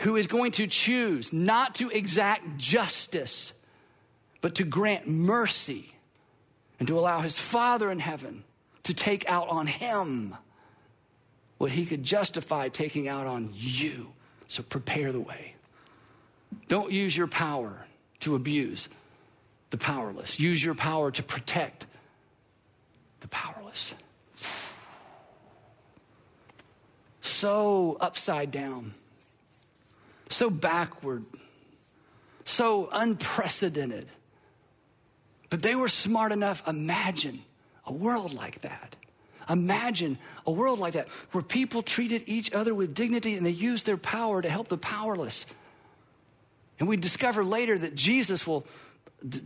who 0.00 0.16
is 0.16 0.26
going 0.26 0.52
to 0.52 0.66
choose 0.66 1.32
not 1.32 1.74
to 1.76 1.90
exact 1.90 2.58
justice, 2.58 3.52
but 4.40 4.56
to 4.56 4.64
grant 4.64 5.08
mercy 5.08 5.92
and 6.78 6.88
to 6.88 6.98
allow 6.98 7.20
his 7.20 7.38
Father 7.38 7.90
in 7.90 7.98
heaven 7.98 8.44
to 8.84 8.94
take 8.94 9.28
out 9.28 9.48
on 9.48 9.66
him 9.66 10.34
what 11.58 11.70
he 11.70 11.86
could 11.86 12.02
justify 12.02 12.68
taking 12.68 13.08
out 13.08 13.26
on 13.26 13.50
you. 13.54 14.12
So 14.48 14.62
prepare 14.62 15.12
the 15.12 15.20
way. 15.20 15.54
Don't 16.68 16.92
use 16.92 17.16
your 17.16 17.26
power 17.26 17.86
to 18.20 18.34
abuse 18.34 18.88
the 19.70 19.76
powerless, 19.76 20.38
use 20.38 20.62
your 20.62 20.74
power 20.74 21.10
to 21.10 21.22
protect 21.22 21.86
the 23.20 23.28
powerless. 23.28 23.94
So 27.36 27.98
upside 28.00 28.50
down, 28.50 28.94
so 30.30 30.48
backward, 30.48 31.24
so 32.44 32.88
unprecedented. 32.90 34.06
But 35.50 35.62
they 35.62 35.74
were 35.74 35.88
smart 35.88 36.32
enough. 36.32 36.66
Imagine 36.66 37.42
a 37.84 37.92
world 37.92 38.32
like 38.32 38.62
that. 38.62 38.96
Imagine 39.48 40.18
a 40.46 40.50
world 40.50 40.80
like 40.80 40.94
that 40.94 41.08
where 41.30 41.42
people 41.42 41.82
treated 41.82 42.22
each 42.26 42.52
other 42.52 42.74
with 42.74 42.94
dignity 42.94 43.36
and 43.36 43.46
they 43.46 43.50
used 43.50 43.86
their 43.86 43.96
power 43.96 44.42
to 44.42 44.48
help 44.48 44.68
the 44.68 44.78
powerless. 44.78 45.46
And 46.80 46.88
we 46.88 46.96
discover 46.96 47.44
later 47.44 47.78
that 47.78 47.94
Jesus 47.94 48.46
will 48.46 48.66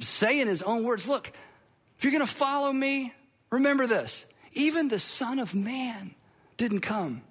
say 0.00 0.40
in 0.40 0.48
his 0.48 0.62
own 0.62 0.84
words, 0.84 1.06
Look, 1.06 1.30
if 1.98 2.04
you're 2.04 2.12
going 2.12 2.26
to 2.26 2.32
follow 2.32 2.72
me, 2.72 3.12
remember 3.50 3.86
this 3.86 4.24
even 4.52 4.88
the 4.88 4.98
Son 4.98 5.38
of 5.38 5.54
Man 5.54 6.14
didn't 6.56 6.80
come 6.80 7.22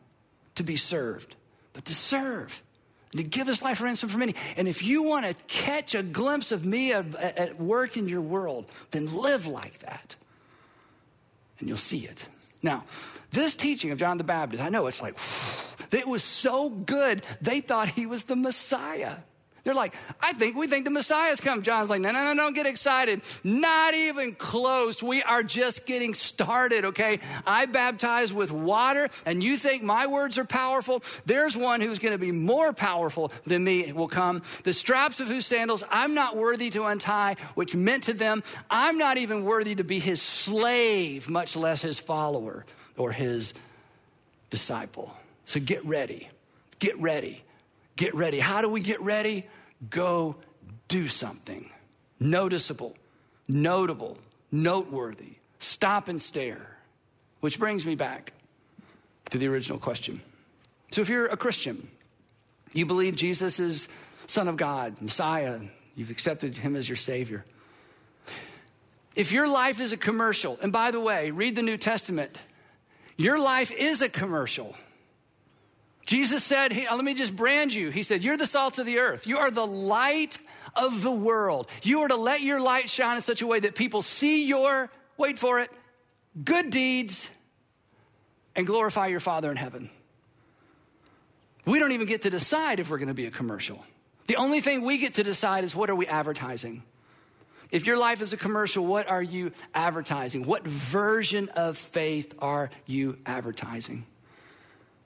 to 0.60 0.64
be 0.64 0.76
served, 0.76 1.38
but 1.72 1.86
to 1.86 1.94
serve, 1.94 2.62
to 3.16 3.24
give 3.24 3.48
his 3.48 3.62
life 3.62 3.80
ransom 3.82 4.10
for 4.10 4.18
many. 4.18 4.36
And 4.58 4.68
if 4.68 4.84
you 4.84 5.04
want 5.04 5.26
to 5.26 5.34
catch 5.48 5.96
a 5.96 6.04
glimpse 6.04 6.52
of 6.52 6.66
me 6.66 6.92
at, 6.92 7.58
work 7.58 7.96
in 7.96 8.10
your 8.10 8.20
world, 8.20 8.66
then 8.92 9.06
live 9.16 9.48
like 9.48 9.80
that, 9.80 10.18
and 11.60 11.70
you'll 11.70 11.78
see 11.78 12.00
it. 12.00 12.26
Now, 12.62 12.84
this 13.32 13.56
teaching 13.56 13.92
of 13.92 13.98
John 13.98 14.18
the 14.18 14.26
Baptist, 14.26 14.62
I 14.62 14.68
know 14.68 14.88
it's 14.88 15.02
like, 15.02 15.18
it 15.92 16.06
was 16.06 16.26
so 16.26 16.70
good, 16.70 17.24
they 17.42 17.62
thought 17.62 17.88
he 17.88 18.06
was 18.06 18.26
the 18.26 18.36
Messiah. 18.36 19.16
They're 19.70 19.76
like, 19.76 19.94
I 20.20 20.34
think 20.34 20.56
we 20.56 20.66
think 20.66 20.86
the 20.86 20.90
Messiah's 20.90 21.40
come. 21.40 21.62
John's 21.62 21.92
like, 21.92 22.02
no, 22.02 22.10
no, 22.10 22.24
no, 22.24 22.34
don't 22.34 22.56
get 22.56 22.66
excited. 22.66 23.22
Not 23.44 23.94
even 23.94 24.34
close. 24.34 25.04
We 25.04 25.22
are 25.22 25.44
just 25.44 25.86
getting 25.86 26.16
started, 26.16 26.86
okay? 26.86 27.20
I 27.46 27.68
baptize 27.68 28.34
with 28.34 28.52
water, 28.52 29.10
and 29.28 29.44
you 29.44 29.58
think 29.58 29.84
my 29.84 30.08
words 30.08 30.40
are 30.40 30.44
powerful? 30.44 31.04
There's 31.28 31.56
one 31.56 31.82
who's 31.82 32.00
going 32.00 32.14
to 32.14 32.18
be 32.18 32.32
more 32.32 32.74
powerful 32.74 33.32
than 33.46 33.64
me 33.64 33.92
will 33.94 34.08
come. 34.08 34.42
The 34.64 34.74
straps 34.74 35.20
of 35.20 35.28
whose 35.28 35.46
sandals 35.46 35.84
I'm 35.92 36.16
not 36.16 36.36
worthy 36.36 36.72
to 36.72 36.86
untie, 36.86 37.36
which 37.54 37.76
meant 37.76 38.06
to 38.06 38.14
them, 38.14 38.42
I'm 38.72 38.98
not 38.98 39.18
even 39.18 39.46
worthy 39.46 39.76
to 39.76 39.84
be 39.84 40.00
his 40.00 40.20
slave, 40.20 41.30
much 41.30 41.56
less 41.56 41.84
his 41.84 42.00
follower 42.00 42.66
or 42.98 43.12
his 43.12 43.54
disciple. 44.50 45.16
So 45.46 45.60
get 45.60 45.86
ready. 45.86 46.28
Get 46.80 47.00
ready 47.00 47.44
get 48.00 48.16
ready. 48.16 48.40
How 48.40 48.62
do 48.62 48.70
we 48.70 48.80
get 48.80 49.02
ready? 49.02 49.46
Go 49.90 50.36
do 50.88 51.08
something 51.08 51.70
noticeable, 52.20 52.96
notable, 53.48 54.18
noteworthy. 54.52 55.36
Stop 55.60 56.08
and 56.08 56.22
stare. 56.22 56.78
Which 57.40 57.60
brings 57.60 57.86
me 57.86 57.96
back 57.96 58.34
to 59.30 59.38
the 59.38 59.48
original 59.48 59.78
question. 59.78 60.22
So, 60.92 61.02
if 61.02 61.08
you're 61.08 61.28
a 61.28 61.38
Christian, 61.38 61.88
you 62.74 62.86
believe 62.86 63.16
Jesus 63.16 63.60
is 63.60 63.88
Son 64.28 64.48
of 64.48 64.58
God, 64.58 65.02
Messiah, 65.02 65.60
you've 65.96 66.12
accepted 66.12 66.58
him 66.58 66.76
as 66.76 66.90
your 66.90 66.96
Savior. 66.96 67.46
If 69.16 69.32
your 69.32 69.48
life 69.48 69.80
is 69.80 69.92
a 69.92 69.98
commercial, 69.98 70.58
and 70.62 70.72
by 70.72 70.92
the 70.92 71.00
way, 71.00 71.32
read 71.32 71.56
the 71.56 71.62
New 71.62 71.78
Testament, 71.78 72.38
your 73.18 73.40
life 73.40 73.72
is 73.72 74.02
a 74.02 74.10
commercial. 74.10 74.76
Jesus 76.10 76.44
said, 76.44 76.74
hey, 76.74 76.88
let 76.90 77.04
me 77.04 77.14
just 77.14 77.36
brand 77.36 77.72
you. 77.72 77.92
He 77.92 78.02
said, 78.02 78.24
You're 78.24 78.36
the 78.36 78.48
salt 78.48 78.80
of 78.80 78.88
the 78.88 78.98
earth. 78.98 79.28
You 79.28 79.38
are 79.38 79.52
the 79.52 79.68
light 79.68 80.40
of 80.76 81.04
the 81.04 81.12
world. 81.12 81.68
You 81.84 82.00
are 82.00 82.08
to 82.08 82.16
let 82.16 82.42
your 82.42 82.60
light 82.60 82.90
shine 82.90 83.18
in 83.18 83.22
such 83.22 83.44
a 83.44 83.48
way 83.48 83.60
that 83.60 83.76
people 83.76 84.02
see 84.02 84.48
your, 84.48 84.90
wait 85.18 85.38
for 85.38 85.60
it, 85.60 85.70
good 86.44 86.72
deeds 86.72 87.30
and 88.56 88.66
glorify 88.66 89.06
your 89.06 89.20
Father 89.20 89.52
in 89.52 89.58
heaven. 89.58 89.92
We 91.68 91.78
don't 91.78 91.92
even 91.92 92.08
get 92.08 92.24
to 92.24 92.32
decide 92.32 92.80
if 92.80 92.90
we're 92.90 92.98
going 92.98 93.10
to 93.10 93.14
be 93.14 93.28
a 93.28 93.32
commercial. 93.32 93.86
The 94.26 94.38
only 94.38 94.62
thing 94.62 94.82
we 94.82 94.98
get 94.98 95.14
to 95.14 95.24
decide 95.24 95.64
is 95.64 95.76
what 95.76 95.92
are 95.92 95.96
we 95.96 96.08
advertising? 96.08 96.82
If 97.70 97.86
your 97.86 98.00
life 98.00 98.24
is 98.24 98.34
a 98.34 98.38
commercial, 98.38 98.84
what 98.84 99.08
are 99.08 99.22
you 99.22 99.52
advertising? 99.76 100.46
What 100.46 100.66
version 100.66 101.50
of 101.50 101.78
faith 101.78 102.34
are 102.40 102.72
you 102.88 103.20
advertising? 103.28 104.08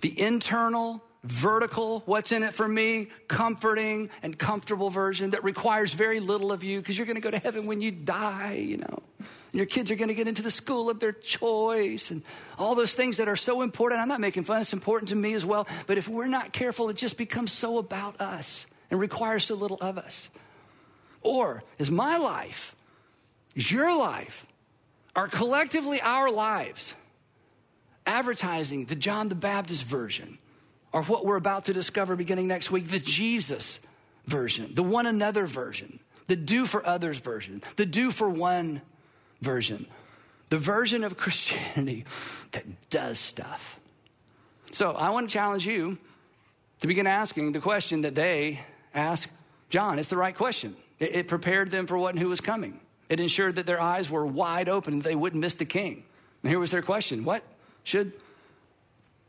The 0.04 0.20
internal 0.20 1.02
vertical, 1.24 2.04
what's 2.06 2.34
in 2.34 2.44
it 2.44 2.54
for 2.54 2.68
me, 2.68 3.08
comforting 3.30 4.10
and 4.22 4.38
comfortable 4.38 4.90
version 4.90 5.30
that 5.30 5.46
requires 5.46 5.94
very 5.94 6.20
little 6.20 6.52
of 6.52 6.62
you 6.62 6.80
because 6.80 6.98
you're 6.98 7.08
going 7.08 7.16
to 7.16 7.22
go 7.22 7.32
to 7.32 7.40
heaven 7.40 7.66
when 7.66 7.80
you 7.80 7.90
die, 7.90 8.56
you 8.56 8.78
know. 8.78 9.04
And 9.20 9.28
your 9.54 9.66
kids 9.66 9.90
are 9.92 9.96
going 9.96 10.10
to 10.10 10.14
get 10.14 10.28
into 10.28 10.42
the 10.42 10.52
school 10.52 10.90
of 10.90 11.00
their 11.00 11.14
choice 11.14 12.12
and 12.12 12.22
all 12.60 12.76
those 12.76 12.94
things 12.94 13.16
that 13.16 13.30
are 13.30 13.38
so 13.38 13.62
important. 13.62 14.02
I'm 14.02 14.10
not 14.10 14.20
making 14.20 14.44
fun, 14.44 14.60
it's 14.60 14.74
important 14.74 15.10
to 15.10 15.16
me 15.16 15.34
as 15.36 15.46
well. 15.46 15.70
But 15.88 15.98
if 15.98 16.10
we're 16.10 16.28
not 16.28 16.52
careful, 16.52 16.90
it 16.90 16.98
just 16.98 17.18
becomes 17.18 17.54
so 17.54 17.78
about 17.78 18.20
us 18.20 18.66
and 18.92 19.00
requires 19.00 19.46
so 19.46 19.56
little 19.56 19.78
of 19.80 19.98
us. 19.98 20.28
Or 21.22 21.64
is 21.80 21.90
my 21.90 22.18
life, 22.18 22.76
is 23.56 23.72
your 23.72 23.98
life, 23.98 24.46
are 25.16 25.30
collectively 25.30 26.02
our 26.02 26.30
lives 26.30 26.94
advertising 28.06 28.86
the 28.86 28.96
John 28.96 29.30
the 29.30 29.36
Baptist 29.36 29.84
version 29.84 30.38
or 30.92 31.04
what 31.04 31.26
we're 31.26 31.38
about 31.38 31.66
to 31.66 31.74
discover 31.74 32.16
beginning 32.16 32.48
next 32.48 32.72
week, 32.72 32.88
the 32.88 33.00
Jesus 33.00 33.80
version, 34.26 34.74
the 34.76 34.84
one 34.84 35.06
another 35.06 35.46
version, 35.46 36.00
the 36.28 36.36
do 36.36 36.66
for 36.66 36.86
others 36.86 37.18
version, 37.20 37.62
the 37.76 37.86
do 37.86 38.12
for 38.12 38.30
one 38.30 38.82
version, 39.42 39.88
the 40.50 40.58
version 40.58 41.04
of 41.04 41.18
Christianity 41.18 42.06
that 42.52 42.90
does 42.90 43.20
stuff. 43.20 43.80
So 44.72 44.92
I 44.92 45.10
want 45.10 45.30
to 45.30 45.34
challenge 45.34 45.66
you 45.66 45.98
to 46.80 46.88
begin 46.88 47.08
asking 47.08 47.52
the 47.52 47.60
question 47.60 48.02
that 48.02 48.16
they 48.16 48.60
asked 48.94 49.30
John. 49.70 50.00
It's 50.00 50.10
the 50.10 50.18
right 50.18 50.36
question. 50.36 50.76
It, 51.00 51.16
it 51.16 51.28
prepared 51.28 51.72
them 51.72 51.88
for 51.88 51.98
what 51.98 52.14
and 52.14 52.20
who 52.20 52.30
was 52.30 52.42
coming. 52.42 52.80
It 53.10 53.20
ensured 53.20 53.56
that 53.56 53.66
their 53.66 53.82
eyes 53.82 54.10
were 54.10 54.26
wide 54.26 54.70
open 54.70 55.00
they 55.00 55.16
wouldn't 55.16 55.42
miss 55.42 55.56
the 55.56 55.66
king. 55.66 56.04
And 56.42 56.50
here 56.50 56.60
was 56.60 56.72
their 56.72 56.82
question 56.82 57.24
What 57.24 57.44
should 57.84 58.14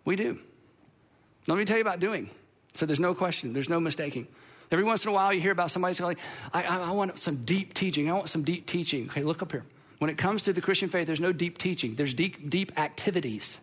we 0.05 0.17
do? 0.17 0.39
Let 1.47 1.59
me 1.59 1.65
tell 1.65 1.77
you 1.77 1.83
about 1.83 2.01
doing. 2.01 2.31
So 2.75 2.87
there's 2.87 3.01
no 3.01 3.15
question, 3.15 3.53
there's 3.53 3.69
no 3.69 3.81
mistaking. 3.81 4.27
Every 4.71 4.85
once 4.85 5.05
in 5.05 5.11
a 5.11 5.15
while, 5.15 5.33
you 5.33 5.41
hear 5.41 5.53
about 5.53 5.71
somebody 5.71 5.95
saying, 5.95 6.17
I, 6.53 6.65
I, 6.65 6.79
I 6.89 6.91
want 6.93 7.19
some 7.19 7.45
deep 7.45 7.75
teaching. 7.75 8.11
I 8.11 8.15
want 8.15 8.29
some 8.29 8.43
deep 8.43 8.67
teaching. 8.67 9.07
Okay, 9.07 9.23
look 9.23 9.43
up 9.43 9.53
here. 9.53 9.65
When 9.99 10.11
it 10.11 10.19
comes 10.19 10.43
to 10.43 10.53
the 10.53 10.61
Christian 10.61 10.89
faith, 10.89 11.07
there's 11.07 11.21
no 11.21 11.33
deep 11.33 11.59
teaching, 11.59 11.95
there's 11.95 12.15
deep, 12.15 12.51
deep 12.51 12.79
activities. 12.79 13.59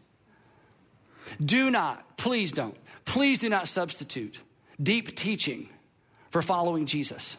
Do 1.44 1.70
not, 1.70 2.18
please 2.18 2.52
don't, 2.52 2.76
please 3.06 3.40
do 3.40 3.50
not 3.50 3.68
substitute 3.68 4.40
deep 4.82 5.16
teaching 5.16 5.70
for 6.30 6.42
following 6.42 6.86
Jesus. 6.86 7.38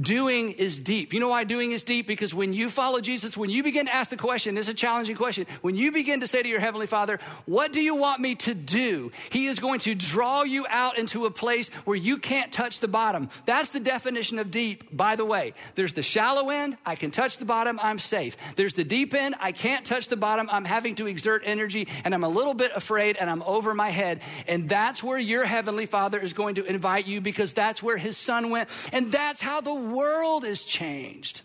Doing 0.00 0.52
is 0.52 0.80
deep. 0.80 1.12
You 1.12 1.20
know 1.20 1.28
why 1.28 1.44
doing 1.44 1.72
is 1.72 1.84
deep? 1.84 2.06
Because 2.06 2.34
when 2.34 2.52
you 2.52 2.70
follow 2.70 3.00
Jesus, 3.00 3.36
when 3.36 3.50
you 3.50 3.62
begin 3.62 3.86
to 3.86 3.94
ask 3.94 4.10
the 4.10 4.16
question, 4.16 4.56
it's 4.58 4.68
a 4.68 4.74
challenging 4.74 5.16
question. 5.16 5.46
When 5.62 5.76
you 5.76 5.92
begin 5.92 6.20
to 6.20 6.26
say 6.26 6.42
to 6.42 6.48
your 6.48 6.60
Heavenly 6.60 6.86
Father, 6.86 7.18
What 7.46 7.72
do 7.72 7.82
you 7.82 7.96
want 7.96 8.20
me 8.20 8.34
to 8.36 8.54
do? 8.54 9.12
He 9.30 9.46
is 9.46 9.58
going 9.58 9.80
to 9.80 9.94
draw 9.94 10.42
you 10.42 10.66
out 10.68 10.98
into 10.98 11.26
a 11.26 11.30
place 11.30 11.68
where 11.84 11.96
you 11.96 12.18
can't 12.18 12.52
touch 12.52 12.80
the 12.80 12.88
bottom. 12.88 13.28
That's 13.44 13.70
the 13.70 13.80
definition 13.80 14.38
of 14.38 14.50
deep, 14.50 14.96
by 14.96 15.16
the 15.16 15.24
way. 15.24 15.54
There's 15.74 15.92
the 15.92 16.02
shallow 16.02 16.50
end, 16.50 16.76
I 16.84 16.94
can 16.94 17.10
touch 17.10 17.38
the 17.38 17.44
bottom, 17.44 17.78
I'm 17.82 17.98
safe. 17.98 18.36
There's 18.56 18.74
the 18.74 18.84
deep 18.84 19.14
end, 19.14 19.34
I 19.40 19.52
can't 19.52 19.84
touch 19.84 20.08
the 20.08 20.16
bottom, 20.16 20.48
I'm 20.50 20.64
having 20.64 20.94
to 20.96 21.06
exert 21.06 21.42
energy, 21.44 21.88
and 22.04 22.14
I'm 22.14 22.24
a 22.24 22.28
little 22.28 22.54
bit 22.54 22.72
afraid, 22.74 23.16
and 23.18 23.28
I'm 23.28 23.42
over 23.42 23.74
my 23.74 23.90
head. 23.90 24.20
And 24.48 24.68
that's 24.68 25.02
where 25.02 25.18
your 25.18 25.44
Heavenly 25.44 25.86
Father 25.86 26.18
is 26.18 26.32
going 26.32 26.56
to 26.56 26.64
invite 26.64 27.06
you 27.06 27.20
because 27.20 27.52
that's 27.52 27.82
where 27.82 27.96
His 27.96 28.16
Son 28.16 28.50
went. 28.50 28.68
And 28.92 29.12
that's 29.12 29.40
how 29.40 29.60
the 29.66 29.74
world 29.74 30.44
is 30.44 30.64
changed. 30.64 31.42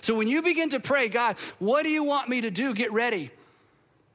So 0.00 0.16
when 0.16 0.26
you 0.26 0.42
begin 0.42 0.70
to 0.70 0.80
pray, 0.80 1.08
God, 1.08 1.38
what 1.60 1.84
do 1.84 1.88
you 1.88 2.02
want 2.02 2.28
me 2.28 2.40
to 2.40 2.50
do? 2.50 2.74
Get 2.74 2.92
ready. 2.92 3.30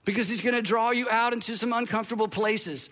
Because 0.03 0.27
He's 0.27 0.41
going 0.41 0.55
to 0.55 0.61
draw 0.61 0.91
you 0.91 1.09
out 1.09 1.31
into 1.31 1.55
some 1.55 1.71
uncomfortable 1.71 2.27
places. 2.27 2.89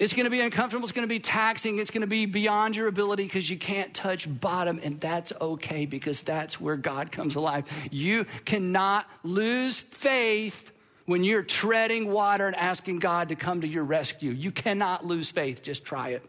It's 0.00 0.12
going 0.12 0.24
to 0.24 0.30
be 0.30 0.40
uncomfortable. 0.40 0.84
It's 0.84 0.92
going 0.92 1.06
to 1.06 1.14
be 1.14 1.20
taxing. 1.20 1.78
It's 1.78 1.92
going 1.92 2.00
to 2.00 2.08
be 2.08 2.26
beyond 2.26 2.74
your 2.74 2.88
ability 2.88 3.22
because 3.22 3.48
you 3.48 3.56
can't 3.56 3.94
touch 3.94 4.26
bottom. 4.40 4.80
And 4.82 5.00
that's 5.00 5.32
okay 5.40 5.86
because 5.86 6.24
that's 6.24 6.60
where 6.60 6.76
God 6.76 7.12
comes 7.12 7.36
alive. 7.36 7.66
You 7.92 8.24
cannot 8.44 9.08
lose 9.22 9.78
faith 9.78 10.72
when 11.06 11.22
you're 11.22 11.44
treading 11.44 12.10
water 12.10 12.48
and 12.48 12.56
asking 12.56 12.98
God 12.98 13.28
to 13.28 13.36
come 13.36 13.60
to 13.60 13.68
your 13.68 13.84
rescue. 13.84 14.32
You 14.32 14.50
cannot 14.50 15.06
lose 15.06 15.30
faith. 15.30 15.62
Just 15.62 15.84
try 15.84 16.08
it. 16.08 16.24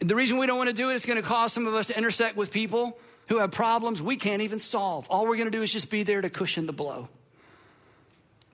The 0.00 0.14
reason 0.14 0.38
we 0.38 0.46
don't 0.46 0.58
want 0.58 0.70
to 0.70 0.74
do 0.74 0.90
it 0.90 0.94
is 0.94 1.06
going 1.06 1.20
to 1.20 1.26
cause 1.26 1.52
some 1.52 1.66
of 1.66 1.74
us 1.74 1.88
to 1.88 1.96
intersect 1.96 2.36
with 2.36 2.50
people 2.50 2.98
who 3.28 3.38
have 3.38 3.52
problems 3.52 4.02
we 4.02 4.16
can't 4.16 4.42
even 4.42 4.58
solve. 4.58 5.06
All 5.08 5.26
we're 5.26 5.36
going 5.36 5.50
to 5.50 5.56
do 5.56 5.62
is 5.62 5.72
just 5.72 5.90
be 5.90 6.02
there 6.02 6.20
to 6.20 6.30
cushion 6.30 6.66
the 6.66 6.72
blow. 6.72 7.08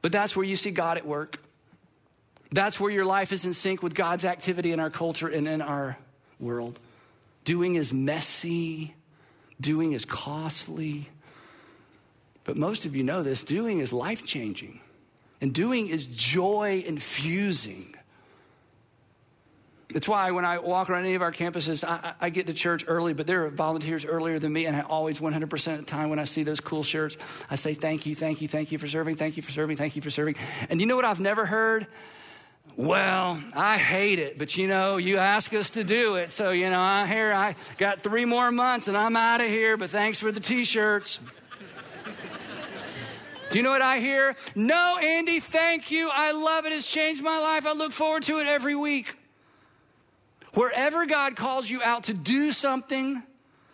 But 0.03 0.13
that's 0.13 0.37
where 0.37 0.45
you 0.45 0.57
see 0.57 0.71
God 0.71 0.99
at 0.99 1.07
work. 1.07 1.39
That's 2.53 2.79
where 2.79 2.91
your 2.91 3.05
life 3.05 3.33
is 3.33 3.45
in 3.45 3.55
sync 3.55 3.83
with 3.83 3.95
God's 3.95 4.25
activity 4.25 4.73
in 4.73 4.81
our 4.81 4.91
culture 4.91 5.29
and 5.29 5.49
in 5.49 5.63
our 5.63 5.97
world. 6.39 6.79
Doing 7.45 7.77
is 7.77 7.93
messy, 7.93 8.95
doing 9.61 9.93
is 9.93 10.05
costly. 10.05 11.09
But 12.45 12.57
most 12.57 12.87
of 12.87 12.95
you 12.95 13.03
know 13.03 13.23
this 13.23 13.43
doing 13.43 13.81
is 13.81 13.93
life 13.93 14.25
changing, 14.25 14.81
and 15.41 15.53
doing 15.53 15.89
is 15.89 16.07
joy 16.07 16.85
infusing. 16.87 17.95
It's 19.91 20.09
why 20.09 20.33
when 20.33 20.45
I 20.45 20.59
walk 20.59 20.91
around 20.91 21.05
any 21.05 21.15
of 21.15 21.23
our 21.23 21.31
campuses, 21.31 21.85
I, 21.85 22.15
I, 22.21 22.31
get 22.31 22.47
to 22.49 22.55
church 22.55 22.85
early, 22.89 23.13
but 23.13 23.29
there 23.29 23.45
are 23.45 23.51
volunteers 23.51 24.05
earlier 24.05 24.39
than 24.41 24.53
me, 24.53 24.67
and 24.67 24.75
I 24.75 24.81
always 24.81 25.21
100% 25.21 25.73
of 25.73 25.79
the 25.79 25.85
time 25.85 26.11
when 26.11 26.19
I 26.19 26.25
see 26.25 26.43
those 26.43 26.59
cool 26.59 26.83
shirts, 26.83 27.17
I 27.51 27.55
say, 27.55 27.75
Thank 27.75 28.05
you, 28.05 28.17
thank 28.17 28.41
you, 28.41 28.49
thank 28.49 28.73
you 28.73 28.79
for 28.79 28.89
serving, 28.89 29.15
thank 29.15 29.37
you 29.37 29.45
for 29.45 29.53
serving, 29.53 29.77
thank 29.77 29.95
you 29.95 30.03
for 30.03 30.11
serving. 30.11 30.35
And 30.69 30.81
you 30.81 30.89
know 30.89 30.97
what 30.97 31.05
I've 31.05 31.21
never 31.21 31.47
heard? 31.47 31.87
Well, 32.77 33.41
I 33.55 33.79
hate 33.79 34.19
it, 34.19 34.39
but 34.39 34.57
you 34.57 34.67
know, 34.67 34.97
you 34.97 35.19
ask 35.19 35.55
us 35.55 35.71
to 35.71 35.85
do 35.85 36.17
it. 36.17 36.31
So, 36.31 36.51
you 36.51 36.69
know, 36.69 36.81
I 36.81 37.07
here 37.07 37.33
I 37.33 37.55
got 37.79 38.01
three 38.01 38.27
more 38.27 38.53
months 38.53 38.89
and 38.89 38.97
I'm 38.97 39.17
out 39.17 39.41
of 39.41 39.47
here, 39.47 39.77
but 39.77 39.89
thanks 39.89 40.19
for 40.19 40.31
the 40.31 40.41
t 40.41 40.65
shirts. 40.65 41.21
Do 43.49 43.59
you 43.59 43.63
know 43.63 43.71
what 43.71 43.81
I 43.81 43.99
hear? 43.99 44.37
No, 44.55 44.99
Andy, 45.01 45.41
thank 45.41 45.91
you. 45.91 46.11
I 46.13 46.33
love 46.33 46.67
it. 46.67 46.73
It's 46.73 46.91
changed 46.91 47.23
my 47.23 47.39
life. 47.39 47.65
I 47.65 47.73
look 47.73 47.93
forward 47.93 48.25
to 48.25 48.41
it 48.41 48.47
every 48.47 48.75
week. 48.75 49.17
Wherever 50.57 51.05
God 51.05 51.37
calls 51.37 51.69
you 51.69 51.83
out 51.83 52.05
to 52.05 52.15
do 52.15 52.51
something, 52.51 53.23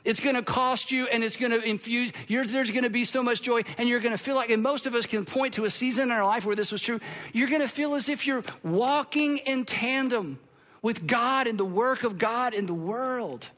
it's 0.04 0.18
going 0.18 0.34
to 0.34 0.42
cost 0.42 0.90
you 0.90 1.06
and 1.06 1.22
it's 1.22 1.36
going 1.36 1.52
to 1.52 1.62
infuse, 1.62 2.10
there's 2.28 2.72
going 2.72 2.82
to 2.82 2.90
be 2.90 3.04
so 3.04 3.22
much 3.22 3.40
joy 3.40 3.62
and 3.78 3.88
you're 3.88 4.00
going 4.00 4.10
to 4.10 4.18
feel 4.18 4.34
like, 4.34 4.50
and 4.50 4.64
most 4.64 4.86
of 4.86 4.96
us 4.96 5.06
can 5.06 5.24
point 5.24 5.54
to 5.54 5.64
a 5.64 5.70
season 5.70 6.06
in 6.06 6.10
our 6.10 6.24
life 6.24 6.44
where 6.44 6.56
this 6.56 6.72
was 6.72 6.82
true. 6.82 6.98
You're 7.32 7.48
going 7.48 7.60
to 7.60 7.68
feel 7.68 7.94
as 7.94 8.08
if 8.08 8.26
you're 8.26 8.42
walking 8.64 9.38
in 9.46 9.64
tandem 9.64 10.40
with 10.82 11.06
God 11.06 11.46
and 11.46 11.56
the 11.56 11.64
work 11.64 12.02
of 12.02 12.18
God 12.18 12.52
in 12.52 12.66
the 12.66 12.74
world. 12.74 13.48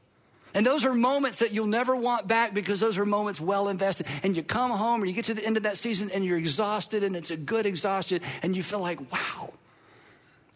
And 0.52 0.66
those 0.66 0.84
are 0.84 0.92
moments 0.92 1.38
that 1.38 1.50
you'll 1.50 1.66
never 1.66 1.96
want 1.96 2.28
back 2.28 2.52
because 2.52 2.78
those 2.78 2.98
are 2.98 3.06
moments 3.06 3.40
well 3.40 3.70
invested. 3.70 4.06
And 4.22 4.36
you 4.36 4.42
come 4.42 4.70
home 4.70 5.02
or 5.02 5.06
you 5.06 5.14
get 5.14 5.24
to 5.24 5.34
the 5.34 5.44
end 5.46 5.56
of 5.56 5.62
that 5.62 5.78
season 5.78 6.10
and 6.10 6.26
you're 6.26 6.36
exhausted 6.36 7.02
and 7.02 7.16
it's 7.16 7.30
a 7.30 7.38
good 7.38 7.64
exhaustion 7.64 8.20
and 8.42 8.54
you 8.54 8.62
feel 8.62 8.80
like, 8.80 9.00
wow, 9.10 9.54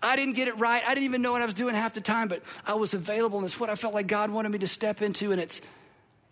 I 0.03 0.16
didn't 0.16 0.34
get 0.34 0.49
it 0.49 0.59
right. 0.59 0.82
I 0.86 0.94
didn't 0.94 1.07
even 1.07 1.22
know 1.22 1.32
what 1.32 1.42
I 1.42 1.44
was 1.44 1.55
doing 1.55 1.74
half 1.74 1.94
the 1.94 2.01
time, 2.01 2.28
but 2.28 2.42
I 2.66 2.74
was 2.74 2.94
available, 2.94 3.38
and 3.38 3.44
it's 3.44 3.59
what 3.59 3.70
I 3.70 3.74
felt 3.74 3.94
like 3.94 4.07
God 4.07 4.30
wanted 4.30 4.51
me 4.51 4.59
to 4.59 4.68
step 4.68 5.03
into, 5.03 5.32
and 5.32 5.40
it's, 5.40 5.61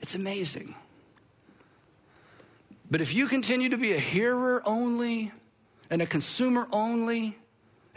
it's 0.01 0.15
amazing. 0.15 0.75
But 2.91 3.01
if 3.01 3.15
you 3.15 3.27
continue 3.27 3.71
to 3.71 3.77
be 3.77 3.93
a 3.93 3.99
hearer 3.99 4.63
only 4.65 5.33
and 5.91 6.01
a 6.01 6.07
consumer 6.07 6.69
only, 6.71 7.37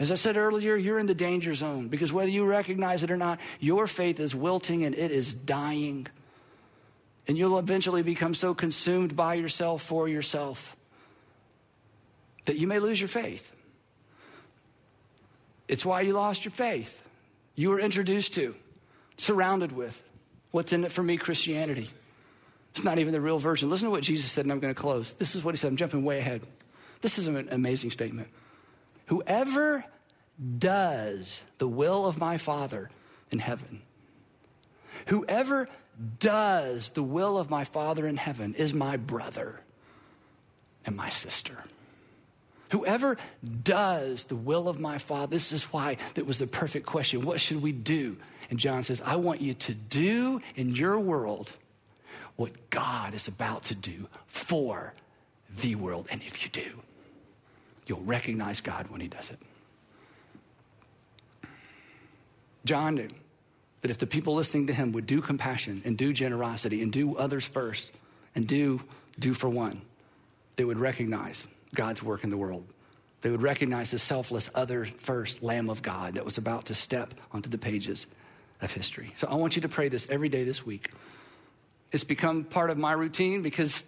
as 0.00 0.10
I 0.10 0.16
said 0.16 0.36
earlier, 0.36 0.76
you're 0.76 0.98
in 0.98 1.06
the 1.06 1.14
danger 1.14 1.54
zone 1.54 1.88
because 1.88 2.12
whether 2.12 2.30
you 2.30 2.46
recognize 2.46 3.02
it 3.02 3.10
or 3.10 3.16
not, 3.16 3.38
your 3.60 3.86
faith 3.86 4.18
is 4.18 4.34
wilting 4.34 4.84
and 4.84 4.94
it 4.94 5.12
is 5.12 5.34
dying. 5.34 6.08
And 7.28 7.38
you'll 7.38 7.58
eventually 7.58 8.02
become 8.02 8.34
so 8.34 8.54
consumed 8.54 9.14
by 9.14 9.34
yourself 9.34 9.82
for 9.82 10.08
yourself 10.08 10.76
that 12.46 12.56
you 12.56 12.66
may 12.66 12.78
lose 12.78 13.00
your 13.00 13.08
faith. 13.08 13.54
It's 15.70 15.86
why 15.86 16.00
you 16.00 16.14
lost 16.14 16.44
your 16.44 16.50
faith. 16.50 17.00
You 17.54 17.68
were 17.70 17.78
introduced 17.78 18.34
to, 18.34 18.56
surrounded 19.16 19.70
with. 19.70 20.02
What's 20.50 20.72
in 20.72 20.82
it 20.82 20.90
for 20.90 21.04
me, 21.04 21.16
Christianity? 21.16 21.88
It's 22.72 22.82
not 22.82 22.98
even 22.98 23.12
the 23.12 23.20
real 23.20 23.38
version. 23.38 23.70
Listen 23.70 23.86
to 23.86 23.92
what 23.92 24.02
Jesus 24.02 24.32
said, 24.32 24.44
and 24.44 24.50
I'm 24.50 24.58
going 24.58 24.74
to 24.74 24.80
close. 24.80 25.12
This 25.12 25.36
is 25.36 25.44
what 25.44 25.54
he 25.54 25.58
said. 25.58 25.68
I'm 25.68 25.76
jumping 25.76 26.04
way 26.04 26.18
ahead. 26.18 26.42
This 27.02 27.18
is 27.18 27.28
an 27.28 27.48
amazing 27.52 27.92
statement. 27.92 28.26
Whoever 29.06 29.84
does 30.58 31.40
the 31.58 31.68
will 31.68 32.04
of 32.04 32.18
my 32.18 32.36
Father 32.36 32.90
in 33.30 33.38
heaven, 33.38 33.82
whoever 35.06 35.68
does 36.18 36.90
the 36.90 37.02
will 37.04 37.38
of 37.38 37.48
my 37.48 37.62
Father 37.62 38.08
in 38.08 38.16
heaven 38.16 38.54
is 38.54 38.74
my 38.74 38.96
brother 38.96 39.60
and 40.84 40.96
my 40.96 41.10
sister. 41.10 41.62
Whoever 42.70 43.16
does 43.64 44.24
the 44.24 44.36
will 44.36 44.68
of 44.68 44.78
my 44.78 44.98
Father, 44.98 45.30
this 45.30 45.52
is 45.52 45.64
why 45.64 45.96
that 46.14 46.26
was 46.26 46.38
the 46.38 46.46
perfect 46.46 46.86
question. 46.86 47.22
What 47.22 47.40
should 47.40 47.62
we 47.62 47.72
do? 47.72 48.16
And 48.48 48.58
John 48.58 48.82
says, 48.82 49.02
I 49.04 49.16
want 49.16 49.40
you 49.40 49.54
to 49.54 49.74
do 49.74 50.40
in 50.56 50.74
your 50.74 50.98
world 50.98 51.52
what 52.36 52.70
God 52.70 53.14
is 53.14 53.28
about 53.28 53.64
to 53.64 53.74
do 53.74 54.08
for 54.26 54.94
the 55.58 55.74
world. 55.74 56.08
And 56.10 56.22
if 56.22 56.42
you 56.42 56.50
do, 56.50 56.80
you'll 57.86 58.00
recognize 58.00 58.60
God 58.60 58.88
when 58.88 59.00
He 59.00 59.08
does 59.08 59.30
it. 59.30 59.38
John 62.64 62.94
knew 62.94 63.08
that 63.80 63.90
if 63.90 63.98
the 63.98 64.06
people 64.06 64.34
listening 64.34 64.66
to 64.66 64.74
him 64.74 64.92
would 64.92 65.06
do 65.06 65.20
compassion 65.20 65.82
and 65.84 65.96
do 65.96 66.12
generosity 66.12 66.82
and 66.82 66.92
do 66.92 67.16
others 67.16 67.46
first 67.46 67.92
and 68.34 68.46
do 68.46 68.82
do 69.18 69.34
for 69.34 69.48
one, 69.48 69.80
they 70.56 70.64
would 70.64 70.78
recognize 70.78 71.48
God's 71.74 72.02
work 72.02 72.24
in 72.24 72.30
the 72.30 72.36
world. 72.36 72.64
They 73.20 73.30
would 73.30 73.42
recognize 73.42 73.90
the 73.90 73.98
selfless, 73.98 74.50
other 74.54 74.86
first 74.86 75.42
Lamb 75.42 75.68
of 75.68 75.82
God 75.82 76.14
that 76.14 76.24
was 76.24 76.38
about 76.38 76.66
to 76.66 76.74
step 76.74 77.14
onto 77.32 77.50
the 77.50 77.58
pages 77.58 78.06
of 78.62 78.72
history. 78.72 79.12
So 79.18 79.28
I 79.28 79.34
want 79.34 79.56
you 79.56 79.62
to 79.62 79.68
pray 79.68 79.88
this 79.88 80.08
every 80.10 80.28
day 80.28 80.44
this 80.44 80.64
week. 80.64 80.90
It's 81.92 82.04
become 82.04 82.44
part 82.44 82.70
of 82.70 82.78
my 82.78 82.92
routine 82.92 83.42
because 83.42 83.82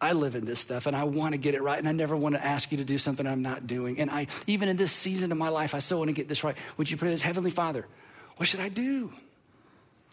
I 0.00 0.12
live 0.12 0.36
in 0.36 0.44
this 0.44 0.60
stuff 0.60 0.86
and 0.86 0.94
I 0.94 1.04
want 1.04 1.32
to 1.32 1.38
get 1.38 1.54
it 1.54 1.62
right 1.62 1.78
and 1.78 1.88
I 1.88 1.92
never 1.92 2.16
want 2.16 2.36
to 2.36 2.44
ask 2.44 2.70
you 2.70 2.78
to 2.78 2.84
do 2.84 2.98
something 2.98 3.26
I'm 3.26 3.42
not 3.42 3.66
doing. 3.66 3.98
And 3.98 4.10
I 4.10 4.28
even 4.46 4.68
in 4.68 4.76
this 4.76 4.92
season 4.92 5.32
of 5.32 5.38
my 5.38 5.48
life, 5.48 5.74
I 5.74 5.80
still 5.80 5.98
want 5.98 6.08
to 6.08 6.14
get 6.14 6.28
this 6.28 6.44
right. 6.44 6.56
Would 6.76 6.90
you 6.90 6.96
pray 6.96 7.10
this, 7.10 7.22
Heavenly 7.22 7.50
Father, 7.50 7.86
what 8.36 8.48
should 8.48 8.60
I 8.60 8.68
do? 8.68 9.12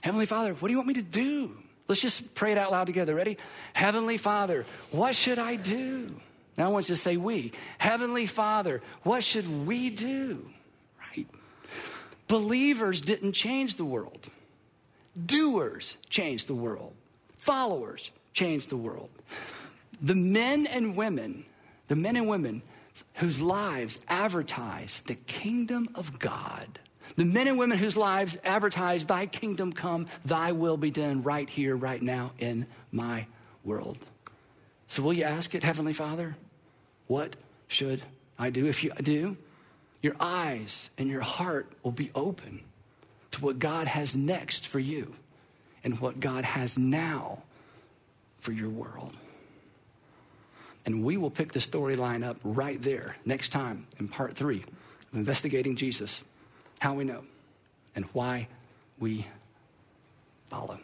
Heavenly 0.01 0.25
Father, 0.25 0.53
what 0.55 0.69
do 0.69 0.71
you 0.73 0.77
want 0.77 0.87
me 0.87 0.95
to 0.95 1.03
do? 1.03 1.55
Let's 1.87 2.01
just 2.01 2.33
pray 2.33 2.51
it 2.51 2.57
out 2.57 2.71
loud 2.71 2.87
together. 2.87 3.13
Ready? 3.13 3.37
Heavenly 3.73 4.17
Father, 4.17 4.65
what 4.89 5.15
should 5.15 5.37
I 5.37 5.55
do? 5.55 6.15
Now 6.57 6.65
I 6.65 6.67
want 6.69 6.89
you 6.89 6.95
to 6.95 7.01
say 7.01 7.17
we. 7.17 7.51
Heavenly 7.77 8.25
Father, 8.25 8.81
what 9.03 9.23
should 9.23 9.67
we 9.67 9.89
do? 9.89 10.49
Right? 10.99 11.27
Believers 12.27 13.01
didn't 13.01 13.33
change 13.33 13.75
the 13.75 13.85
world. 13.85 14.29
Doers 15.25 15.97
changed 16.09 16.47
the 16.47 16.55
world. 16.55 16.93
Followers 17.37 18.11
changed 18.33 18.69
the 18.69 18.77
world. 18.77 19.09
The 20.01 20.15
men 20.15 20.67
and 20.67 20.95
women, 20.95 21.45
the 21.87 21.95
men 21.95 22.15
and 22.15 22.27
women 22.27 22.61
whose 23.15 23.41
lives 23.41 23.99
advertise 24.07 25.01
the 25.01 25.15
kingdom 25.15 25.89
of 25.95 26.19
God, 26.19 26.79
the 27.15 27.25
men 27.25 27.47
and 27.47 27.57
women 27.57 27.77
whose 27.77 27.95
lives 27.95 28.37
advertise, 28.43 29.05
Thy 29.05 29.25
kingdom 29.25 29.71
come, 29.71 30.07
Thy 30.25 30.51
will 30.51 30.77
be 30.77 30.89
done 30.89 31.23
right 31.23 31.49
here, 31.49 31.75
right 31.75 32.01
now 32.01 32.31
in 32.39 32.65
my 32.91 33.27
world. 33.63 33.97
So, 34.87 35.03
will 35.03 35.13
you 35.13 35.23
ask 35.23 35.53
it, 35.55 35.63
Heavenly 35.63 35.93
Father? 35.93 36.35
What 37.07 37.35
should 37.67 38.03
I 38.37 38.49
do? 38.49 38.65
If 38.65 38.83
you 38.83 38.91
do, 39.01 39.37
your 40.01 40.15
eyes 40.19 40.89
and 40.97 41.09
your 41.09 41.21
heart 41.21 41.67
will 41.83 41.91
be 41.91 42.11
open 42.13 42.61
to 43.31 43.43
what 43.43 43.59
God 43.59 43.87
has 43.87 44.15
next 44.15 44.67
for 44.67 44.79
you 44.79 45.15
and 45.83 45.99
what 45.99 46.19
God 46.19 46.45
has 46.45 46.77
now 46.77 47.43
for 48.39 48.51
your 48.51 48.69
world. 48.69 49.15
And 50.85 51.03
we 51.03 51.17
will 51.17 51.31
pick 51.31 51.51
the 51.51 51.59
storyline 51.59 52.23
up 52.23 52.37
right 52.43 52.81
there 52.81 53.17
next 53.25 53.49
time 53.49 53.87
in 53.99 54.07
part 54.07 54.35
three 54.35 54.63
of 55.11 55.17
Investigating 55.17 55.75
Jesus 55.75 56.23
How 56.79 56.93
We 56.93 57.03
Know 57.03 57.23
and 57.95 58.05
Why 58.13 58.47
We 58.99 59.25
Follow. 60.49 60.79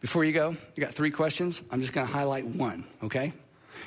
Before 0.00 0.24
you 0.24 0.32
go, 0.32 0.56
you 0.74 0.84
got 0.84 0.94
three 0.94 1.10
questions. 1.10 1.60
I'm 1.70 1.80
just 1.80 1.92
going 1.92 2.06
to 2.06 2.12
highlight 2.12 2.44
one, 2.44 2.84
okay? 3.02 3.32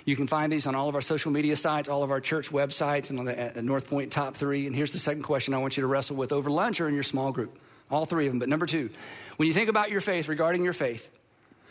You 0.06 0.16
can 0.16 0.28
find 0.28 0.54
these 0.54 0.68
on 0.68 0.76
all 0.76 0.88
of 0.88 0.96
our 0.96 1.02
social 1.02 1.32
media 1.32 1.56
sites, 1.56 1.90
all 1.90 2.04
of 2.04 2.12
our 2.12 2.22
church 2.22 2.52
websites, 2.52 3.10
and 3.10 3.20
on 3.20 3.26
the 3.26 3.62
North 3.64 3.90
Point 3.90 4.12
top 4.12 4.36
three. 4.36 4.68
And 4.68 4.76
here's 4.76 4.94
the 4.94 5.00
second 5.00 5.24
question 5.24 5.54
I 5.54 5.58
want 5.58 5.78
you 5.78 5.82
to 5.82 5.88
wrestle 5.88 6.16
with 6.16 6.32
over 6.32 6.50
lunch 6.50 6.80
or 6.80 6.88
in 6.88 6.94
your 6.94 7.04
small 7.04 7.32
group. 7.32 7.60
All 7.90 8.06
three 8.06 8.28
of 8.28 8.32
them. 8.32 8.40
But 8.40 8.48
number 8.48 8.68
two, 8.68 8.92
when 9.38 9.48
you 9.48 9.54
think 9.54 9.68
about 9.68 9.90
your 9.90 10.02
faith, 10.02 10.28
regarding 10.28 10.64
your 10.64 10.74
faith, 10.74 11.10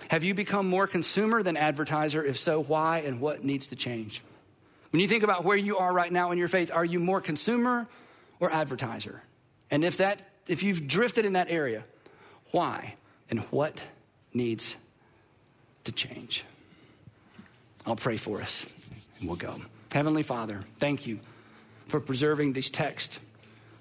have 0.08 0.24
you 0.24 0.34
become 0.34 0.68
more 0.68 0.86
consumer 0.86 1.42
than 1.42 1.56
advertiser? 1.56 2.24
If 2.24 2.36
so, 2.36 2.62
why 2.62 2.98
and 2.98 3.20
what 3.20 3.44
needs 3.44 3.68
to 3.68 3.76
change? 3.76 4.22
When 4.90 5.00
you 5.00 5.08
think 5.08 5.22
about 5.22 5.44
where 5.44 5.56
you 5.56 5.78
are 5.78 5.92
right 5.92 6.12
now 6.12 6.30
in 6.32 6.38
your 6.38 6.48
faith, 6.48 6.70
are 6.72 6.84
you 6.84 6.98
more 6.98 7.20
consumer 7.20 7.86
or 8.40 8.50
advertiser? 8.52 9.22
And 9.70 9.84
if 9.84 9.96
that 9.98 10.22
if 10.46 10.62
you've 10.62 10.86
drifted 10.86 11.24
in 11.24 11.34
that 11.34 11.50
area, 11.50 11.84
why 12.50 12.94
and 13.30 13.40
what 13.44 13.80
needs 14.32 14.76
to 15.84 15.92
change? 15.92 16.44
I'll 17.86 17.96
pray 17.96 18.16
for 18.16 18.40
us 18.40 18.72
and 19.20 19.28
we'll 19.28 19.36
go. 19.36 19.54
Heavenly 19.92 20.22
Father, 20.22 20.60
thank 20.78 21.06
you 21.06 21.20
for 21.88 22.00
preserving 22.00 22.52
these 22.52 22.70
texts. 22.70 23.20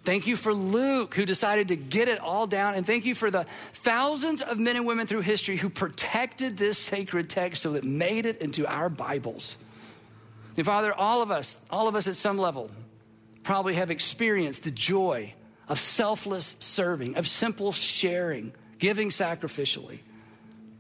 Thank 0.04 0.28
you 0.28 0.36
for 0.36 0.54
Luke, 0.54 1.16
who 1.16 1.26
decided 1.26 1.70
to 1.70 1.78
get 1.78 2.10
it 2.10 2.20
all 2.20 2.46
down. 2.46 2.76
And 2.76 2.86
thank 2.86 3.06
you 3.06 3.16
for 3.16 3.32
the 3.32 3.46
thousands 3.72 4.42
of 4.42 4.60
men 4.60 4.76
and 4.76 4.86
women 4.86 5.08
through 5.08 5.22
history 5.22 5.56
who 5.56 5.70
protected 5.70 6.58
this 6.58 6.78
sacred 6.78 7.30
text 7.30 7.62
so 7.62 7.74
it 7.76 7.86
made 7.86 8.26
it 8.26 8.42
into 8.42 8.68
our 8.68 8.90
Bibles. 8.90 9.58
And 10.58 10.66
Father, 10.66 10.94
all 10.94 11.22
of 11.22 11.32
us, 11.32 11.58
all 11.72 11.88
of 11.88 11.96
us 11.96 12.08
at 12.08 12.18
some 12.18 12.38
level, 12.38 12.70
probably 13.44 13.76
have 13.76 13.90
experienced 13.90 14.64
the 14.64 14.72
joy 14.72 15.34
of 15.70 15.80
selfless 15.80 16.58
serving, 16.60 17.16
of 17.16 17.28
simple 17.28 17.72
sharing, 17.72 18.52
giving 18.80 19.10
sacrificially. 19.10 20.00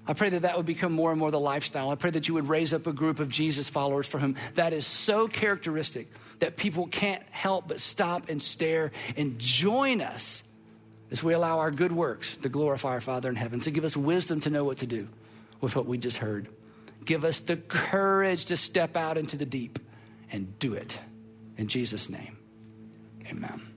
I 0.06 0.14
pray 0.14 0.30
that 0.30 0.42
that 0.42 0.58
would 0.58 0.66
become 0.66 0.92
more 0.92 1.12
and 1.12 1.20
more 1.20 1.32
the 1.32 1.40
lifestyle. 1.40 1.90
I 1.90 1.96
pray 1.96 2.10
that 2.10 2.28
you 2.28 2.34
would 2.34 2.50
raise 2.50 2.74
up 2.74 2.88
a 2.88 2.92
group 2.92 3.20
of 3.20 3.30
Jesus 3.30 3.70
followers 3.70 4.06
for 4.06 4.20
whom 4.20 4.36
that 4.56 4.74
is 4.74 4.86
so 4.86 5.28
characteristic 5.28 6.08
that 6.40 6.58
people 6.58 6.88
can't 6.88 7.24
help 7.32 7.70
but 7.70 7.80
stop 7.80 8.28
and 8.28 8.42
stare 8.42 8.92
and 9.16 9.40
join 9.40 10.02
us 10.02 10.44
as 11.10 11.24
we 11.24 11.34
allow 11.34 11.60
our 11.60 11.72
good 11.72 11.94
works 11.94 12.36
to 12.38 12.50
glorify 12.50 12.90
our 12.90 13.02
Father 13.02 13.30
in 13.30 13.36
heaven. 13.36 13.60
To 13.60 13.66
so 13.66 13.72
give 13.72 13.86
us 13.86 13.96
wisdom 13.96 14.42
to 14.42 14.50
know 14.50 14.66
what 14.66 14.80
to 14.80 14.88
do 14.88 15.08
with 15.62 15.76
what 15.76 15.86
we 15.86 15.98
just 15.98 16.18
heard. 16.18 16.50
Give 17.06 17.24
us 17.24 17.40
the 17.40 17.56
courage 17.56 18.46
to 18.46 18.58
step 18.58 18.98
out 18.98 19.18
into 19.18 19.38
the 19.38 19.46
deep 19.46 19.80
and 20.32 20.58
do 20.60 20.74
it. 20.74 21.00
In 21.58 21.68
Jesus' 21.68 22.10
name, 22.10 22.38
amen. 23.28 23.73